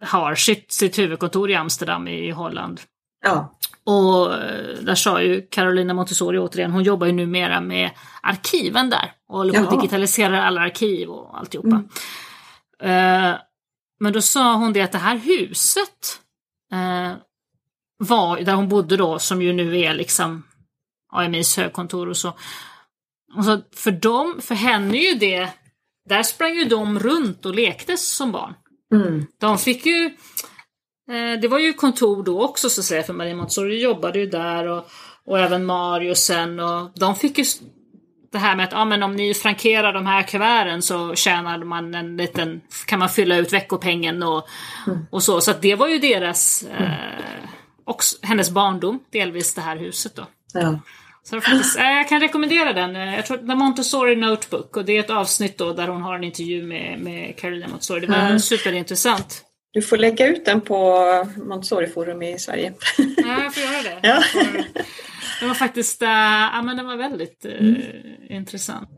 har 0.00 0.34
sitt, 0.34 0.72
sitt 0.72 0.98
huvudkontor 0.98 1.50
i 1.50 1.54
Amsterdam 1.54 2.08
i 2.08 2.30
Holland. 2.30 2.80
Ja. 3.24 3.54
Och 3.84 4.34
eh, 4.34 4.78
där 4.80 4.94
sa 4.94 5.22
ju 5.22 5.46
Carolina 5.50 5.94
Montessori 5.94 6.38
återigen, 6.38 6.70
hon 6.70 6.82
jobbar 6.82 7.06
ju 7.06 7.12
numera 7.12 7.60
med 7.60 7.90
arkiven 8.22 8.90
där 8.90 9.12
och 9.28 9.38
håller 9.38 9.52
på 9.52 9.64
att 9.64 9.80
digitalisera 9.80 10.44
alla 10.44 10.60
arkiv 10.60 11.08
och 11.08 11.38
alltihopa. 11.38 11.82
Mm. 12.80 13.32
Eh, 13.32 13.38
men 14.00 14.12
då 14.12 14.22
sa 14.22 14.54
hon 14.54 14.72
det 14.72 14.82
att 14.82 14.92
det 14.92 14.98
här 14.98 15.16
huset 15.16 16.20
eh, 16.72 17.12
var, 17.98 18.40
där 18.40 18.54
hon 18.54 18.68
bodde 18.68 18.96
då, 18.96 19.18
som 19.18 19.42
ju 19.42 19.52
nu 19.52 19.80
är 19.80 19.94
liksom 19.94 20.42
AMIs 21.12 21.56
högkontor 21.56 22.08
och 22.08 22.16
så. 22.16 22.32
Och 23.36 23.44
så 23.44 23.60
för 23.72 23.90
dem, 23.90 24.40
för 24.42 24.54
henne 24.54 24.98
är 24.98 25.12
ju 25.12 25.18
det, 25.18 25.50
där 26.08 26.22
sprang 26.22 26.54
ju 26.54 26.64
de 26.64 26.98
runt 26.98 27.46
och 27.46 27.54
lektes 27.54 28.08
som 28.08 28.32
barn. 28.32 28.54
Mm. 28.94 29.26
De 29.40 29.58
fick 29.58 29.86
ju 29.86 30.04
eh, 31.10 31.40
det 31.40 31.48
var 31.48 31.58
ju 31.58 31.72
kontor 31.72 32.22
då 32.22 32.44
också 32.44 32.68
så 32.70 32.80
att 32.80 32.84
säga 32.84 33.02
för 33.02 33.12
Marie 33.12 33.34
Montessori 33.34 33.82
jobbade 33.82 34.18
ju 34.18 34.26
där 34.26 34.68
och, 34.68 34.86
och 35.26 35.38
även 35.38 35.64
Mario 35.64 36.14
sen 36.14 36.60
och 36.60 36.90
de 36.94 37.16
fick 37.16 37.38
ju 37.38 37.44
det 38.34 38.38
här 38.38 38.56
med 38.56 38.64
att 38.64 38.72
ja, 38.72 38.84
men 38.84 39.02
om 39.02 39.16
ni 39.16 39.34
frankerar 39.34 39.92
de 39.92 40.06
här 40.06 40.22
kuverten 40.22 40.82
så 40.82 41.14
tjänar 41.14 41.64
man 41.64 41.94
en 41.94 42.16
liten, 42.16 42.60
kan 42.86 42.98
man 42.98 43.08
fylla 43.08 43.36
ut 43.36 43.52
veckopengen 43.52 44.22
och, 44.22 44.48
mm. 44.86 45.06
och 45.10 45.22
så. 45.22 45.40
Så 45.40 45.52
det 45.60 45.74
var 45.74 45.88
ju 45.88 45.98
deras, 45.98 46.64
mm. 46.70 46.82
eh, 46.82 47.48
och 47.84 48.02
hennes 48.22 48.50
barndom 48.50 49.00
delvis 49.10 49.54
det 49.54 49.60
här 49.60 49.76
huset 49.76 50.16
då. 50.16 50.26
Ja. 50.52 50.78
Så 51.24 51.40
faktiskt, 51.40 51.78
äh, 51.78 51.84
jag 51.84 52.08
kan 52.08 52.20
rekommendera 52.20 52.72
den. 52.72 52.96
Eh, 52.96 53.14
jag 53.14 53.26
tror 53.26 53.36
The 53.36 53.54
Montessori 53.54 54.16
Notebook 54.16 54.76
och 54.76 54.84
det 54.84 54.96
är 54.96 55.00
ett 55.00 55.10
avsnitt 55.10 55.58
då 55.58 55.72
där 55.72 55.88
hon 55.88 56.02
har 56.02 56.14
en 56.14 56.24
intervju 56.24 56.62
med, 56.62 56.98
med 57.00 57.36
Carolina 57.36 57.68
Montessori. 57.68 58.00
Det 58.00 58.06
var 58.06 58.18
mm. 58.18 58.38
superintressant. 58.38 59.42
Du 59.72 59.82
får 59.82 59.96
lägga 59.96 60.26
ut 60.26 60.44
den 60.44 60.60
på 60.60 60.76
Montessori-forum 61.36 62.22
i 62.22 62.38
Sverige. 62.38 62.72
Ja, 62.98 63.42
jag 63.42 63.54
får 63.54 63.62
göra 63.62 63.82
det. 63.82 63.98
Ja. 64.02 64.22
Det 65.40 65.46
var 65.46 65.54
faktiskt, 65.54 66.02
äh, 66.02 66.08
ja 66.08 66.62
men 66.62 66.76
den 66.76 66.86
var 66.86 66.96
väldigt 66.96 67.44
äh, 67.44 67.52
mm. 67.52 67.82
intressant. 68.28 68.88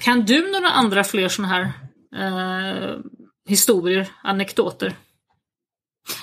Kan 0.00 0.24
du 0.24 0.52
några 0.52 0.68
andra 0.68 1.04
fler 1.04 1.28
sådana 1.28 1.54
här 1.54 1.72
äh, 2.16 2.96
historier, 3.48 4.08
anekdoter? 4.22 4.92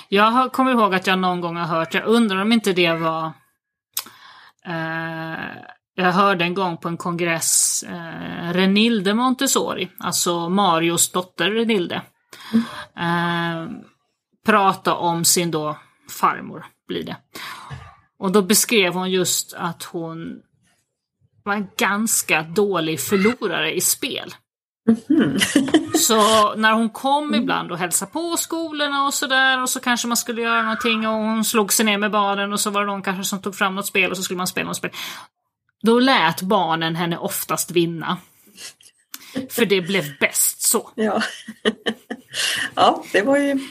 Jag 0.08 0.52
kommer 0.52 0.72
ihåg 0.72 0.94
att 0.94 1.06
jag 1.06 1.18
någon 1.18 1.40
gång 1.40 1.56
har 1.56 1.66
hört, 1.66 1.94
jag 1.94 2.04
undrar 2.04 2.42
om 2.42 2.52
inte 2.52 2.72
det 2.72 2.92
var 2.92 3.32
Eh, 4.66 5.56
jag 5.94 6.12
hörde 6.12 6.44
en 6.44 6.54
gång 6.54 6.76
på 6.76 6.88
en 6.88 6.96
kongress 6.96 7.82
eh, 7.82 8.52
Renilde 8.52 9.14
Montessori, 9.14 9.90
alltså 9.98 10.48
Marios 10.48 11.12
dotter 11.12 11.50
Renilde, 11.50 12.02
eh, 12.96 13.66
prata 14.46 14.94
om 14.94 15.24
sin 15.24 15.50
då 15.50 15.78
farmor, 16.10 16.66
blir 16.88 17.04
det. 17.04 17.16
Och 18.18 18.32
då 18.32 18.42
beskrev 18.42 18.94
hon 18.94 19.10
just 19.10 19.54
att 19.54 19.82
hon 19.82 20.42
var 21.44 21.54
en 21.54 21.68
ganska 21.76 22.42
dålig 22.42 23.00
förlorare 23.00 23.74
i 23.74 23.80
spel. 23.80 24.34
Mm. 24.88 25.38
så 25.94 26.54
när 26.54 26.72
hon 26.72 26.90
kom 26.90 27.34
ibland 27.34 27.72
och 27.72 27.78
hälsade 27.78 28.12
på 28.12 28.36
skolorna 28.36 29.06
och 29.06 29.14
sådär 29.14 29.62
och 29.62 29.70
så 29.70 29.80
kanske 29.80 30.08
man 30.08 30.16
skulle 30.16 30.42
göra 30.42 30.62
någonting 30.62 31.06
och 31.06 31.14
hon 31.14 31.44
slog 31.44 31.72
sig 31.72 31.84
ner 31.84 31.98
med 31.98 32.10
barnen 32.10 32.52
och 32.52 32.60
så 32.60 32.70
var 32.70 32.80
det 32.80 32.86
någon 32.86 33.02
kanske 33.02 33.24
som 33.24 33.42
tog 33.42 33.54
fram 33.54 33.74
något 33.74 33.86
spel 33.86 34.10
och 34.10 34.16
så 34.16 34.22
skulle 34.22 34.38
man 34.38 34.46
spela 34.46 34.66
något 34.66 34.76
spel. 34.76 34.90
Då 35.82 36.00
lät 36.00 36.42
barnen 36.42 36.96
henne 36.96 37.18
oftast 37.18 37.70
vinna. 37.70 38.16
För 39.50 39.64
det 39.66 39.80
blev 39.80 40.18
bäst 40.20 40.62
så. 40.62 40.90
Ja, 40.94 41.22
ja 42.74 43.04
det 43.12 43.22
var 43.22 43.38
ju 43.38 43.68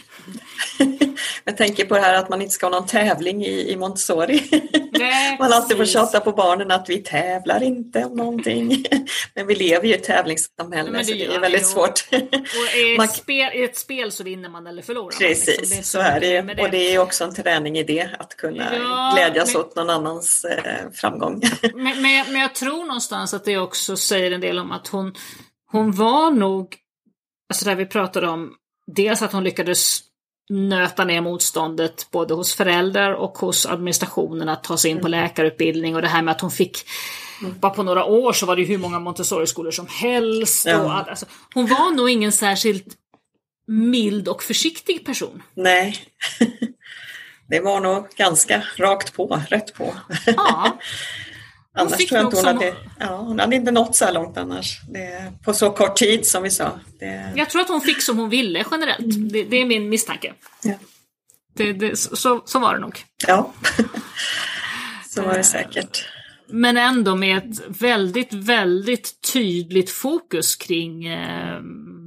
Jag 1.44 1.58
tänker 1.58 1.86
på 1.86 1.96
det 1.96 2.02
här 2.02 2.14
att 2.14 2.30
man 2.30 2.42
inte 2.42 2.54
ska 2.54 2.66
ha 2.66 2.80
någon 2.80 2.88
tävling 2.88 3.46
i, 3.46 3.72
i 3.72 3.76
Montessori. 3.76 4.50
Nej, 4.92 5.38
man 5.40 5.54
alltid 5.54 5.78
får 5.78 5.86
tjata 5.86 6.20
på 6.20 6.32
barnen 6.32 6.72
att 6.72 6.90
vi 6.90 6.98
tävlar 6.98 7.64
inte 7.64 8.06
om 8.06 8.16
någonting. 8.16 8.86
Men 9.36 9.48
vi 9.48 9.56
lever 9.56 9.86
ju 9.86 9.92
i 9.92 9.96
ett 9.96 10.04
tävlingssamhälle 10.04 10.98
det 10.98 11.06
så 11.06 11.14
det 11.14 11.26
är 11.26 11.40
väldigt 11.40 11.68
svårt. 11.68 12.08
Och 12.12 12.78
i 12.78 12.92
ett, 12.92 12.98
man... 12.98 13.08
spel, 13.08 13.52
ett 13.54 13.78
spel 13.78 14.12
så 14.12 14.24
vinner 14.24 14.50
man 14.50 14.68
eller 14.68 14.82
förlorar 14.82 15.18
Precis, 15.18 15.48
man. 15.48 15.56
Liksom. 15.62 15.78
Det 15.78 15.84
så, 15.84 15.98
så 15.98 16.00
är 16.00 16.20
det. 16.20 16.42
det. 16.42 16.64
Och 16.64 16.72
det 16.72 16.94
är 16.94 17.00
också 17.00 17.24
en 17.24 17.34
träning 17.34 17.78
i 17.78 17.84
det, 17.84 18.10
att 18.20 18.38
kunna 18.38 18.76
ja, 18.76 19.12
glädjas 19.16 19.54
men... 19.54 19.62
åt 19.62 19.76
någon 19.76 19.90
annans 19.90 20.46
eh, 20.46 20.92
framgång. 20.94 21.42
Men, 21.62 22.02
men, 22.02 22.12
jag, 22.12 22.32
men 22.32 22.42
jag 22.42 22.56
tror 22.56 22.86
någonstans 22.86 23.34
att 23.34 23.46
det 23.46 23.58
också 23.58 23.98
säger 23.98 24.32
en 24.32 24.42
del 24.42 24.60
om 24.60 24.72
att 24.72 24.88
hon, 24.88 25.14
hon 25.72 25.92
var 25.92 26.32
nog, 26.32 26.76
alltså 27.50 27.66
där 27.66 27.76
vi 27.76 27.86
pratade 27.86 28.28
om, 28.28 28.54
dels 28.88 29.22
att 29.22 29.32
hon 29.32 29.44
lyckades 29.44 30.11
nöta 30.52 31.06
ner 31.06 31.22
motståndet 31.22 32.08
både 32.12 32.34
hos 32.34 32.54
föräldrar 32.56 33.14
och 33.14 33.38
hos 33.38 33.66
administrationen 33.66 34.49
att 34.49 34.64
ta 34.64 34.78
sig 34.78 34.91
in 34.91 34.97
på 34.99 35.08
Mm. 35.08 35.22
läkarutbildning 35.22 35.95
och 35.95 36.02
det 36.02 36.08
här 36.08 36.22
med 36.22 36.32
att 36.32 36.41
hon 36.41 36.52
fick 36.52 36.78
bara 37.60 37.72
på 37.72 37.84
några 37.84 38.06
år 38.06 38.34
så 38.34 38.45
var 38.45 38.56
det 38.56 38.64
hur 38.64 38.78
många 38.78 38.99
Montessori-skolor 38.99 39.72
som 39.72 39.88
helst. 39.88 40.66
Och, 40.68 40.74
all- 40.74 41.10
alltså, 41.10 41.26
hon 41.54 41.68
var 41.68 41.91
nog 41.95 42.10
ingen 42.10 42.32
särskilt 42.32 42.88
mild 43.68 44.28
och 44.28 44.43
försiktig 44.43 45.06
person. 45.06 45.43
Nej, 45.54 45.95
det 47.49 47.60
var 47.60 47.80
nog 47.80 48.08
ganska 48.16 48.64
rakt 48.78 49.14
på, 49.14 49.41
rätt 49.49 49.74
på. 49.74 49.93
Ja, 50.26 50.78
Annars 51.74 51.94
fick 51.98 52.10
tror 52.10 52.18
jag 52.22 52.28
inte 52.28 52.38
hon 52.38 52.46
hade, 52.46 52.74
ja, 53.00 53.16
hon 53.18 53.40
hade 53.40 53.56
inte 53.56 53.72
nått 53.72 53.96
så 53.96 54.06
här 54.06 54.14
långt 54.14 54.38
annars. 54.38 54.82
Det, 54.90 55.34
på 55.44 55.54
så 55.54 55.70
kort 55.72 55.96
tid 55.96 56.26
som 56.26 56.44
vi 56.44 56.50
sa. 56.50 56.80
Det, 57.00 57.34
jag 57.36 57.50
tror 57.50 57.62
att 57.62 57.68
hon 57.70 57.82
fick 57.82 58.02
som 58.02 58.18
hon 58.18 58.30
ville 58.30 58.66
generellt. 58.72 59.32
Det, 59.34 59.44
det 59.44 59.58
är 59.58 59.66
min 59.66 59.90
misstanke. 59.90 60.34
ja. 60.64 60.74
Det, 61.54 61.74
det, 61.74 61.96
så, 62.00 62.42
så 62.46 62.60
var 62.60 62.74
det 62.74 62.80
nog. 62.80 63.00
ja. 63.28 63.54
så 65.10 65.22
var 65.22 65.34
det 65.34 65.44
säkert. 65.44 66.06
Men 66.48 66.78
ändå 66.78 67.16
med 67.16 67.38
ett 67.38 67.60
väldigt, 67.82 68.34
väldigt 68.34 69.22
tydligt 69.34 69.90
fokus 69.90 70.56
kring 70.56 71.06
eh, 71.08 71.60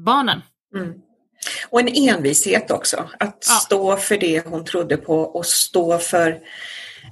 barnen. 0.04 0.40
Och 1.70 1.80
en 1.80 1.88
envishet 1.88 2.70
också. 2.70 3.08
Att 3.20 3.46
Ja. 3.48 3.54
stå 3.54 3.96
för 3.96 4.16
det 4.18 4.46
hon 4.46 4.64
trodde 4.64 4.96
på 4.96 5.20
och 5.20 5.46
stå 5.46 5.98
för 5.98 6.38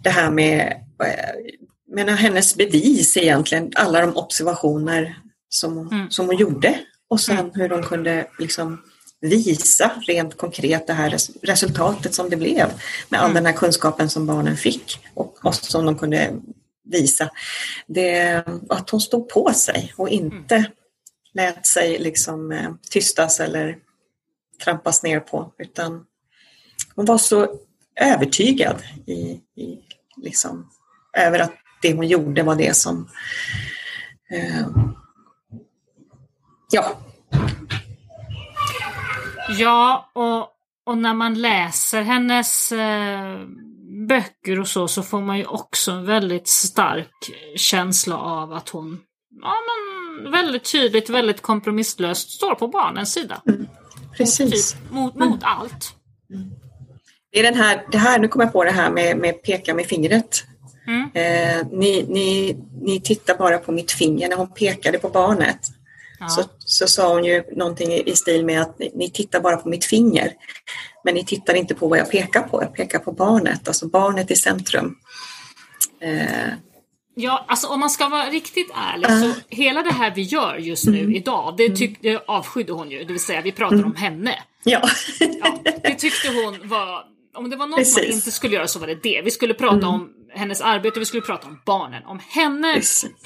det 0.02 0.10
här 0.10 0.30
med 0.30 0.72
eh, 1.04 1.54
menar, 1.94 2.12
hennes 2.12 2.54
bevis 2.56 3.16
egentligen. 3.16 3.72
Alla 3.76 4.00
de 4.00 4.16
observationer 4.16 5.18
som, 5.48 5.76
hon- 5.76 5.92
Mm. 5.92 6.10
som 6.10 6.26
hon 6.26 6.36
gjorde. 6.36 6.78
Och 7.08 7.20
sen 7.20 7.50
hur 7.54 7.68
hon 7.68 7.82
kunde 7.82 8.26
liksom 8.38 8.82
visa 9.20 9.90
rent 10.06 10.36
konkret 10.36 10.86
det 10.86 10.92
här 10.92 11.10
res- 11.10 11.30
resultatet 11.42 12.14
som 12.14 12.30
det 12.30 12.36
blev. 12.36 12.72
Med 13.08 13.20
all 13.22 13.34
den 13.34 13.46
här 13.46 13.52
kunskapen 13.52 14.10
som 14.10 14.26
barnen 14.26 14.56
fick 14.56 14.98
och, 15.14 15.44
och 15.44 15.54
som 15.54 15.86
de 15.86 15.98
kunde 15.98 16.40
visa. 16.84 17.30
Det, 17.86 18.42
att 18.68 18.90
hon 18.90 19.00
stod 19.00 19.28
på 19.28 19.52
sig 19.52 19.92
och 19.96 20.08
inte 20.08 20.64
lät 21.34 21.66
sig 21.66 21.98
liksom 21.98 22.52
eh, 22.52 22.70
tystas 22.90 23.40
eller 23.40 23.76
trampas 24.64 25.02
ner 25.02 25.20
på. 25.20 25.52
Utan 25.58 26.04
hon 26.94 27.04
var 27.04 27.18
så 27.18 27.58
övertygad 28.00 28.76
i, 29.06 29.12
i, 29.12 29.78
liksom, 30.16 30.70
över 31.16 31.38
att 31.38 31.52
det 31.82 31.94
hon 31.94 32.08
gjorde 32.08 32.42
var 32.42 32.56
det 32.56 32.76
som... 32.76 33.08
Eh, 34.30 34.66
ja, 36.70 36.98
Ja, 39.58 40.10
och, 40.12 40.48
och 40.92 40.98
när 40.98 41.14
man 41.14 41.34
läser 41.34 42.02
hennes 42.02 42.72
eh, 42.72 43.38
böcker 44.08 44.60
och 44.60 44.68
så, 44.68 44.88
så 44.88 45.02
får 45.02 45.20
man 45.20 45.38
ju 45.38 45.44
också 45.44 45.92
en 45.92 46.06
väldigt 46.06 46.48
stark 46.48 47.10
känsla 47.56 48.16
av 48.18 48.52
att 48.52 48.68
hon 48.68 49.00
ja, 49.42 49.54
men 49.68 50.32
väldigt 50.32 50.72
tydligt, 50.72 51.10
väldigt 51.10 51.40
kompromisslöst 51.40 52.30
står 52.30 52.54
på 52.54 52.68
barnens 52.68 53.12
sida. 53.12 53.42
precis. 54.16 54.72
Typ, 54.72 54.90
mot, 54.90 55.14
mot 55.14 55.40
allt. 55.42 55.94
Det 57.32 57.38
är 57.38 57.42
den 57.42 57.54
här, 57.54 57.86
det 57.92 57.98
här, 57.98 58.18
nu 58.18 58.28
kommer 58.28 58.44
jag 58.44 58.52
på 58.52 58.64
det 58.64 58.70
här 58.70 58.90
med, 58.90 59.16
med 59.16 59.42
peka 59.42 59.74
med 59.74 59.86
fingret. 59.86 60.44
Mm. 60.86 61.10
Eh, 61.14 61.66
ni, 61.72 62.06
ni, 62.08 62.56
ni 62.82 63.00
tittar 63.00 63.38
bara 63.38 63.58
på 63.58 63.72
mitt 63.72 63.92
finger 63.92 64.28
när 64.28 64.36
hon 64.36 64.54
pekade 64.54 64.98
på 64.98 65.08
barnet. 65.08 65.58
Ja. 66.20 66.28
Så, 66.28 66.44
så 66.58 66.86
sa 66.86 67.14
hon 67.14 67.24
ju 67.24 67.42
någonting 67.56 67.92
i, 67.92 68.16
stil 68.16 68.44
med 68.44 68.62
att 68.62 68.78
ni, 68.78 68.92
ni 68.94 69.10
tittar 69.10 69.40
bara 69.40 69.56
på 69.56 69.68
mitt 69.68 69.84
finger. 69.84 70.32
Men 71.04 71.14
ni 71.14 71.24
tittar 71.24 71.54
inte 71.54 71.74
på 71.74 71.88
vad 71.88 71.98
jag 71.98 72.10
pekar 72.10 72.42
på. 72.42 72.62
Jag 72.62 72.74
pekar 72.74 72.98
på 72.98 73.12
barnet, 73.12 73.68
alltså 73.68 73.88
barnet 73.88 74.30
i 74.30 74.36
centrum. 74.36 74.96
Eh, 76.00 76.52
Ja, 77.14 77.44
alltså 77.48 77.66
om 77.66 77.80
man 77.80 77.90
ska 77.90 78.08
vara 78.08 78.24
riktigt 78.30 78.70
ärlig 78.94 79.06
så 79.10 79.40
hela 79.48 79.82
det 79.82 79.92
här 79.92 80.12
vi 80.14 80.22
gör 80.22 80.56
just 80.56 80.86
nu 80.86 81.14
idag, 81.16 81.54
det, 81.58 81.76
tyck, 81.76 81.98
det 82.02 82.22
avskydde 82.26 82.72
hon 82.72 82.90
ju. 82.90 82.98
Det 83.04 83.12
vill 83.12 83.20
säga 83.22 83.40
vi 83.40 83.52
pratar 83.52 83.84
om 83.84 83.94
henne. 83.96 84.34
ja. 84.64 84.80
Ja, 85.20 85.58
det 85.82 85.94
tyckte 85.94 86.28
hon 86.28 86.68
var, 86.68 87.04
om 87.34 87.50
det 87.50 87.56
var 87.56 87.66
något 87.66 87.70
man 87.70 87.78
Precis. 87.78 88.14
inte 88.14 88.30
skulle 88.30 88.54
göra 88.54 88.66
så 88.66 88.78
var 88.78 88.86
det 88.86 89.02
det. 89.02 89.22
Vi 89.24 89.30
skulle 89.30 89.54
prata 89.54 89.86
om 89.86 90.10
hennes 90.34 90.60
arbete, 90.60 90.98
vi 90.98 91.04
skulle 91.06 91.22
prata 91.22 91.46
om 91.48 91.60
barnen. 91.66 92.04
Om 92.04 92.20
henne. 92.28 92.80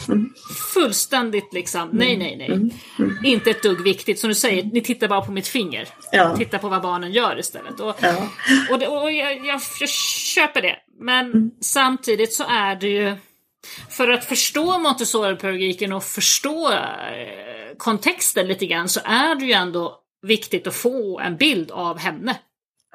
Mm. 0.09 0.35
fullständigt 0.75 1.53
liksom, 1.53 1.89
nej, 1.93 2.17
nej, 2.17 2.37
nej. 2.37 2.71
Inte 3.25 3.51
ett 3.51 3.63
dugg 3.63 3.81
viktigt. 3.81 4.19
Som 4.19 4.29
du 4.29 4.35
säger, 4.35 4.65
ni 4.65 4.81
tittar 4.81 5.09
bara 5.09 5.21
på 5.21 5.33
mitt 5.33 5.49
finger. 5.49 5.89
Ja. 6.13 6.37
Titta 6.37 6.59
på 6.59 6.69
vad 6.69 6.83
barnen 6.83 7.13
gör 7.13 7.39
istället. 7.39 7.81
Och, 7.81 7.97
Ja. 8.01 8.29
och, 8.71 8.79
det, 8.79 8.89
och 8.89 9.13
jag, 9.13 9.47
jag, 9.47 9.61
jag 9.81 9.89
köper 10.35 10.63
det. 10.63 10.77
Men 11.01 11.51
samtidigt 11.61 12.33
så 12.33 12.45
är 12.49 12.77
det 12.77 12.89
ju, 12.89 13.17
för 13.91 14.09
att 14.09 14.25
förstå 14.25 14.79
Montessori-pedagogiken 14.79 15.93
och 15.93 16.05
förstå 16.05 16.73
eh, 16.73 16.79
kontexten 17.79 18.47
lite 18.49 18.67
grann 18.67 18.89
så 18.89 19.01
är 19.05 19.35
det 19.35 19.45
ju 19.45 19.53
ändå 19.53 20.01
viktigt 20.27 20.67
att 20.67 20.75
få 20.75 21.21
en 21.21 21.37
bild 21.37 21.71
av 21.71 21.99
henne 21.99 22.37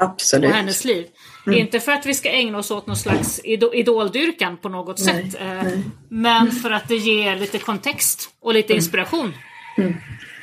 Absolut. 0.01 0.49
och 0.49 0.55
hennes 0.55 0.85
liv. 0.85 1.07
Inte 1.53 1.79
för 1.79 1.91
att 1.91 2.05
vi 2.05 2.13
ska 2.13 2.29
ägna 2.29 2.57
oss 2.57 2.71
åt 2.71 2.87
någon 2.87 2.97
slags 2.97 3.41
ido- 3.43 3.73
idoldyrkan 3.73 4.57
på 4.57 4.69
något 4.69 4.99
Nej, 5.05 5.31
sätt. 5.31 5.41
Eh, 5.41 5.79
men 6.09 6.51
för 6.51 6.71
att 6.71 6.87
det 6.87 6.95
ger 6.95 7.35
lite 7.35 7.57
kontext 7.57 8.29
och 8.41 8.53
lite 8.53 8.73
inspiration. 8.73 9.33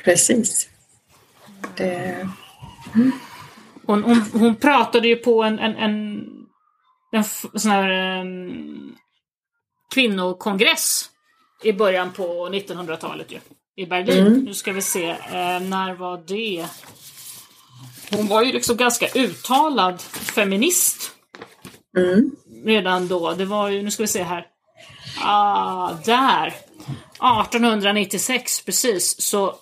Precis. 0.03 0.69
Det, 1.77 2.27
Hon, 3.85 4.03
hon, 4.03 4.21
hon 4.33 4.55
pratade 4.55 5.07
ju 5.07 5.15
på 5.15 5.43
en, 5.43 5.59
en, 5.59 5.75
en, 5.75 6.23
en 7.11 7.23
sån 7.59 7.71
här 7.71 8.19
um, 8.21 8.95
kvinnokongress 9.93 11.09
i 11.63 11.73
början 11.73 12.11
på 12.11 12.49
1900-talet 12.49 13.31
ju. 13.31 13.39
I 13.75 13.85
Berlin. 13.85 14.33
Nu 14.45 14.53
ska 14.53 14.71
vi 14.73 14.81
se, 14.81 15.09
eh, 15.09 15.59
när 15.59 15.93
var 15.93 16.23
det? 16.27 16.65
Hon 18.11 18.27
var 18.27 18.43
ju 18.43 18.51
liksom 18.51 18.77
ganska 18.77 19.07
uttalad 19.07 20.01
feminist 20.01 21.11
mm, 21.97 22.31
redan 22.65 23.07
då. 23.07 23.33
Det 23.33 23.45
var 23.45 23.69
ju, 23.69 23.81
nu 23.81 23.91
ska 23.91 24.03
vi 24.03 24.07
se 24.07 24.23
här. 24.23 24.45
Ah, 25.23 25.93
där! 26.05 26.47
1896, 26.47 28.65
precis, 28.65 29.21
så 29.21 29.55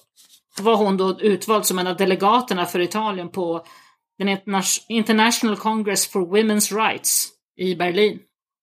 var 0.60 0.76
hon 0.76 0.98
då 0.98 1.20
utvald 1.20 1.66
som 1.66 1.80
en 1.80 1.88
av 1.88 1.98
delegaterna 1.98 2.66
för 2.66 2.80
Italien 2.80 3.30
på 3.30 3.66
den 4.18 4.30
Interna- 4.30 4.82
International 4.90 5.58
Congress 5.58 6.08
for 6.08 6.22
Women's 6.22 6.76
Rights 6.76 7.28
i 7.58 7.76
Berlin. 7.76 8.20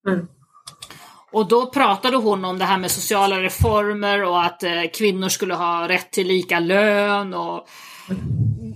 Mm. 0.09 0.29
Och 1.33 1.49
då 1.49 1.67
pratade 1.67 2.17
hon 2.17 2.45
om 2.45 2.59
det 2.59 2.65
här 2.65 2.79
med 2.79 2.91
sociala 2.91 3.41
reformer 3.41 4.25
och 4.25 4.45
att 4.45 4.63
eh, 4.63 4.83
kvinnor 4.95 5.29
skulle 5.29 5.55
ha 5.55 5.89
rätt 5.89 6.11
till 6.11 6.27
lika 6.27 6.61
lön 6.61 7.35
och 7.35 7.69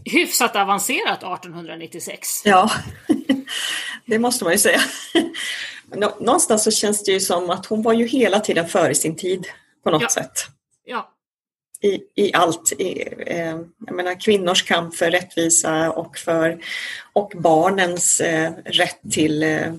hyfsat 0.04 0.56
avancerat 0.56 1.18
1896. 1.18 2.42
ja, 2.44 2.70
det 4.06 4.18
måste 4.18 4.44
man 4.44 4.52
ju 4.52 4.58
säga. 4.58 4.80
Nå- 5.96 6.16
Någonstans 6.20 6.64
så 6.64 6.70
känns 6.70 7.04
det 7.04 7.12
ju 7.12 7.20
som 7.20 7.50
att 7.50 7.66
hon 7.66 7.82
var 7.82 7.92
ju 7.92 8.06
hela 8.06 8.40
tiden 8.40 8.68
före 8.68 8.94
sin 8.94 9.16
tid 9.16 9.46
på 9.84 9.90
något 9.90 10.02
Ja. 10.02 10.08
sätt. 10.08 10.32
Ja, 10.84 11.14
i, 11.82 11.98
i 12.22 12.34
allt. 12.34 12.72
I, 12.78 13.02
eh, 13.26 13.56
jag 13.86 13.94
menar 13.94 14.20
kvinnors 14.20 14.62
kamp 14.62 14.94
för 14.94 15.10
rättvisa 15.10 15.90
och 15.90 16.16
för 16.18 16.58
och 17.12 17.32
barnens 17.36 18.20
eh, 18.20 18.52
rätt 18.64 18.98
till, 19.10 19.42
eh, 19.42 19.72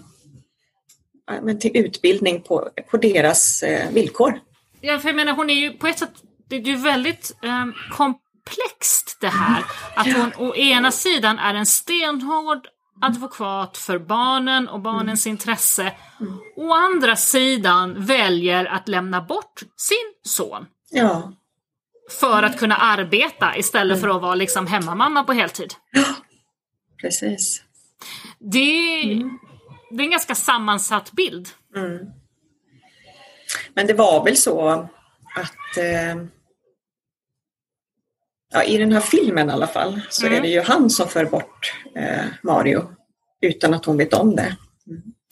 men 1.41 1.59
till 1.59 1.77
utbildning 1.77 2.41
på, 2.41 2.69
på 2.91 2.97
deras 2.97 3.63
eh, 3.63 3.89
villkor. 3.91 4.39
Ja, 4.81 4.99
för 4.99 5.09
jag 5.09 5.15
menar 5.15 5.33
hon 5.33 5.49
är 5.49 5.53
ju 5.53 5.71
på 5.73 5.87
ett 5.87 5.99
sätt, 5.99 6.13
det 6.49 6.55
är 6.55 6.59
ju 6.59 6.75
väldigt 6.75 7.31
um, 7.41 7.73
komplext 8.49 9.17
det 9.21 9.27
här. 9.27 9.63
Att 9.95 10.13
hon 10.13 10.47
å 10.47 10.55
ena 10.55 10.91
sidan 10.91 11.39
är 11.39 11.53
en 11.53 11.65
stenhård 11.65 12.67
advokat 13.01 13.77
för 13.77 13.99
barnen 13.99 14.67
och 14.69 14.79
barnens 14.79 15.27
intresse. 15.27 15.93
Å 16.55 16.73
andra 16.73 17.15
sidan 17.15 18.05
väljer 18.05 18.65
att 18.65 18.87
lämna 18.87 19.21
bort 19.21 19.61
sin 19.77 20.13
son. 20.23 20.65
Ja, 20.91 21.31
För 22.19 22.43
att 22.43 22.59
kunna 22.59 22.75
arbeta 22.75 23.57
istället 23.57 24.01
för 24.01 24.09
att 24.15 24.21
vara 24.21 24.35
liksom 24.35 24.67
hemmamamma 24.67 25.23
på 25.23 25.33
heltid. 25.33 25.73
precis. 27.01 27.63
Det, 28.39 28.59
det 29.91 29.97
är 29.97 30.05
en 30.05 30.11
ganska 30.11 30.35
sammansatt 30.35 31.11
bild. 31.11 31.49
Mm. 31.75 31.99
Men 33.73 33.87
det 33.87 33.93
var 33.93 34.23
väl 34.25 34.37
så 34.37 34.69
att 35.35 35.77
eh, 35.77 36.23
ja, 38.53 38.63
i 38.63 38.77
den 38.77 38.91
här 38.91 38.99
filmen 38.99 39.49
i 39.49 39.53
alla 39.53 39.67
fall 39.67 40.01
så 40.09 40.25
Mm. 40.25 40.37
är 40.37 40.41
det 40.41 40.47
ju 40.47 40.61
han 40.61 40.89
som 40.89 41.07
för 41.07 41.25
bort 41.25 41.73
eh, 41.95 42.25
Mario 42.43 42.83
utan 43.41 43.73
att 43.73 43.85
hon 43.85 43.97
vet 43.97 44.13
om 44.13 44.35
det. 44.35 44.55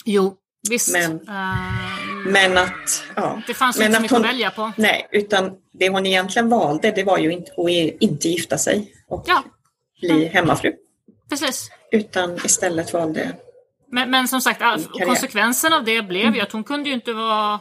Jo, 0.06 0.36
visst. 0.70 0.94
Men- 0.94 1.12
Ehm, 1.30 2.24
Men 2.32 2.58
att... 2.58 3.04
Ja, 3.16 3.42
det 3.48 3.54
fanns 3.54 3.78
men 3.78 3.86
inte 3.86 3.94
så 3.94 3.98
att 3.98 4.02
mycket 4.02 4.18
hon- 4.18 4.26
att 4.26 4.32
välja 4.32 4.52
på. 4.52 4.72
Nej, 4.78 5.08
utan 5.12 5.52
det 5.74 5.90
hon 5.90 6.06
egentligen 6.06 6.50
valde 6.50 6.92
det 6.92 7.04
var 7.04 7.18
ju 7.18 7.32
inte, 7.32 7.52
att 7.52 7.70
inte 8.02 8.30
gifta 8.30 8.58
sig 8.58 8.94
och 9.08 9.24
Ja. 9.28 9.44
bli 10.02 10.26
hemmafru. 10.26 10.74
precis. 11.30 11.70
Utan 11.92 12.36
istället 12.46 12.94
valde 12.94 13.32
Men, 13.92 14.12
men 14.12 14.28
som 14.28 14.42
sagt, 14.42 14.62
konsekvensen 15.06 15.74
av 15.74 15.84
det 15.84 16.02
blev 16.02 16.36
ju 16.36 16.42
att 16.42 16.52
hon 16.52 16.64
kunde 16.64 16.90
ju 16.90 16.96
inte 16.96 17.14
vara, 17.14 17.60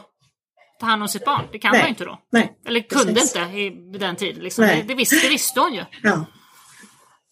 ta 0.79 0.85
hand 0.85 1.01
om 1.01 1.07
sitt 1.07 1.25
barn. 1.25 1.45
Det 1.51 1.59
kan 1.59 1.71
Nej. 1.71 1.79
man 1.81 1.85
ju 1.87 1.89
inte 1.89 2.05
då. 2.05 2.19
Nej, 2.31 2.57
Eller 2.65 2.79
kunde 2.81 3.13
Precis. 3.13 3.35
inte 3.35 3.57
i 3.57 3.69
den 3.99 4.15
tiden. 4.15 4.43
Liksom. 4.43 4.65
Det, 4.65 4.83
det, 4.87 4.93
visste, 4.95 5.15
det 5.15 5.29
visste 5.29 5.59
hon 5.59 5.73
ju. 5.73 5.83
ja. 6.03 6.25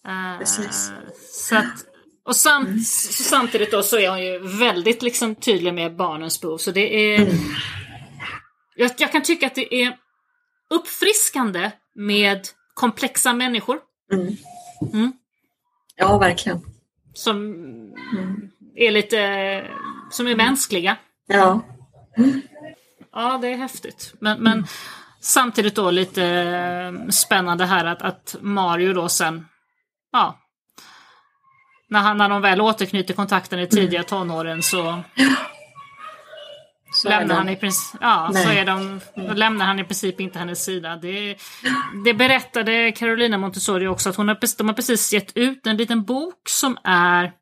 Eh, 0.08 0.38
Precis. 0.38 0.90
Så 1.32 1.56
att, 1.56 1.84
och 2.24 2.36
samt, 2.36 2.86
så 2.86 3.22
samtidigt 3.22 3.70
då 3.70 3.82
så 3.82 3.98
är 3.98 4.08
hon 4.10 4.22
ju 4.24 4.38
väldigt 4.58 5.02
liksom 5.02 5.34
tydlig 5.34 5.74
med 5.74 5.96
barnens 5.96 6.40
behov. 6.40 6.58
Så 6.58 6.70
det 6.70 7.14
är... 7.16 7.28
Jag, 8.76 8.90
jag 8.98 9.12
kan 9.12 9.22
tycka 9.22 9.46
att 9.46 9.54
det 9.54 9.74
är 9.74 9.96
uppfriskande 10.70 11.70
med 11.94 12.40
komplexa 12.74 13.32
människor. 13.32 13.78
Mm. 14.12 14.36
Mm. 14.92 15.12
ja, 15.96 16.18
verkligen. 16.18 16.60
Som 17.14 17.36
Mm. 18.12 18.50
är 18.76 18.90
lite... 18.90 19.70
Som 20.10 20.26
är 20.26 20.36
mänskliga. 20.36 20.96
Ja, 21.26 21.60
Ja, 23.16 23.38
det 23.42 23.48
är 23.48 23.56
häftigt. 23.56 24.14
Men, 24.20 24.42
men 24.42 24.66
samtidigt 25.20 25.74
då 25.74 25.90
lite 25.90 26.24
eh, 26.24 27.08
spännande 27.10 27.64
här 27.64 27.84
att, 27.84 28.02
att 28.02 28.36
Mario 28.40 28.92
då 28.92 29.08
sen, 29.08 29.46
ja, 30.12 30.38
när, 31.88 32.00
han, 32.00 32.16
när 32.16 32.28
de 32.28 32.42
väl 32.42 32.60
återknyter 32.60 33.14
kontakten 33.14 33.58
i 33.58 33.66
tidiga 33.66 34.02
tonåren 34.02 34.62
så, 34.62 35.02
så 36.92 37.08
lämnar 37.08 37.34
han 37.34 37.48
i 37.48 37.56
princip, 37.56 38.00
ja, 38.00 38.30
så 38.32 38.48
Nej. 38.48 38.58
är 38.58 38.64
de, 38.64 39.00
lämnar 39.34 39.66
han 39.66 39.78
i 39.78 39.84
princip 39.84 40.20
inte 40.20 40.38
hennes 40.38 40.64
sida. 40.64 40.96
Det, 40.96 41.36
det 42.04 42.14
berättade 42.14 42.92
Carolina 42.92 43.38
Montessori 43.38 43.86
också 43.86 44.08
att 44.08 44.16
hon 44.16 44.28
har, 44.28 44.34
precis- 44.34 44.56
de 44.56 44.68
har 44.68 44.74
precis 44.74 45.12
gett 45.12 45.36
ut 45.36 45.66
en 45.66 45.76
liten 45.76 46.04
bok 46.04 46.48
som 46.48 46.78
är 46.84 47.32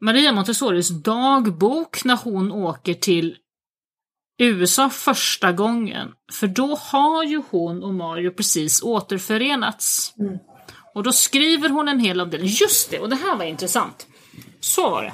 Maria 0.00 0.32
Montessoris 0.32 0.88
dagbok 1.02 2.04
när 2.04 2.16
hon 2.16 2.52
åker 2.52 2.94
till 2.94 3.36
USA 4.38 4.90
första 4.90 5.52
gången. 5.52 6.12
För 6.32 6.46
då 6.46 6.74
har 6.74 7.24
ju 7.24 7.42
hon 7.50 7.82
och 7.82 7.94
Mario 7.94 8.30
precis 8.30 8.82
återförenats. 8.82 10.14
Mm. 10.18 10.38
Och 10.94 11.02
då 11.02 11.12
skriver 11.12 11.68
hon 11.68 11.88
en 11.88 12.00
hel 12.00 12.30
del. 12.30 12.40
Just 12.44 12.90
det, 12.90 12.98
och 12.98 13.08
det 13.08 13.16
här 13.16 13.36
var 13.36 13.44
intressant. 13.44 14.06
Så 14.60 14.90
var 14.90 15.02
det. 15.02 15.12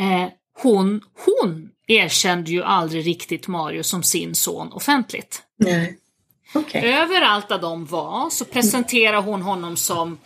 Eh, 0.00 0.28
hon, 0.62 1.00
hon 1.26 1.70
erkände 1.86 2.50
ju 2.50 2.62
aldrig 2.62 3.06
riktigt 3.06 3.48
Mario 3.48 3.82
som 3.82 4.02
sin 4.02 4.34
son 4.34 4.72
offentligt. 4.72 5.42
Nej. 5.56 5.98
Okej. 6.54 6.94
Överallt 6.94 7.48
där 7.48 7.58
de 7.58 7.86
var 7.86 8.30
så 8.30 8.44
presenterar 8.44 9.22
hon 9.22 9.42
honom 9.42 9.76
som 9.76 10.18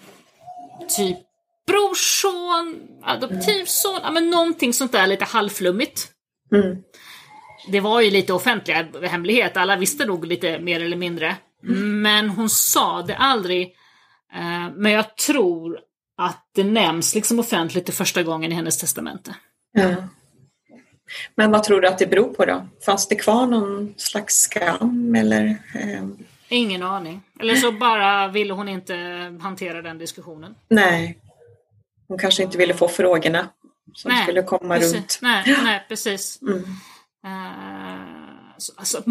typ 0.96 1.18
brorson, 1.66 2.80
adoptivson, 3.02 4.00
ja, 4.02 4.10
men 4.10 4.30
någonting 4.30 4.72
sånt 4.72 4.92
där 4.92 5.06
lite 5.06 5.24
halvflummigt. 5.24 6.08
Mm. 6.54 6.76
Det 7.68 7.80
var 7.80 8.00
ju 8.00 8.10
lite 8.10 8.32
offentliga 8.32 8.86
hemlighet, 9.02 9.56
alla 9.56 9.76
visste 9.76 10.04
nog 10.06 10.26
lite 10.26 10.58
mer 10.58 10.80
eller 10.84 10.96
mindre. 10.96 11.36
Men 12.02 12.28
hon 12.28 12.48
sa 12.50 13.02
det 13.02 13.16
aldrig. 13.16 13.62
Eh, 14.34 14.70
men 14.74 14.92
jag 14.92 15.16
tror 15.16 15.78
att 16.16 16.48
det 16.54 16.64
nämns 16.64 17.14
liksom 17.14 17.38
offentligt 17.38 17.86
för 17.86 17.92
första 17.92 18.22
gången 18.22 18.52
i 18.52 18.54
hennes 18.54 18.78
testamente. 18.78 19.34
Ja. 19.72 19.94
Men 21.34 21.50
vad 21.50 21.62
tror 21.64 21.80
du 21.80 21.88
att 21.88 21.98
det 21.98 22.06
beror 22.06 22.34
på 22.34 22.44
då? 22.44 22.66
Fanns 22.86 23.08
det 23.08 23.14
kvar 23.16 23.46
någon 23.46 23.94
slags 23.96 24.34
skam 24.34 25.14
eller? 25.14 25.44
Eh, 25.74 26.04
Ingen 26.48 26.82
aning. 26.82 27.22
Eller 27.40 27.56
så 27.56 27.72
bara 27.72 28.28
ville 28.28 28.52
hon 28.52 28.68
inte 28.68 28.94
hantera 29.42 29.82
den 29.82 29.98
diskussionen. 29.98 30.54
nej. 30.68 31.18
Hon 32.08 32.18
kanske 32.18 32.42
inte 32.42 32.58
ville 32.58 32.74
få 32.74 32.88
frågorna 32.88 33.48
som 33.94 34.10
Nej, 34.12 34.22
skulle 34.22 34.42
komma 34.42 34.76
precis. 34.78 34.94
runt. 34.94 35.18
Nej, 35.22 35.56
nej, 35.64 35.84
precis. 35.88 36.42
Mm. 36.42 36.64
Så- 38.58 38.72
alltså, 38.76 39.02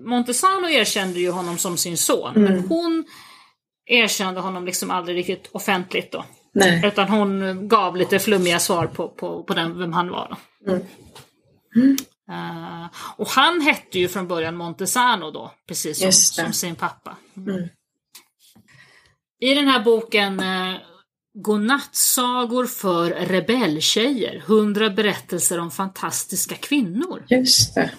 Montesano 0.00 0.68
erkände 0.68 1.20
ju 1.20 1.30
honom 1.30 1.58
som 1.58 1.76
sin 1.76 1.96
son, 1.96 2.32
men 2.34 2.46
Mm. 2.52 2.68
hon 2.68 3.04
erkände 3.86 4.40
honom 4.40 4.64
liksom 4.66 4.90
aldrig 4.90 5.16
riktigt 5.16 5.48
offentligt 5.52 6.12
då. 6.12 6.24
Nej. 6.54 6.86
Utan 6.86 7.08
hon 7.08 7.68
gav 7.68 7.96
lite 7.96 8.18
flummiga 8.18 8.58
svar 8.58 8.86
på, 8.86 9.08
på, 9.08 9.42
på 9.42 9.54
den, 9.54 9.78
vem 9.78 9.92
han 9.92 10.10
var. 10.10 10.36
Då. 10.66 10.72
Mm. 10.72 11.96
Eh, 12.30 12.86
och 13.16 13.28
han 13.28 13.60
hette 13.60 13.98
ju 13.98 14.08
från 14.08 14.28
början 14.28 14.56
Montesano 14.56 15.30
då, 15.30 15.52
precis 15.68 15.98
som, 15.98 16.12
som 16.12 16.52
sin 16.52 16.76
pappa. 16.76 17.16
Mm. 17.36 17.68
I 19.40 19.54
den 19.54 19.68
här 19.68 19.80
boken 19.84 20.40
eh, 20.40 20.74
Godnattsagor 21.38 22.66
för 22.66 23.10
rebelltjejer, 23.10 24.36
100 24.46 24.90
berättelser 24.90 25.58
om 25.58 25.70
fantastiska 25.70 26.54
kvinnor, 26.54 27.22
Just 27.28 27.74
det. 27.74 27.90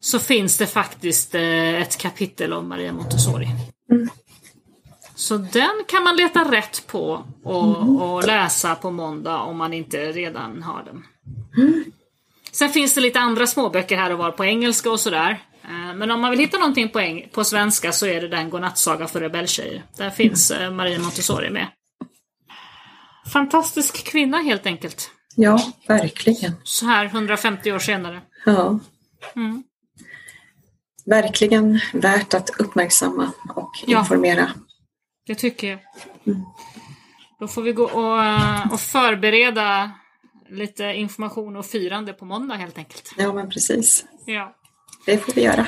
så 0.00 0.18
finns 0.18 0.58
det 0.58 0.66
faktiskt 0.66 1.34
eh, 1.34 1.82
ett 1.82 1.96
kapitel 1.98 2.52
om 2.52 2.68
Maria 2.68 2.92
Montessori. 2.92 3.48
Mm. 3.92 4.08
Så 5.14 5.36
den 5.36 5.84
kan 5.88 6.02
man 6.02 6.16
leta 6.16 6.52
rätt 6.52 6.86
på 6.86 7.24
och, 7.44 8.02
och 8.02 8.26
läsa 8.26 8.74
på 8.74 8.90
måndag 8.90 9.38
om 9.40 9.56
man 9.56 9.72
inte 9.72 10.12
redan 10.12 10.62
har 10.62 10.82
den. 10.84 11.04
Sen 12.52 12.68
finns 12.70 12.94
det 12.94 13.00
lite 13.00 13.20
andra 13.20 13.46
småböcker 13.46 13.96
här 13.96 14.12
och 14.12 14.18
var 14.18 14.30
på 14.30 14.44
engelska 14.44 14.90
och 14.90 15.00
sådär. 15.00 15.30
Eh, 15.64 15.94
Men 15.94 16.10
om 16.10 16.20
man 16.20 16.30
vill 16.30 16.40
hitta 16.40 16.58
någonting 16.58 16.88
på, 16.88 17.20
på 17.32 17.44
svenska 17.44 17.92
så 17.92 18.06
är 18.06 18.20
det 18.20 18.28
den 18.28 18.50
Godnattsaga 18.50 19.06
för 19.06 19.20
rebelltjejer. 19.20 19.82
Där 19.96 20.10
finns 20.10 20.50
eh, 20.50 20.70
Maria 20.70 20.98
Montessori 20.98 21.50
med. 21.50 21.66
Fantastisk 23.32 24.04
kvinna 24.04 24.38
helt 24.38 24.66
enkelt. 24.66 25.10
Ja, 25.36 25.60
verkligen. 25.88 26.52
Så 26.64 26.86
här 26.86 27.04
150 27.04 27.72
år 27.72 27.78
senare. 27.78 28.22
Ja. 28.46 28.78
Mm. 29.36 29.62
Verkligen 31.06 31.80
värt 31.92 32.34
att 32.34 32.50
uppmärksamma 32.60 33.30
och 33.54 33.70
Ja. 33.86 34.00
informera. 34.00 34.50
Det 35.26 35.34
tycker 35.34 35.66
jag. 35.70 35.78
Då 37.40 37.48
får 37.48 37.62
vi 37.62 37.72
gå 37.72 37.84
och, 37.84 38.72
och 38.72 38.80
förbereda 38.80 39.90
lite 40.50 40.84
information 40.84 41.56
och 41.56 41.66
firande 41.66 42.12
på 42.12 42.24
måndag 42.24 42.54
helt 42.54 42.78
enkelt. 42.78 43.12
Ja, 43.18 43.32
men 43.32 43.50
precis. 43.50 44.04
Ja. 44.26 44.56
Det 45.06 45.18
får 45.18 45.32
vi 45.32 45.42
göra. 45.42 45.66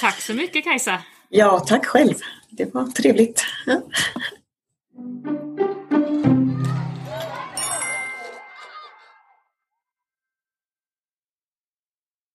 Tack 0.00 0.20
så 0.20 0.34
mycket 0.34 0.64
Kajsa! 0.64 0.98
Ja, 1.28 1.60
tack 1.60 1.86
själv. 1.86 2.14
Det 2.50 2.74
var 2.74 2.86
trevligt. 2.86 3.44
Ja. 3.66 3.80